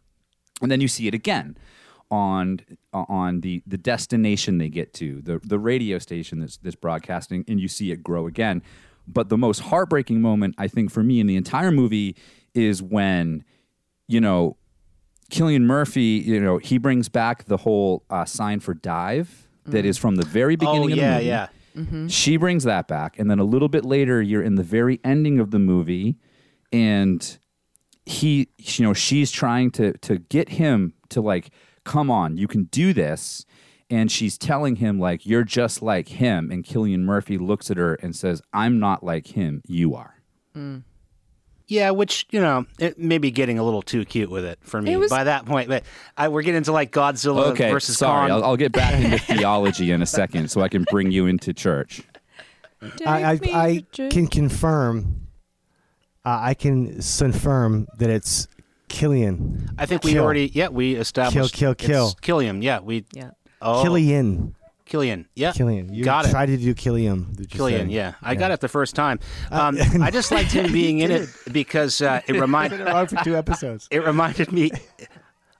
And 0.60 0.68
then 0.68 0.80
you 0.80 0.88
see 0.88 1.06
it 1.06 1.14
again 1.14 1.56
on 2.10 2.60
on 2.92 3.40
the 3.40 3.62
the 3.66 3.78
destination 3.78 4.58
they 4.58 4.68
get 4.68 4.92
to, 4.94 5.20
the 5.22 5.40
the 5.42 5.58
radio 5.58 5.98
station 5.98 6.40
that's 6.40 6.56
that's 6.58 6.76
broadcasting, 6.76 7.44
and 7.48 7.60
you 7.60 7.68
see 7.68 7.90
it 7.90 8.02
grow 8.02 8.26
again. 8.26 8.62
But 9.06 9.28
the 9.28 9.38
most 9.38 9.60
heartbreaking 9.60 10.20
moment, 10.22 10.54
I 10.56 10.68
think, 10.68 10.90
for 10.90 11.02
me 11.02 11.20
in 11.20 11.26
the 11.26 11.36
entire 11.36 11.70
movie 11.70 12.16
is 12.54 12.82
when, 12.82 13.44
you 14.08 14.20
know, 14.20 14.56
Cillian 15.30 15.62
Murphy, 15.62 16.22
you 16.24 16.40
know, 16.40 16.58
he 16.58 16.78
brings 16.78 17.08
back 17.08 17.44
the 17.44 17.58
whole 17.58 18.04
uh, 18.08 18.24
sign 18.24 18.60
for 18.60 18.72
dive 18.72 19.46
that 19.66 19.84
is 19.84 19.98
from 19.98 20.16
the 20.16 20.24
very 20.24 20.56
beginning 20.56 20.80
oh 20.80 20.84
of 20.84 20.90
the 20.90 20.96
yeah, 20.96 21.14
movie. 21.14 21.26
yeah. 21.26 21.48
She 22.08 22.36
brings 22.36 22.64
that 22.64 22.86
back, 22.86 23.18
and 23.18 23.28
then 23.28 23.40
a 23.40 23.44
little 23.44 23.68
bit 23.68 23.84
later, 23.84 24.22
you're 24.22 24.42
in 24.42 24.54
the 24.54 24.62
very 24.62 25.00
ending 25.02 25.40
of 25.40 25.50
the 25.50 25.58
movie, 25.58 26.16
and 26.72 27.38
he, 28.06 28.48
you 28.58 28.86
know, 28.86 28.94
she's 28.94 29.32
trying 29.32 29.72
to 29.72 29.92
to 29.98 30.18
get 30.18 30.50
him 30.50 30.94
to 31.08 31.20
like, 31.20 31.50
come 31.84 32.10
on, 32.10 32.36
you 32.36 32.48
can 32.48 32.64
do 32.64 32.92
this, 32.92 33.44
and 33.90 34.10
she's 34.10 34.36
telling 34.38 34.76
him 34.76 34.98
like, 34.98 35.24
you're 35.26 35.44
just 35.44 35.82
like 35.82 36.08
him, 36.08 36.50
and 36.50 36.64
Cillian 36.64 37.00
Murphy 37.00 37.38
looks 37.38 37.70
at 37.70 37.76
her 37.76 37.94
and 37.94 38.14
says, 38.16 38.42
I'm 38.52 38.78
not 38.78 39.04
like 39.04 39.28
him, 39.28 39.62
you 39.66 39.94
are. 39.94 40.14
Yeah, 41.66 41.90
which 41.90 42.26
you 42.30 42.40
know, 42.40 42.66
it 42.78 42.98
may 42.98 43.18
be 43.18 43.30
getting 43.30 43.58
a 43.58 43.64
little 43.64 43.80
too 43.82 44.04
cute 44.04 44.30
with 44.30 44.44
it 44.44 44.58
for 44.62 44.82
me 44.82 44.92
It 44.92 44.96
was- 44.98 45.10
by 45.10 45.24
that 45.24 45.46
point. 45.46 45.68
But 45.68 45.84
I, 46.16 46.28
we're 46.28 46.42
getting 46.42 46.58
into 46.58 46.72
like 46.72 46.92
Godzilla 46.92 47.46
Okay, 47.52 47.70
versus 47.70 47.96
sorry, 47.96 48.28
Kong. 48.30 48.38
I'll, 48.42 48.50
I'll 48.50 48.56
get 48.56 48.72
back 48.72 49.02
into 49.02 49.18
theology 49.36 49.90
in 49.90 50.02
a 50.02 50.06
second, 50.06 50.50
so 50.50 50.60
I 50.60 50.68
can 50.68 50.84
bring 50.90 51.10
you 51.10 51.26
into 51.26 51.52
church. 51.54 52.02
I, 53.06 53.24
I, 53.32 53.40
I 53.54 53.84
can 54.10 54.26
confirm. 54.26 55.20
Uh, 56.26 56.38
I 56.42 56.54
can 56.54 57.00
confirm 57.00 57.86
that 57.98 58.10
it's 58.10 58.46
Killian. 58.88 59.70
I 59.78 59.86
think 59.86 60.04
we 60.04 60.12
Kill. 60.12 60.24
already, 60.24 60.50
yeah, 60.54 60.68
we 60.68 60.94
established 60.94 61.54
Kill, 61.54 61.74
kill, 61.74 62.08
it's 62.08 62.20
Killian. 62.20 62.62
Yeah, 62.62 62.80
we. 62.80 63.04
Yeah. 63.12 63.30
Oh, 63.62 63.82
Killian. 63.82 64.54
Killian. 64.84 65.26
Yeah, 65.34 65.52
Killian. 65.52 65.92
You 65.94 66.04
got 66.04 66.26
it. 66.26 66.30
tried 66.30 66.46
to 66.46 66.56
do 66.58 66.74
Killian. 66.74 67.32
did 67.32 67.40
you 67.52 67.56
Killian, 67.58 67.88
say? 67.88 67.94
yeah. 67.94 68.14
I 68.22 68.34
got 68.34 68.50
it 68.50 68.60
the 68.60 68.68
first 68.68 68.94
time. 68.94 69.18
Um, 69.50 69.78
I 70.02 70.10
just 70.10 70.30
liked 70.30 70.52
him 70.52 70.70
being 70.72 70.98
in 70.98 71.10
it 71.10 71.28
because 71.50 72.02
uh, 72.02 72.20
it 72.26 72.32
Been 72.32 72.40
reminded 72.42 72.82
around 72.82 73.08
for 73.08 73.16
two 73.24 73.34
episodes. 73.36 73.88
it 73.90 74.04
reminded 74.04 74.52
me. 74.52 74.70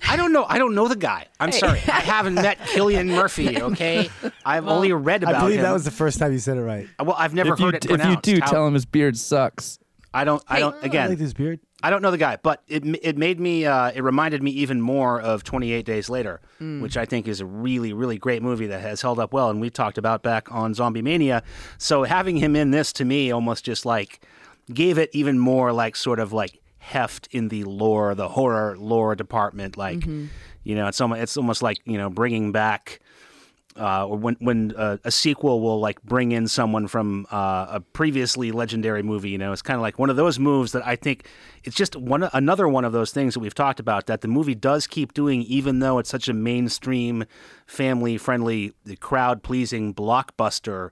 I 0.07 0.17
don't 0.17 0.33
know. 0.35 0.45
I 0.47 0.59
don't 0.59 0.75
know 0.75 0.87
the 0.89 0.97
guy. 0.97 1.27
I'm 1.41 1.51
sorry. 1.53 1.79
I 1.89 2.01
haven't 2.01 2.35
met 2.35 2.59
Killian 2.67 3.09
Murphy. 3.09 3.61
Okay, 3.63 4.11
I've 4.45 4.69
only 4.69 4.93
read 4.93 5.23
about 5.23 5.37
I 5.37 5.41
believe 5.41 5.57
him. 5.57 5.63
that 5.63 5.73
was 5.73 5.85
the 5.87 5.91
first 5.91 6.19
time 6.19 6.33
you 6.33 6.39
said 6.39 6.59
it 6.59 6.63
right. 6.63 6.87
well, 7.01 7.15
I've 7.19 7.33
never 7.33 7.55
If 7.55 7.59
you, 7.61 7.65
heard 7.67 7.75
it 7.77 7.85
if 7.87 7.91
you 7.93 7.97
pronounced. 7.97 8.23
do, 8.23 8.39
How- 8.43 8.51
tell 8.51 8.67
him 8.67 8.75
his 8.75 8.85
beard 8.85 9.17
sucks. 9.17 9.79
I 10.13 10.25
don't. 10.25 10.43
I 10.47 10.61
don't. 10.61 10.77
I 10.77 10.87
Again, 10.87 11.09
like 11.09 11.19
this 11.19 11.33
beard. 11.33 11.59
I 11.85 11.91
don't 11.91 12.01
know 12.01 12.11
the 12.11 12.17
guy, 12.19 12.39
but 12.43 12.63
it 12.67 12.83
it 13.03 13.19
made 13.19 13.39
me. 13.39 13.67
Uh, 13.67 13.93
it 13.95 14.03
reminded 14.03 14.43
me 14.43 14.51
even 14.53 14.81
more 14.81 15.21
of 15.21 15.45
28 15.45 15.85
Days 15.85 16.09
Later, 16.09 16.41
which 16.81 16.97
I 16.97 17.05
think 17.05 17.29
is 17.29 17.41
a 17.41 17.47
really 17.47 17.93
really 17.93 18.17
great 18.17 18.43
movie 18.43 18.67
that 18.69 18.81
has 18.81 19.03
held 19.03 19.19
up 19.19 19.35
well, 19.35 19.51
and 19.51 19.61
we 19.61 19.69
talked 19.69 19.99
about 19.99 20.23
back 20.23 20.51
on 20.51 20.73
Zombie 20.73 21.03
Mania. 21.03 21.43
So 21.77 22.05
having 22.05 22.39
him 22.39 22.57
in 22.57 22.71
this 22.71 22.91
to 22.95 23.05
me 23.05 23.31
almost 23.31 23.67
just 23.67 23.85
like 23.85 24.25
gave 24.73 24.97
it 24.97 25.11
even 25.13 25.39
more 25.39 25.73
like 25.73 25.95
sort 25.95 26.21
of 26.21 26.33
like 26.33 26.59
heft 26.79 27.29
in 27.33 27.49
the 27.49 27.65
lore, 27.65 28.15
the 28.15 28.29
horror 28.29 28.77
lore 28.79 29.15
department. 29.15 29.77
Like 29.77 30.03
you 30.63 30.75
know, 30.75 30.87
it's 30.89 31.03
almost 31.03 31.21
it's 31.21 31.37
almost 31.37 31.63
like 31.63 31.81
you 31.85 31.99
know 31.99 32.09
bringing 32.09 32.51
back 32.51 33.01
uh, 33.79 34.07
or 34.07 34.17
when 34.17 34.37
when 34.41 34.75
uh, 34.77 34.99
a 35.05 35.11
sequel 35.11 35.61
will 35.61 35.81
like 35.81 36.03
bring 36.03 36.33
in 36.33 36.47
someone 36.47 36.87
from 36.87 37.27
uh, 37.33 37.67
a 37.71 37.81
previously 37.81 38.53
legendary 38.53 39.03
movie. 39.03 39.31
You 39.31 39.39
know, 39.39 39.53
it's 39.53 39.63
kind 39.63 39.77
of 39.77 39.83
like 39.83 39.99
one 39.99 40.11
of 40.11 40.17
those 40.17 40.39
moves 40.39 40.73
that 40.73 40.87
I 40.87 40.97
think 40.97 41.27
it's 41.65 41.75
just 41.75 41.97
one 41.97 42.29
another 42.33 42.69
one 42.69 42.85
of 42.85 42.93
those 42.93 43.11
things 43.11 43.35
that 43.35 43.41
we've 43.41 43.55
talked 43.55 43.81
about 43.81 44.07
that 44.07 44.21
the 44.21 44.29
movie 44.29 44.55
does 44.55 44.87
keep 44.87 45.13
doing, 45.13 45.43
even 45.43 45.81
though 45.81 45.99
it's 45.99 46.11
such 46.11 46.29
a 46.29 46.33
mainstream, 46.33 47.25
family 47.67 48.17
friendly, 48.17 48.73
crowd 49.01 49.43
pleasing 49.43 49.93
blockbuster. 49.93 50.91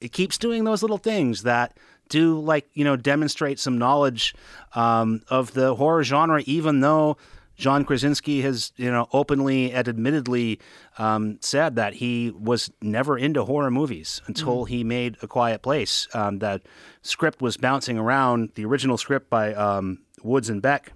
It 0.00 0.12
keeps 0.12 0.36
doing 0.36 0.64
those 0.64 0.82
little 0.82 0.98
things 0.98 1.44
that 1.44 1.76
do 2.08 2.38
like 2.38 2.68
you 2.74 2.84
know 2.84 2.96
demonstrate 2.96 3.58
some 3.58 3.78
knowledge 3.78 4.34
um, 4.74 5.22
of 5.28 5.54
the 5.54 5.76
horror 5.76 6.02
genre, 6.02 6.42
even 6.46 6.80
though 6.80 7.16
John 7.56 7.84
Krasinski 7.84 8.42
has, 8.42 8.72
you 8.76 8.90
know, 8.90 9.08
openly 9.12 9.72
and 9.72 9.88
admittedly 9.88 10.60
um, 10.98 11.38
said 11.40 11.76
that 11.76 11.94
he 11.94 12.30
was 12.30 12.70
never 12.82 13.16
into 13.16 13.44
horror 13.44 13.70
movies 13.70 14.20
until 14.26 14.64
he 14.64 14.84
made 14.84 15.16
A 15.22 15.28
Quiet 15.28 15.62
Place. 15.62 16.08
Um, 16.14 16.40
that 16.40 16.62
script 17.02 17.40
was 17.40 17.56
bouncing 17.56 17.98
around. 17.98 18.50
The 18.54 18.64
original 18.64 18.96
script 18.96 19.30
by 19.30 19.54
um, 19.54 19.98
Woods 20.22 20.48
and 20.48 20.60
Beck 20.60 20.92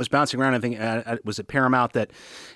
was 0.00 0.08
bouncing 0.08 0.40
around. 0.40 0.54
I 0.54 0.58
think 0.60 0.80
uh, 0.80 1.02
it 1.06 1.24
was 1.26 1.38
at 1.38 1.46
Paramount 1.46 1.92
that 1.92 2.10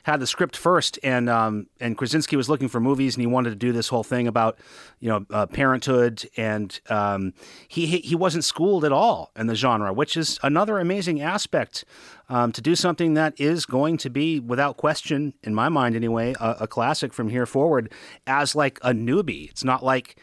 had 0.05 0.19
the 0.19 0.27
script 0.27 0.57
first, 0.57 0.99
and 1.03 1.29
um, 1.29 1.67
and 1.79 1.97
Krasinski 1.97 2.37
was 2.37 2.49
looking 2.49 2.69
for 2.69 2.81
movies, 2.81 3.15
and 3.15 3.21
he 3.21 3.27
wanted 3.27 3.51
to 3.51 3.57
do 3.57 3.71
this 3.71 3.89
whole 3.89 4.03
thing 4.03 4.27
about 4.27 4.59
you 4.99 5.11
know 5.11 5.27
uh, 5.31 5.47
parenthood, 5.47 6.29
and 6.39 6.81
um, 6.89 7.35
he 7.69 7.87
he 7.87 7.99
he 7.99 8.17
wasn't 8.17 8.45
schooled 8.45 8.85
at 8.85 8.93
all 8.93 9.31
in 9.37 9.47
the 9.47 9.55
genre, 9.55 9.93
which 9.93 10.17
is 10.17 10.39
another 10.43 10.79
amazing 10.79 11.21
aspect 11.21 11.85
um, 12.31 12.51
to 12.51 12.63
do 12.63 12.75
something 12.75 13.13
that 13.13 13.39
is 13.39 13.67
going 13.67 13.99
to 13.99 14.09
be, 14.09 14.41
without 14.41 14.79
question, 14.79 15.35
in 15.43 15.55
my 15.55 15.69
mind 15.69 15.95
anyway, 15.95 16.35
a, 16.41 16.57
a 16.61 16.67
classic 16.67 17.13
from 17.13 17.29
here 17.29 17.45
forward 17.45 17.93
as 18.27 18.57
like 18.57 18.79
a 18.81 18.93
newbie. 18.93 19.51
It's 19.51 19.65
not 19.65 19.85
like 19.85 20.17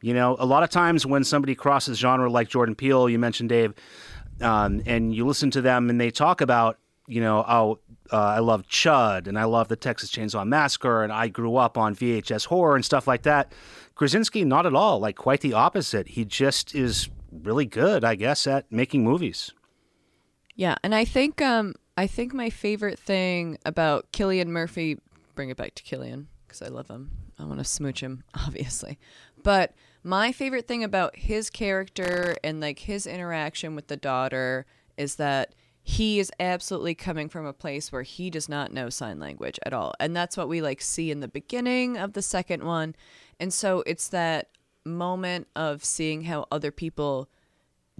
you 0.00 0.14
know, 0.14 0.36
a 0.38 0.46
lot 0.46 0.62
of 0.62 0.70
times 0.70 1.04
when 1.04 1.24
somebody 1.24 1.56
crosses 1.56 1.98
genre 1.98 2.30
like 2.30 2.48
Jordan 2.48 2.76
Peele, 2.76 3.08
you 3.08 3.18
mentioned 3.18 3.48
Dave, 3.48 3.74
um, 4.40 4.82
and 4.86 5.14
you 5.14 5.26
listen 5.26 5.50
to 5.52 5.60
them 5.60 5.90
and 5.90 6.00
they 6.00 6.10
talk 6.10 6.40
about, 6.40 6.78
you 7.06 7.20
know, 7.20 7.44
oh, 7.48 7.78
uh, 8.12 8.16
I 8.16 8.38
love 8.38 8.66
Chud 8.68 9.26
and 9.26 9.38
I 9.38 9.44
love 9.44 9.68
the 9.68 9.76
Texas 9.76 10.10
Chainsaw 10.10 10.46
Massacre 10.46 11.02
and 11.02 11.12
I 11.12 11.28
grew 11.28 11.56
up 11.56 11.76
on 11.76 11.94
VHS 11.94 12.46
horror 12.46 12.74
and 12.74 12.84
stuff 12.84 13.06
like 13.06 13.22
that. 13.22 13.52
Krasinski, 13.94 14.44
not 14.44 14.66
at 14.66 14.74
all. 14.74 15.00
Like 15.00 15.16
quite 15.16 15.40
the 15.40 15.52
opposite. 15.52 16.08
He 16.08 16.24
just 16.24 16.74
is 16.74 17.08
really 17.32 17.66
good, 17.66 18.04
I 18.04 18.14
guess, 18.14 18.46
at 18.46 18.70
making 18.70 19.04
movies. 19.04 19.52
Yeah, 20.54 20.76
and 20.82 20.94
I 20.94 21.04
think 21.04 21.40
um 21.42 21.74
I 21.96 22.06
think 22.06 22.32
my 22.32 22.50
favorite 22.50 22.98
thing 22.98 23.58
about 23.64 24.10
Cillian 24.12 24.48
Murphy, 24.48 24.98
bring 25.34 25.50
it 25.50 25.56
back 25.56 25.74
to 25.74 25.82
Cillian 25.82 26.26
because 26.46 26.62
I 26.62 26.68
love 26.68 26.88
him. 26.88 27.10
I 27.38 27.44
want 27.44 27.58
to 27.58 27.64
smooch 27.64 28.00
him, 28.00 28.24
obviously. 28.34 28.98
But 29.42 29.74
my 30.02 30.32
favorite 30.32 30.68
thing 30.68 30.84
about 30.84 31.16
his 31.16 31.50
character 31.50 32.36
and 32.44 32.60
like 32.60 32.80
his 32.80 33.06
interaction 33.06 33.74
with 33.74 33.88
the 33.88 33.96
daughter 33.96 34.66
is 34.96 35.16
that 35.16 35.54
he 35.82 36.18
is 36.18 36.30
absolutely 36.38 36.94
coming 36.94 37.28
from 37.28 37.46
a 37.46 37.52
place 37.52 37.90
where 37.90 38.02
he 38.02 38.28
does 38.28 38.48
not 38.48 38.72
know 38.72 38.90
sign 38.90 39.18
language 39.18 39.58
at 39.64 39.72
all. 39.72 39.94
And 39.98 40.14
that's 40.14 40.36
what 40.36 40.48
we 40.48 40.60
like 40.60 40.82
see 40.82 41.10
in 41.10 41.20
the 41.20 41.28
beginning 41.28 41.96
of 41.96 42.12
the 42.12 42.22
second 42.22 42.62
one. 42.62 42.94
And 43.40 43.52
so 43.52 43.82
it's 43.86 44.08
that 44.08 44.50
moment 44.84 45.48
of 45.56 45.84
seeing 45.84 46.24
how 46.24 46.46
other 46.52 46.70
people 46.70 47.28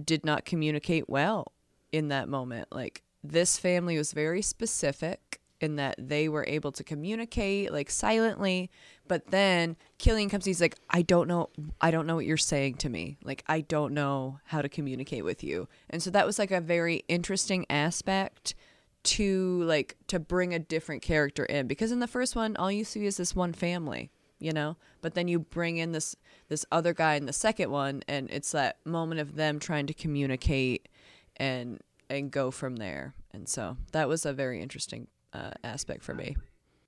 did 0.03 0.23
not 0.23 0.45
communicate 0.45 1.09
well 1.09 1.53
in 1.91 2.09
that 2.09 2.29
moment. 2.29 2.67
Like 2.71 3.03
this 3.23 3.57
family 3.57 3.97
was 3.97 4.13
very 4.13 4.41
specific 4.41 5.28
in 5.61 5.75
that 5.75 5.95
they 5.97 6.29
were 6.29 6.45
able 6.47 6.71
to 6.71 6.83
communicate 6.83 7.71
like 7.71 7.89
silently, 7.89 8.69
but 9.07 9.27
then 9.27 9.75
Cillian 9.99 10.29
comes 10.29 10.45
he's 10.45 10.61
like, 10.61 10.75
I 10.89 11.01
don't 11.01 11.27
know 11.27 11.49
I 11.81 11.91
don't 11.91 12.07
know 12.07 12.15
what 12.15 12.25
you're 12.25 12.37
saying 12.37 12.75
to 12.75 12.89
me. 12.89 13.17
Like 13.23 13.43
I 13.47 13.61
don't 13.61 13.93
know 13.93 14.39
how 14.45 14.61
to 14.61 14.69
communicate 14.69 15.23
with 15.23 15.43
you. 15.43 15.67
And 15.89 16.01
so 16.01 16.09
that 16.11 16.25
was 16.25 16.39
like 16.39 16.51
a 16.51 16.61
very 16.61 17.03
interesting 17.07 17.65
aspect 17.69 18.55
to 19.01 19.63
like 19.63 19.95
to 20.07 20.19
bring 20.19 20.53
a 20.53 20.59
different 20.59 21.01
character 21.01 21.45
in 21.45 21.67
because 21.67 21.91
in 21.91 21.99
the 21.99 22.07
first 22.07 22.35
one 22.35 22.55
all 22.57 22.71
you 22.71 22.83
see 22.83 23.05
is 23.05 23.17
this 23.17 23.33
one 23.33 23.53
family 23.53 24.11
you 24.39 24.51
know 24.51 24.75
but 25.01 25.13
then 25.13 25.27
you 25.27 25.39
bring 25.39 25.77
in 25.77 25.93
this 25.93 26.15
this 26.49 26.65
other 26.71 26.93
guy 26.93 27.15
in 27.15 27.25
the 27.25 27.33
second 27.33 27.71
one 27.71 28.03
and 28.07 28.29
it's 28.29 28.51
that 28.51 28.77
moment 28.85 29.21
of 29.21 29.35
them 29.35 29.57
trying 29.57 29.87
to 29.87 29.93
communicate 29.93 30.89
and 31.37 31.79
and 32.09 32.31
go 32.31 32.51
from 32.51 32.75
there 32.75 33.13
and 33.31 33.47
so 33.47 33.77
that 33.93 34.09
was 34.09 34.25
a 34.25 34.33
very 34.33 34.61
interesting 34.61 35.07
uh, 35.33 35.51
aspect 35.63 36.03
for 36.03 36.13
me 36.13 36.35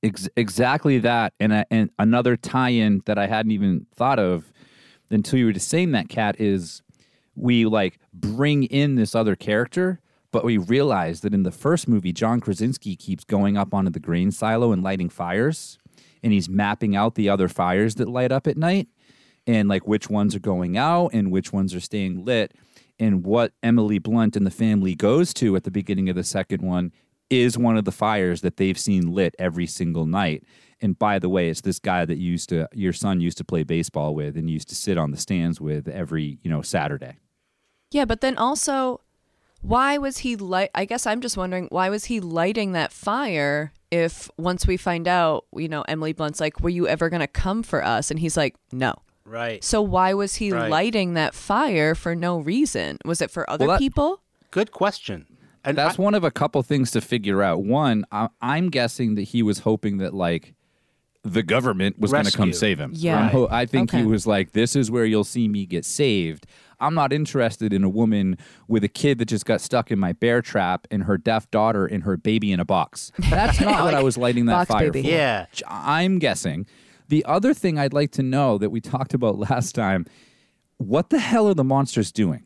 Ex- 0.04 0.30
exactly 0.36 0.98
that, 1.00 1.34
and 1.40 1.54
a, 1.54 1.66
and 1.70 1.92
another 2.00 2.36
tie-in 2.36 3.04
that 3.06 3.20
I 3.20 3.28
hadn't 3.28 3.52
even 3.52 3.86
thought 3.96 4.18
of 4.18 4.52
until 5.12 5.38
you 5.38 5.46
were 5.46 5.52
just 5.52 5.68
saying 5.68 5.92
that. 5.92 6.10
Kat 6.10 6.40
is 6.40 6.82
we 7.36 7.66
like 7.66 8.00
bring 8.12 8.64
in 8.64 8.96
this 8.96 9.14
other 9.14 9.36
character, 9.36 10.00
but 10.32 10.44
we 10.44 10.58
realize 10.58 11.22
that 11.22 11.36
in 11.36 11.44
the 11.44 11.52
first 11.52 11.88
movie, 11.88 12.12
John 12.12 12.40
Krasinski 12.40 12.96
keeps 12.96 13.24
going 13.24 13.58
up 13.58 13.74
onto 13.76 13.92
the 13.92 14.00
grain 14.00 14.32
silo 14.32 14.72
and 14.72 14.82
lighting 14.82 15.10
fires, 15.10 15.78
and 16.24 16.34
he's 16.34 16.50
mapping 16.50 16.96
out 16.96 17.14
the 17.14 17.30
other 17.30 17.48
fires 17.48 17.96
that 17.96 18.10
light 18.10 18.32
up 18.32 18.48
at 18.48 18.58
night, 18.58 18.88
and 19.46 19.70
like 19.70 19.88
which 19.88 20.10
ones 20.10 20.36
are 20.36 20.40
going 20.40 20.78
out 20.78 21.12
and 21.14 21.32
which 21.32 21.54
ones 21.54 21.76
are 21.76 21.80
staying 21.80 22.26
lit. 22.26 22.54
And 23.00 23.24
what 23.24 23.54
Emily 23.64 23.98
Blunt 23.98 24.36
and 24.36 24.46
the 24.46 24.52
family 24.52 24.94
goes 24.94 25.34
to 25.36 25.56
at 25.56 25.64
the 25.64 25.72
beginning 25.72 26.10
of 26.10 26.16
the 26.16 26.24
second 26.24 26.62
one 26.62 26.92
is 27.32 27.58
one 27.58 27.78
of 27.78 27.86
the 27.86 27.92
fires 27.92 28.42
that 28.42 28.58
they've 28.58 28.78
seen 28.78 29.12
lit 29.14 29.36
every 29.40 29.66
single 29.66 30.06
night. 30.06 30.44
And 30.82 30.98
by 31.00 31.18
the 31.20 31.30
way, 31.30 31.50
it's 31.50 31.62
this 31.62 31.80
guy 31.80 32.06
that 32.06 32.18
used 32.18 32.50
to 32.50 32.68
your 32.74 32.94
son 32.94 33.22
used 33.22 33.38
to 33.38 33.44
play 33.44 33.64
baseball 33.64 34.14
with 34.16 34.36
and 34.36 34.50
used 34.50 34.68
to 34.70 34.76
sit 34.76 34.98
on 34.98 35.12
the 35.12 35.18
stands 35.18 35.62
with 35.62 35.88
every, 35.88 36.40
you 36.44 36.50
know, 36.52 36.62
Saturday. 36.62 37.18
yeah 37.92 38.06
but 38.06 38.22
then 38.22 38.38
also 38.38 39.02
why 39.62 39.98
was 39.98 40.20
he 40.20 40.36
light 40.36 40.70
i 40.74 40.86
guess 40.86 41.06
i'm 41.06 41.20
just 41.22 41.36
wondering 41.38 41.68
why 41.72 41.90
was 41.90 42.06
he 42.06 42.20
lighting 42.20 42.72
that 42.72 42.92
fire 42.92 43.72
if 43.92 44.30
once 44.38 44.66
we 44.66 44.76
find 44.78 45.08
out 45.08 45.46
you 45.56 45.68
know 45.68 45.82
emily 45.88 46.14
blunt's 46.14 46.40
like 46.40 46.60
were 46.62 46.70
you 46.70 46.88
ever 46.88 47.10
going 47.10 47.20
to 47.20 47.28
come 47.28 47.62
for 47.62 47.84
us 47.84 48.10
and 48.10 48.20
he's 48.20 48.38
like 48.38 48.56
no 48.72 48.94
Right. 49.26 49.64
so 49.64 49.82
why 49.82 50.14
was 50.16 50.36
he 50.36 50.52
Right. 50.52 50.70
lighting 50.72 51.14
that 51.14 51.36
fire 51.36 51.94
for 51.96 52.16
no 52.16 52.40
reason 52.40 52.98
was 53.06 53.22
it 53.22 53.30
for 53.30 53.48
other 53.50 53.68
Well, 53.68 53.76
that- 53.76 53.80
people 53.80 54.22
Good 54.52 54.72
question. 54.72 55.28
And 55.64 55.78
That's 55.78 56.00
I- 56.00 56.02
one 56.02 56.14
of 56.16 56.24
a 56.24 56.32
couple 56.32 56.62
things 56.64 56.92
to 56.92 57.02
figure 57.02 57.42
out. 57.44 57.64
One, 57.64 58.06
I, 58.12 58.30
I'm 58.42 58.70
guessing 58.70 59.16
that 59.16 59.24
he 59.24 59.44
was 59.44 59.60
hoping 59.60 59.98
that 59.98 60.14
like 60.14 60.54
the 61.24 61.44
government 61.44 62.00
was 62.00 62.12
going 62.12 62.26
to 62.26 62.32
come 62.32 62.52
save 62.52 62.80
him. 62.80 62.92
Yeah. 62.96 63.20
I'm 63.26 63.30
ho- 63.30 63.48
I 63.52 63.66
think 63.68 63.92
he 63.92 64.04
was 64.04 64.26
like, 64.26 64.54
"This 64.54 64.76
is 64.76 64.90
where 64.90 65.06
you'll 65.06 65.24
see 65.24 65.48
me 65.48 65.66
get 65.68 65.86
saved." 65.86 66.48
I'm 66.80 66.96
not 66.96 67.14
interested 67.14 67.74
in 67.74 67.84
a 67.84 67.90
woman 67.90 68.40
with 68.68 68.84
a 68.84 68.88
kid 68.88 69.20
that 69.20 69.26
just 69.26 69.46
got 69.46 69.62
stuck 69.62 69.92
in 69.92 70.00
my 70.00 70.14
bear 70.14 70.42
trap 70.42 70.88
and 70.90 71.04
her 71.04 71.16
deaf 71.16 71.50
daughter 71.52 71.86
and 71.86 72.02
her 72.02 72.18
baby 72.18 72.52
in 72.52 72.60
a 72.60 72.66
box. 72.66 73.12
That's 73.30 73.62
not 73.62 73.84
what 73.84 73.94
I 73.94 74.02
was 74.02 74.18
lighting 74.18 74.48
that 74.48 74.68
fire 74.68 74.92
baby. 74.92 75.08
for. 75.08 75.14
Yeah. 75.14 75.46
I'm 75.68 76.18
guessing. 76.18 76.66
The 77.08 77.24
other 77.26 77.54
thing 77.54 77.78
I'd 77.78 77.94
like 77.94 78.10
to 78.14 78.24
know 78.24 78.58
that 78.58 78.72
we 78.72 78.82
talked 78.82 79.14
about 79.14 79.38
last 79.50 79.76
time 79.76 80.08
what 80.78 81.12
the 81.12 81.20
hell 81.20 81.48
are 81.48 81.54
the 81.54 81.64
monsters 81.64 82.12
doing? 82.12 82.44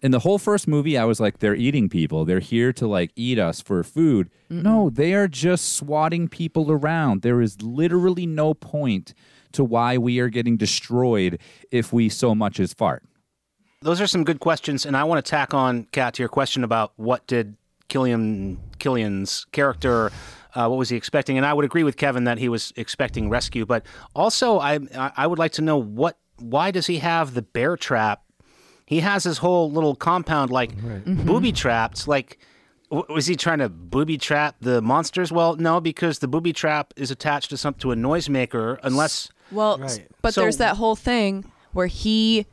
In 0.00 0.12
the 0.12 0.20
whole 0.20 0.38
first 0.38 0.68
movie, 0.68 0.96
I 0.96 1.04
was 1.04 1.18
like, 1.18 1.38
they're 1.38 1.56
eating 1.56 1.88
people. 1.88 2.24
They're 2.24 2.38
here 2.38 2.72
to 2.74 2.86
like 2.86 3.10
eat 3.16 3.38
us 3.38 3.60
for 3.60 3.82
food. 3.82 4.30
No, 4.48 4.90
they 4.90 5.12
are 5.14 5.26
just 5.26 5.74
swatting 5.74 6.28
people 6.28 6.70
around. 6.70 7.22
There 7.22 7.40
is 7.40 7.60
literally 7.62 8.26
no 8.26 8.54
point 8.54 9.12
to 9.52 9.64
why 9.64 9.98
we 9.98 10.20
are 10.20 10.28
getting 10.28 10.56
destroyed 10.56 11.40
if 11.70 11.92
we 11.92 12.08
so 12.08 12.34
much 12.34 12.60
as 12.60 12.72
fart. 12.72 13.02
Those 13.80 14.00
are 14.00 14.06
some 14.06 14.24
good 14.24 14.40
questions, 14.40 14.84
and 14.84 14.96
I 14.96 15.04
want 15.04 15.24
to 15.24 15.28
tack 15.28 15.54
on, 15.54 15.84
Kat, 15.92 16.14
to 16.14 16.22
your 16.22 16.28
question 16.28 16.64
about 16.64 16.92
what 16.96 17.26
did 17.26 17.56
Cillian 17.88 18.58
Cillian's 18.78 19.46
character, 19.52 20.10
uh, 20.54 20.68
what 20.68 20.78
was 20.78 20.88
he 20.88 20.96
expecting? 20.96 21.36
And 21.36 21.46
I 21.46 21.54
would 21.54 21.64
agree 21.64 21.84
with 21.84 21.96
Kevin 21.96 22.24
that 22.24 22.38
he 22.38 22.48
was 22.48 22.72
expecting 22.76 23.30
rescue, 23.30 23.64
but 23.64 23.86
also 24.14 24.58
I 24.58 24.80
I 24.96 25.12
I 25.16 25.26
would 25.26 25.38
like 25.38 25.52
to 25.52 25.62
know 25.62 25.76
what 25.78 26.18
why 26.38 26.70
does 26.70 26.86
he 26.86 26.98
have 26.98 27.34
the 27.34 27.42
bear 27.42 27.76
trap? 27.76 28.22
He 28.88 29.00
has 29.00 29.22
his 29.24 29.38
whole 29.38 29.70
little 29.70 29.94
compound 29.94 30.50
like 30.50 30.74
mm-hmm. 30.74 31.26
booby 31.26 31.52
trapped, 31.52 32.08
like. 32.08 32.38
w- 32.90 33.04
Was 33.14 33.26
he 33.26 33.36
trying 33.36 33.58
to 33.58 33.68
booby 33.68 34.16
trap 34.16 34.56
the 34.62 34.80
monsters? 34.80 35.30
Well, 35.30 35.56
no, 35.56 35.78
because 35.80 36.20
the 36.20 36.28
booby 36.28 36.54
trap 36.54 36.94
is 36.96 37.10
attached 37.10 37.50
to 37.50 37.58
some 37.58 37.74
to 37.74 37.92
a 37.92 37.96
noisemaker. 37.96 38.78
Unless 38.82 39.28
Well, 39.52 39.76
Right. 39.78 40.06
but 40.22 40.32
So- 40.32 40.40
there's 40.40 40.56
that 40.56 40.76
whole 40.78 40.96
thing 40.96 41.44
where 41.72 41.86
he, 41.86 42.46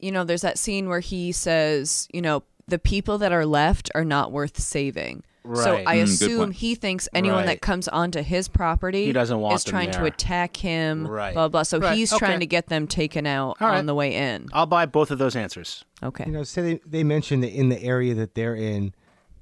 you 0.00 0.12
know, 0.12 0.22
there's 0.24 0.42
that 0.42 0.58
scene 0.58 0.86
where 0.88 1.00
he 1.00 1.32
says, 1.32 2.08
you 2.12 2.20
know, 2.20 2.42
the 2.68 2.78
people 2.78 3.16
that 3.18 3.32
are 3.32 3.46
left 3.46 3.90
are 3.94 4.04
not 4.04 4.32
worth 4.32 4.58
saving. 4.60 5.22
So 5.52 5.76
I 5.76 5.96
Mm, 5.96 5.98
good 5.98 6.02
assume 6.04 6.38
point. 6.38 6.54
he 6.54 6.74
thinks 6.74 7.06
anyone 7.14 7.40
Right. 7.40 7.46
that 7.46 7.60
comes 7.60 7.86
onto 7.88 8.22
his 8.22 8.48
property 8.48 9.04
He 9.04 9.12
doesn't 9.12 9.38
want 9.38 9.56
is 9.56 9.64
them 9.64 9.70
trying 9.72 9.90
to 9.90 9.98
there. 9.98 10.06
attack 10.06 10.56
him. 10.56 11.06
Right. 11.06 11.34
Blah 11.34 11.48
blah. 11.48 11.64
So 11.64 11.78
Right, 11.80 11.96
he's 11.96 12.12
okay. 12.14 12.18
trying 12.26 12.40
to 12.40 12.46
get 12.46 12.68
them 12.68 12.86
taken 12.86 13.26
out 13.26 13.58
All 13.60 13.68
right. 13.68 13.76
on 13.76 13.84
the 13.86 13.94
way 13.94 14.14
in. 14.14 14.46
I'll 14.54 14.64
buy 14.64 14.86
both 14.86 15.10
of 15.10 15.18
those 15.18 15.36
answers. 15.36 15.84
Okay. 16.02 16.24
You 16.26 16.32
know, 16.32 16.44
say 16.44 16.62
they, 16.62 16.80
they 16.86 17.04
mentioned 17.04 17.42
that 17.42 17.52
in 17.52 17.68
the 17.68 17.82
area 17.82 18.14
that 18.14 18.34
they're 18.34 18.54
in, 18.56 18.94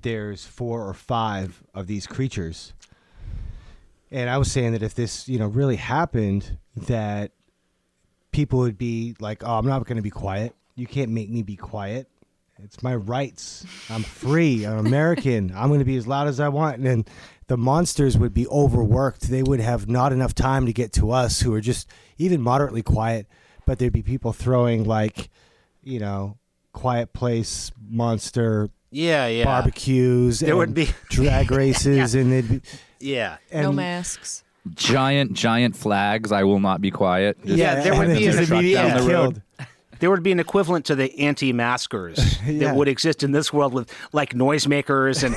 there's 0.03 0.44
four 0.44 0.82
or 0.88 0.94
five 0.94 1.62
of 1.72 1.86
these 1.86 2.07
creatures. 2.09 2.72
and 4.11 4.28
I 4.28 4.36
was 4.38 4.50
saying 4.53 4.72
that 4.72 4.82
if 4.82 4.94
this, 4.94 5.28
you 5.28 5.38
know, 5.38 5.46
really 5.46 5.76
happened, 5.76 6.59
that 6.76 7.30
people 8.32 8.59
would 8.59 8.76
be 8.76 9.14
like, 9.20 9.42
"Oh, 9.44 9.57
I'm 9.57 9.66
not 9.66 9.86
going 9.86 9.96
to 9.96 10.03
be 10.03 10.11
quiet. 10.11 10.55
You 10.74 10.86
can't 10.86 11.11
make 11.11 11.30
me 11.30 11.42
be 11.42 11.57
quiet. 11.57 12.09
It's 12.65 12.83
my 12.83 12.95
rights. 12.95 13.65
I'm 13.91 14.03
free. 14.03 14.65
I'm 14.65 14.79
American. 14.87 15.53
I'm 15.55 15.69
going 15.69 15.81
to 15.81 15.85
be 15.85 15.97
as 15.97 16.07
loud 16.07 16.29
as 16.29 16.41
I 16.41 16.49
want." 16.49 16.77
And 16.77 16.87
then 16.87 17.05
the 17.49 17.57
monsters 17.57 18.17
would 18.17 18.33
be 18.33 18.47
overworked. 18.49 19.23
They 19.23 19.43
would 19.43 19.61
have 19.61 19.89
not 19.89 20.13
enough 20.13 20.35
time 20.35 20.67
to 20.67 20.73
get 20.73 20.93
to 20.95 21.11
us, 21.11 21.41
who 21.41 21.53
are 21.55 21.61
just 21.61 21.89
even 22.19 22.41
moderately 22.41 22.83
quiet. 22.83 23.27
But 23.67 23.79
there'd 23.79 23.93
be 23.93 24.03
people 24.03 24.33
throwing 24.33 24.85
like, 24.85 25.29
you 25.83 25.99
know, 26.01 26.39
quiet 26.73 27.13
place 27.13 27.71
monster 27.89 28.71
Yeah, 28.91 29.27
yeah. 29.29 29.45
barbecues. 29.45 30.41
There 30.41 30.57
would 30.57 30.75
be- 30.75 30.91
drag 31.11 31.51
races, 31.51 32.15
and 32.15 32.33
they'd 32.33 32.49
be, 32.49 32.61
Yeah. 33.01 33.37
and, 33.51 33.65
no 33.65 33.73
masks. 33.73 34.43
Giant, 34.75 35.33
giant 35.33 35.77
flags. 35.77 36.31
I 36.33 36.45
will 36.45 36.61
not 36.61 36.81
be 36.81 36.91
quiet. 36.91 37.37
Just 37.45 37.59
Yeah, 37.59 37.83
there 37.83 37.97
would 37.99 38.09
be 38.09 38.25
then 38.27 38.33
an 38.35 38.39
just 38.39 38.51
immediate- 38.53 38.77
down 38.83 39.05
the 39.07 39.13
road. 39.13 39.43
killed. 39.59 39.69
There 40.03 40.11
would 40.11 40.24
be 40.24 40.32
an 40.32 40.40
equivalent 40.40 40.84
to 40.86 40.96
the 40.96 41.16
anti-maskers 41.20 42.18
Yeah. 42.44 42.66
that 42.68 42.76
would 42.76 42.88
exist 42.88 43.22
in 43.22 43.30
this 43.30 43.53
world 43.53 43.72
with 43.72 43.88
like 44.12 44.34
noisemakers 44.34 45.22
and 45.22 45.32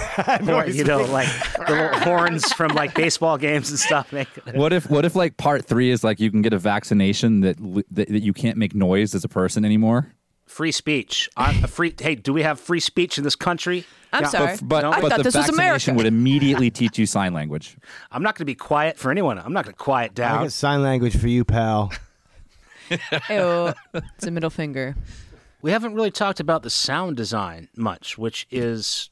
hor- 0.49 0.65
you 0.67 0.83
know 0.83 1.03
like 1.03 1.27
the 1.67 1.89
horns 2.03 2.51
from 2.51 2.73
like 2.73 2.95
baseball 2.95 3.37
games 3.37 3.69
and 3.69 3.77
stuff. 3.77 4.11
What 4.55 4.73
if 4.73 4.89
what 4.89 5.05
if 5.05 5.15
like 5.15 5.37
part 5.37 5.65
three 5.65 5.91
is 5.91 6.03
like 6.03 6.19
you 6.19 6.31
can 6.31 6.41
get 6.41 6.51
a 6.51 6.57
vaccination 6.57 7.41
that 7.41 7.57
that, 7.91 8.09
that 8.09 8.23
you 8.23 8.33
can't 8.33 8.57
make 8.57 8.73
noise 8.73 9.13
as 9.13 9.23
a 9.23 9.29
person 9.29 9.63
anymore? 9.65 10.11
Free 10.47 10.71
speech. 10.71 11.29
I'm 11.37 11.63
a 11.63 11.67
free. 11.67 11.93
Hey, 11.99 12.15
do 12.15 12.33
we 12.33 12.41
have 12.43 12.59
free 12.59 12.79
speech 12.79 13.17
in 13.19 13.23
this 13.23 13.35
country? 13.35 13.85
I'm 14.13 14.23
Yeah, 14.23 14.29
sorry. 14.29 14.57
But 14.63 14.81
No, 14.81 14.91
I 14.91 15.01
but 15.01 15.09
thought 15.09 15.17
the 15.17 15.23
this 15.23 15.35
was 15.35 15.45
vaccination 15.45 15.91
America. 15.91 15.93
would 15.97 16.05
immediately 16.05 16.71
teach 16.71 16.97
you 16.97 17.05
sign 17.05 17.33
language. 17.33 17.77
I'm 18.11 18.23
not 18.23 18.33
going 18.35 18.41
to 18.41 18.45
be 18.45 18.55
quiet 18.55 18.97
for 18.97 19.11
anyone. 19.11 19.37
I'm 19.37 19.53
not 19.53 19.65
going 19.65 19.73
to 19.73 19.77
quiet 19.83 20.13
down. 20.15 20.31
I 20.31 20.35
down. 20.35 20.43
got 20.45 20.51
sign 20.53 20.81
language 20.83 21.17
for 21.17 21.27
you, 21.27 21.45
pal. 21.45 21.91
Ew. 23.29 23.73
it's 23.93 24.27
a 24.27 24.31
middle 24.31 24.49
finger. 24.49 24.95
We 25.61 25.71
haven't 25.71 25.93
really 25.95 26.11
talked 26.11 26.39
about 26.39 26.63
the 26.63 26.69
sound 26.69 27.17
design 27.17 27.69
much, 27.75 28.17
which 28.17 28.47
is 28.51 29.09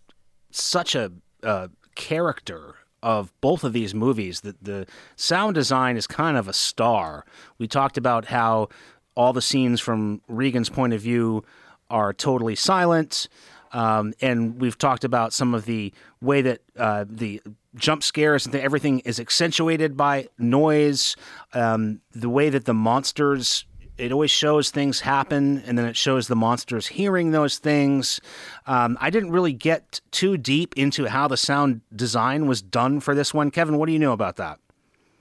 such 0.52 0.96
a, 0.96 1.12
uh 1.42 1.68
character 1.96 2.76
of 3.04 3.32
both 3.42 3.64
of 3.64 3.74
these 3.74 3.94
movies. 3.94 4.42
That 4.42 4.64
the 4.64 4.88
sound 5.16 5.56
design 5.56 5.98
is 5.98 6.08
kind 6.08 6.38
of 6.38 6.48
a 6.48 6.54
star. 6.54 7.26
We 7.58 7.68
talked 7.68 7.98
about 7.98 8.26
how 8.26 8.70
all 9.16 9.34
the 9.34 9.42
scenes 9.42 9.80
from 9.80 10.22
Regan's 10.28 10.70
point 10.70 10.94
of 10.94 11.02
view 11.02 11.44
are 11.90 12.14
totally 12.14 12.56
silent. 12.56 13.28
Um, 13.74 14.14
and 14.22 14.62
we've 14.62 14.78
talked 14.78 15.04
about 15.04 15.34
some 15.34 15.54
of 15.54 15.66
the 15.66 15.92
way 16.22 16.42
that 16.44 16.62
uh, 16.78 17.06
the 17.10 17.42
jump 17.76 18.04
scares 18.04 18.46
and 18.46 18.54
th- 18.54 18.64
everything 18.64 19.00
is 19.00 19.20
accentuated 19.20 19.98
by 19.98 20.28
noise. 20.38 21.16
Um, 21.54 22.02
the 22.12 22.30
way 22.30 22.50
that 22.50 22.66
the 22.66 22.74
monsters, 22.74 23.66
it 23.98 24.12
always 24.12 24.32
shows 24.32 24.70
things 24.70 25.02
happen, 25.02 25.64
and 25.66 25.78
then 25.78 25.86
it 25.86 25.98
shows 25.98 26.28
the 26.28 26.36
monsters 26.36 26.88
hearing 26.88 27.32
those 27.32 27.58
things. 27.58 28.22
Um, 28.68 28.98
I 29.02 29.10
didn't 29.10 29.32
really 29.32 29.54
get 29.54 30.02
too 30.12 30.38
deep 30.38 30.78
into 30.78 31.06
how 31.06 31.28
the 31.28 31.38
sound 31.38 31.82
design 31.96 32.48
was 32.48 32.62
done 32.62 33.00
for 33.00 33.16
this 33.16 33.34
one. 33.34 33.52
Kevin, 33.52 33.78
what 33.78 33.88
do 33.88 33.94
you 33.94 34.00
know 34.00 34.14
about 34.14 34.36
that? 34.38 34.60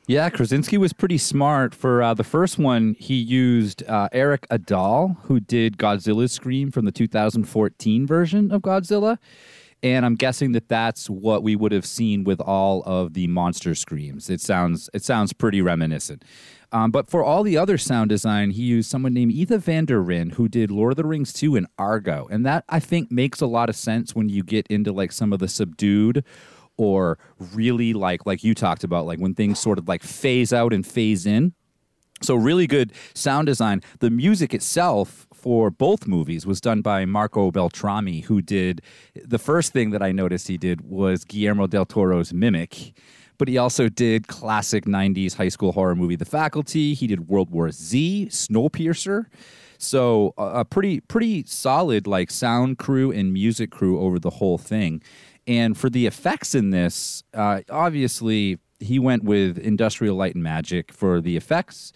Yeah, 0.09 0.31
Krasinski 0.31 0.79
was 0.79 0.93
pretty 0.93 1.19
smart. 1.19 1.75
For 1.75 2.03
uh, 2.03 2.15
the 2.15 2.25
first 2.25 2.59
one, 2.59 2.97
he 2.99 3.15
used 3.15 3.85
uh, 3.89 4.09
Erik 4.11 4.49
Aadahl, 4.49 5.17
who 5.23 5.39
did 5.39 5.79
Godzilla's 5.79 6.33
Scream 6.33 6.73
from 6.73 6.87
the 6.87 6.93
2014 6.93 8.07
version 8.07 8.51
of 8.51 8.63
Godzilla. 8.63 9.19
And 9.85 10.05
I'm 10.05 10.15
guessing 10.15 10.53
that 10.53 10.69
that's 10.69 11.09
what 11.09 11.43
we 11.43 11.57
would 11.57 11.73
have 11.73 11.87
seen 11.87 12.25
with 12.25 12.41
all 12.41 12.83
of 12.85 13.15
the 13.15 13.27
monster 13.27 13.75
screams. 13.75 14.31
It 14.31 14.41
sounds 14.41 14.89
it 14.95 15.03
sounds 15.03 15.33
pretty 15.33 15.61
reminiscent. 15.61 16.25
Um, 16.71 16.91
but 16.91 17.11
for 17.11 17.23
all 17.23 17.43
the 17.43 17.59
other 17.59 17.77
sound 17.77 18.09
design, 18.09 18.51
he 18.51 18.63
used 18.63 18.89
someone 18.91 19.13
named 19.13 19.33
Ethan 19.33 19.61
Van 19.61 19.85
der 19.85 19.99
Ryn, 19.99 20.31
who 20.31 20.49
did 20.49 20.71
Lord 20.71 20.93
of 20.93 20.97
the 20.97 21.05
Rings 21.05 21.33
2 21.33 21.57
and 21.57 21.67
Argo. 21.79 22.29
And 22.31 22.47
that 22.47 22.65
I 22.69 22.81
think 22.81 23.11
makes 23.11 23.41
a 23.41 23.47
lot 23.47 23.69
of 23.69 23.77
sense 23.77 24.15
when 24.15 24.29
you 24.29 24.43
get 24.43 24.67
into 24.69 24.93
like 24.93 25.13
some 25.13 25.33
of 25.33 25.39
the 25.39 25.49
subdued 25.49 26.25
or 26.77 27.19
really 27.55 27.93
like 27.93 28.27
like 28.27 28.43
you 28.43 28.55
talked 28.55 28.85
about 28.85 29.07
like 29.07 29.19
when 29.19 29.35
things 29.35 29.59
sort 29.59 29.79
of 29.79 29.89
like 29.89 30.03
phase 30.03 30.53
out 30.53 30.73
and 30.73 30.87
phase 30.87 31.27
in. 31.27 31.53
So 32.23 32.37
really 32.37 32.67
good 32.67 32.93
sound 33.15 33.47
design. 33.47 33.83
The 33.99 34.11
music 34.11 34.55
itself 34.55 35.27
for 35.35 35.71
both 35.71 36.07
movies 36.07 36.47
was 36.47 36.61
done 36.61 36.83
by 36.83 37.05
marco 37.05 37.51
beltrami 37.51 38.21
who 38.21 38.41
did 38.41 38.81
the 39.25 39.41
first 39.41 39.73
thing 39.73 39.91
that 39.91 40.01
i 40.01 40.13
noticed 40.13 40.47
he 40.47 40.57
did 40.57 40.81
was 40.83 41.25
guillermo 41.25 41.67
del 41.67 41.85
toro's 41.85 42.33
mimic 42.33 42.95
but 43.43 43.49
he 43.49 43.59
also 43.59 43.89
did 43.89 44.29
classic 44.29 44.85
90s 44.85 45.35
high 45.35 45.49
school 45.49 45.73
horror 45.73 45.97
movie 45.97 46.15
the 46.15 46.25
faculty. 46.25 46.95
He 46.95 47.09
did 47.09 47.29
world 47.29 47.51
war 47.51 47.73
z 47.73 48.29
snowpiercer. 48.31 49.27
So 49.79 50.33
a 50.39 50.65
pretty 50.65 51.01
pretty 51.01 51.43
solid 51.49 52.07
like 52.07 52.31
sound 52.31 52.79
crew 52.79 53.11
and 53.11 53.33
music 53.33 53.73
crew 53.73 53.99
over 53.99 54.21
the 54.21 54.31
whole 54.31 54.59
thing. 54.59 55.03
And 55.47 55.77
for 55.77 55.91
the 55.91 56.07
effects 56.07 56.55
in 56.55 56.71
this, 56.71 57.25
uh, 57.35 57.63
obviously 57.71 58.59
he 58.79 58.99
went 58.99 59.25
with 59.25 59.59
Industrial 59.59 60.17
Light 60.17 60.35
and 60.35 60.43
Magic 60.43 60.93
for 60.93 61.21
the 61.21 61.37
effects. 61.37 61.93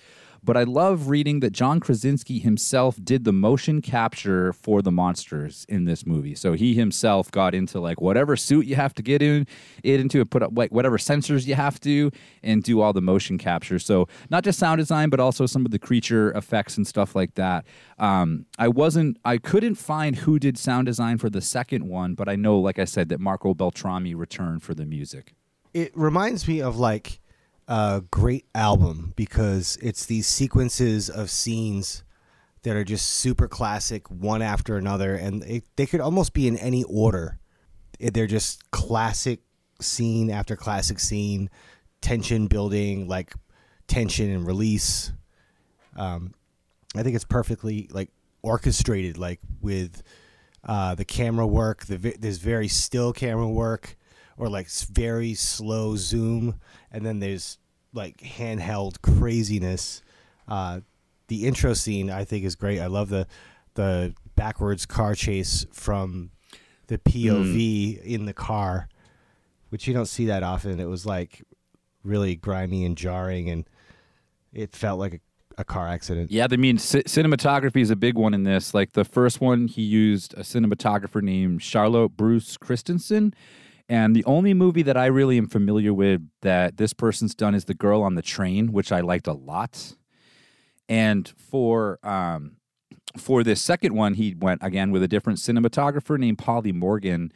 But 0.47 0.57
I 0.57 0.63
love 0.63 1.09
reading 1.09 1.41
that 1.41 1.51
John 1.51 1.81
Krasinski 1.81 2.39
himself 2.39 2.97
did 3.03 3.25
the 3.25 3.33
motion 3.33 3.83
capture 3.83 4.53
for 4.53 4.81
the 4.81 4.93
monsters 4.93 5.67
in 5.69 5.87
this 5.87 6.07
movie. 6.07 6.37
So 6.37 6.53
he 6.53 6.75
himself 6.75 7.33
got 7.33 7.53
into 7.53 7.81
like 7.81 8.01
whatever 8.01 8.37
suit 8.37 8.65
you 8.65 8.77
have 8.77 8.95
to 8.95 9.03
get 9.03 9.23
in 9.23 9.49
it 9.83 9.99
into 9.99 10.21
and 10.21 10.31
put 10.31 10.45
up 10.45 10.53
like 10.55 10.71
whatever 10.71 10.99
sensors 10.99 11.49
you 11.49 11.57
have 11.57 11.81
to 11.81 12.13
and 12.45 12.63
do 12.63 12.81
all 12.81 12.93
the 12.93 13.03
motion 13.03 13.39
capture. 13.39 13.81
So 13.81 14.07
not 14.31 14.45
just 14.45 14.61
sound 14.61 14.79
design, 14.79 15.11
but 15.11 15.19
also 15.19 15.47
some 15.47 15.67
of 15.67 15.73
the 15.73 15.81
creature 15.81 16.31
effects 16.31 16.77
and 16.77 16.87
stuff 16.87 17.17
like 17.17 17.35
that. 17.35 17.67
Um, 17.99 18.47
I 18.57 18.69
wasn't, 18.69 19.19
I 19.25 19.39
couldn't 19.39 19.75
find 19.75 20.15
who 20.15 20.39
did 20.39 20.57
sound 20.59 20.87
design 20.87 21.19
for 21.19 21.29
the 21.29 21.41
second 21.41 21.89
one, 21.89 22.15
but 22.15 22.29
I 22.29 22.37
know, 22.37 22.61
like 22.61 22.79
I 22.79 22.85
said, 22.85 23.09
that 23.09 23.19
Marco 23.19 23.53
Beltrami 23.53 24.15
returned 24.15 24.63
for 24.63 24.75
the 24.75 24.87
music. 24.87 25.35
it 25.75 25.91
reminds 25.97 26.47
me 26.47 26.63
of 26.63 26.79
like 26.79 27.21
a 27.69 28.03
great 28.11 28.47
album 28.55 29.12
because 29.17 29.79
it's 29.83 30.07
these 30.07 30.27
sequences 30.27 31.11
of 31.11 31.31
scenes 31.31 32.05
that 32.62 32.77
are 32.77 32.85
just 32.85 33.09
super 33.09 33.49
classic 33.49 34.11
one 34.11 34.43
after 34.43 34.77
another 34.77 35.14
and 35.14 35.45
it, 35.45 35.64
they 35.77 35.87
could 35.87 36.01
almost 36.01 36.33
be 36.33 36.47
in 36.49 36.57
any 36.57 36.85
order. 36.85 37.39
They're 37.99 38.27
just 38.27 38.71
classic 38.71 39.41
scene 39.81 40.31
after 40.31 40.57
classic 40.57 40.99
scene 40.99 41.51
tension 42.01 42.47
building 42.47 43.09
like 43.09 43.35
tension 43.87 44.31
and 44.31 44.47
release. 44.47 45.12
Um, 45.97 46.35
i 46.97 47.03
think 47.03 47.14
it's 47.14 47.25
perfectly 47.25 47.89
like 47.93 48.11
orchestrated 48.43 49.19
like 49.19 49.41
with 49.61 50.03
uh, 50.64 50.95
the 50.95 51.05
camera 51.05 51.47
work 51.47 51.87
the 51.87 51.99
vi- 51.99 52.17
there's 52.19 52.39
very 52.39 52.69
still 52.69 53.12
camera 53.12 53.49
work 53.49 53.97
or 54.37 54.49
like 54.49 54.68
very 54.68 55.34
slow 55.34 55.97
zoom 55.97 56.59
and 56.93 57.05
then 57.05 57.18
there's 57.20 57.59
like 57.93 58.16
handheld 58.18 59.01
craziness 59.03 60.03
uh, 60.49 60.80
the 61.28 61.47
intro 61.47 61.72
scene 61.74 62.11
i 62.11 62.24
think 62.24 62.45
is 62.45 62.55
great 62.55 62.80
i 62.80 62.87
love 62.87 63.09
the 63.09 63.26
the 63.74 64.14
backwards 64.34 64.84
car 64.87 65.14
chase 65.14 65.66
from 65.72 66.30
the 66.89 66.99
pov 66.99 68.03
in 68.03 68.26
the 68.26 68.32
car 68.34 68.89
which 69.70 69.87
you 69.89 69.95
don't 69.95 70.07
see 70.07 70.26
that 70.26 70.43
often 70.43 70.78
it 70.78 70.84
was 70.89 71.05
like 71.07 71.43
really 72.05 72.37
grimy 72.37 72.84
and 72.84 72.97
jarring 72.97 73.49
and 73.51 73.68
it 74.53 74.74
felt 74.74 74.99
like 74.99 75.14
a, 75.14 75.20
a 75.59 75.64
car 75.64 75.89
accident 75.89 76.30
Yeah, 76.30 76.47
I 76.51 76.57
mean, 76.57 76.78
c- 76.78 77.03
cinematography 77.03 77.80
is 77.80 77.91
a 77.91 77.97
big 77.97 78.14
one 78.14 78.32
in 78.32 78.45
this. 78.45 78.72
Like 78.72 78.93
the 78.93 79.05
first 79.05 79.41
one, 79.41 79.66
he 79.68 79.82
used 79.82 80.32
a 80.34 80.41
cinematographer 80.41 81.20
named 81.20 81.62
Charlotte 81.62 82.11
Bruce 82.11 82.57
Christensen. 82.57 83.34
And 83.89 84.16
the 84.16 84.24
only 84.24 84.53
movie 84.53 84.82
that 84.82 84.97
I 84.97 85.07
really 85.07 85.39
am 85.39 85.47
familiar 85.47 85.95
with 85.95 86.20
that 86.43 86.76
this 86.76 86.93
person's 86.93 87.34
done 87.34 87.55
is 87.55 87.66
The 87.66 87.74
Girl 87.74 88.03
on 88.03 88.16
the 88.16 88.22
Train, 88.22 88.72
which 88.72 88.91
I 88.91 89.01
liked 89.01 89.28
a 89.28 89.32
lot. 89.32 89.95
And 90.89 91.28
for 91.37 91.99
um, 92.03 92.57
for 93.16 93.43
this 93.43 93.61
second 93.61 93.95
one, 93.95 94.14
he 94.14 94.34
went 94.34 94.62
again 94.62 94.91
with 94.91 95.03
a 95.03 95.09
different 95.09 95.39
cinematographer 95.39 96.18
named 96.18 96.39
Polly 96.39 96.72
Morgan, 96.72 97.32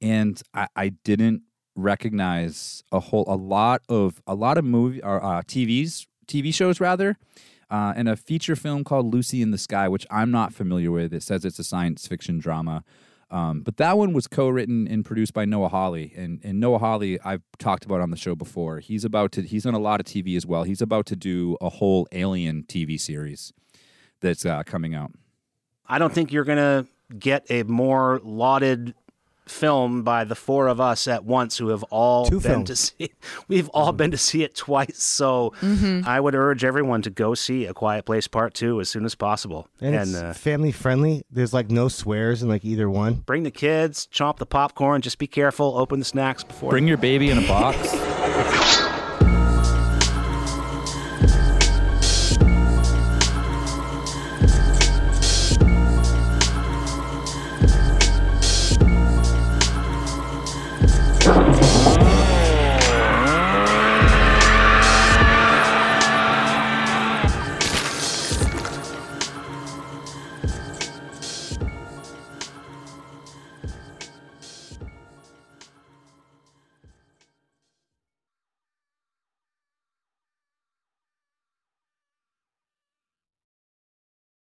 and 0.00 0.40
I, 0.52 0.68
I 0.76 0.88
didn't 0.90 1.42
recognize 1.76 2.84
a 2.92 3.00
whole 3.00 3.24
a 3.26 3.36
lot 3.36 3.82
of 3.88 4.22
a 4.26 4.34
lot 4.34 4.58
of 4.58 4.64
movie 4.64 5.02
or 5.02 5.22
uh, 5.22 5.42
TVs 5.42 6.06
TV 6.26 6.52
shows 6.54 6.80
rather, 6.80 7.18
uh, 7.70 7.92
and 7.96 8.08
a 8.08 8.16
feature 8.16 8.56
film 8.56 8.84
called 8.84 9.12
Lucy 9.12 9.42
in 9.42 9.50
the 9.50 9.58
Sky, 9.58 9.88
which 9.88 10.06
I'm 10.10 10.30
not 10.30 10.54
familiar 10.54 10.90
with. 10.90 11.12
It 11.12 11.22
says 11.22 11.44
it's 11.44 11.58
a 11.58 11.64
science 11.64 12.06
fiction 12.06 12.38
drama. 12.38 12.84
Um, 13.30 13.60
but 13.60 13.76
that 13.78 13.98
one 13.98 14.12
was 14.12 14.26
co-written 14.26 14.86
and 14.86 15.04
produced 15.04 15.32
by 15.32 15.44
Noah 15.44 15.68
Hawley, 15.68 16.12
and, 16.16 16.40
and 16.44 16.60
Noah 16.60 16.78
Hawley 16.78 17.18
I've 17.20 17.42
talked 17.58 17.84
about 17.84 18.00
on 18.00 18.10
the 18.10 18.16
show 18.16 18.34
before. 18.34 18.78
He's 18.78 19.04
about 19.04 19.32
to 19.32 19.42
he's 19.42 19.64
done 19.64 19.74
a 19.74 19.78
lot 19.78 20.00
of 20.00 20.06
TV 20.06 20.36
as 20.36 20.46
well. 20.46 20.64
He's 20.64 20.82
about 20.82 21.06
to 21.06 21.16
do 21.16 21.56
a 21.60 21.68
whole 21.68 22.06
Alien 22.12 22.64
TV 22.64 23.00
series 23.00 23.52
that's 24.20 24.46
uh, 24.46 24.62
coming 24.64 24.94
out. 24.94 25.12
I 25.86 25.98
don't 25.98 26.12
think 26.12 26.32
you're 26.32 26.44
to 26.58 26.86
get 27.18 27.46
a 27.50 27.62
more 27.64 28.20
lauded 28.24 28.94
film 29.46 30.02
by 30.02 30.24
the 30.24 30.34
four 30.34 30.68
of 30.68 30.80
us 30.80 31.06
at 31.06 31.24
once 31.24 31.58
who 31.58 31.68
have 31.68 31.82
all 31.84 32.24
Two 32.26 32.40
been 32.40 32.64
films. 32.64 32.68
to 32.68 32.76
see 32.76 33.10
we've 33.48 33.68
all 33.70 33.92
been 33.92 34.10
to 34.10 34.16
see 34.16 34.42
it 34.42 34.54
twice 34.54 35.02
so 35.02 35.52
i 36.06 36.18
would 36.18 36.34
urge 36.34 36.64
everyone 36.64 37.02
to 37.02 37.10
go 37.10 37.34
see 37.34 37.66
a 37.66 37.74
quiet 37.74 38.06
place 38.06 38.26
part 38.26 38.54
two 38.54 38.80
as 38.80 38.88
soon 38.88 39.04
as 39.04 39.14
possible 39.14 39.68
And, 39.80 39.94
and, 39.94 40.10
it's 40.10 40.14
uh, 40.14 40.32
family 40.32 40.72
friendly. 40.72 41.24
There's 41.30 41.52
like 41.52 41.70
no 41.70 41.88
swears 41.88 42.42
in 42.42 42.48
like 42.48 42.64
either 42.64 42.88
one. 42.88 43.14
bring 43.26 43.42
the 43.42 43.50
kids 43.50 44.08
chomp 44.12 44.38
the 44.38 44.46
popcorn 44.46 45.02
just 45.02 45.18
be 45.18 45.26
careful 45.26 45.76
open 45.76 45.98
the 45.98 46.04
snacks 46.04 46.42
before 46.42 46.70
Bring 46.70 46.88
your 46.88 46.96
baby 46.96 47.30
in 47.30 47.38
a 47.38 47.46
box. 47.46 47.76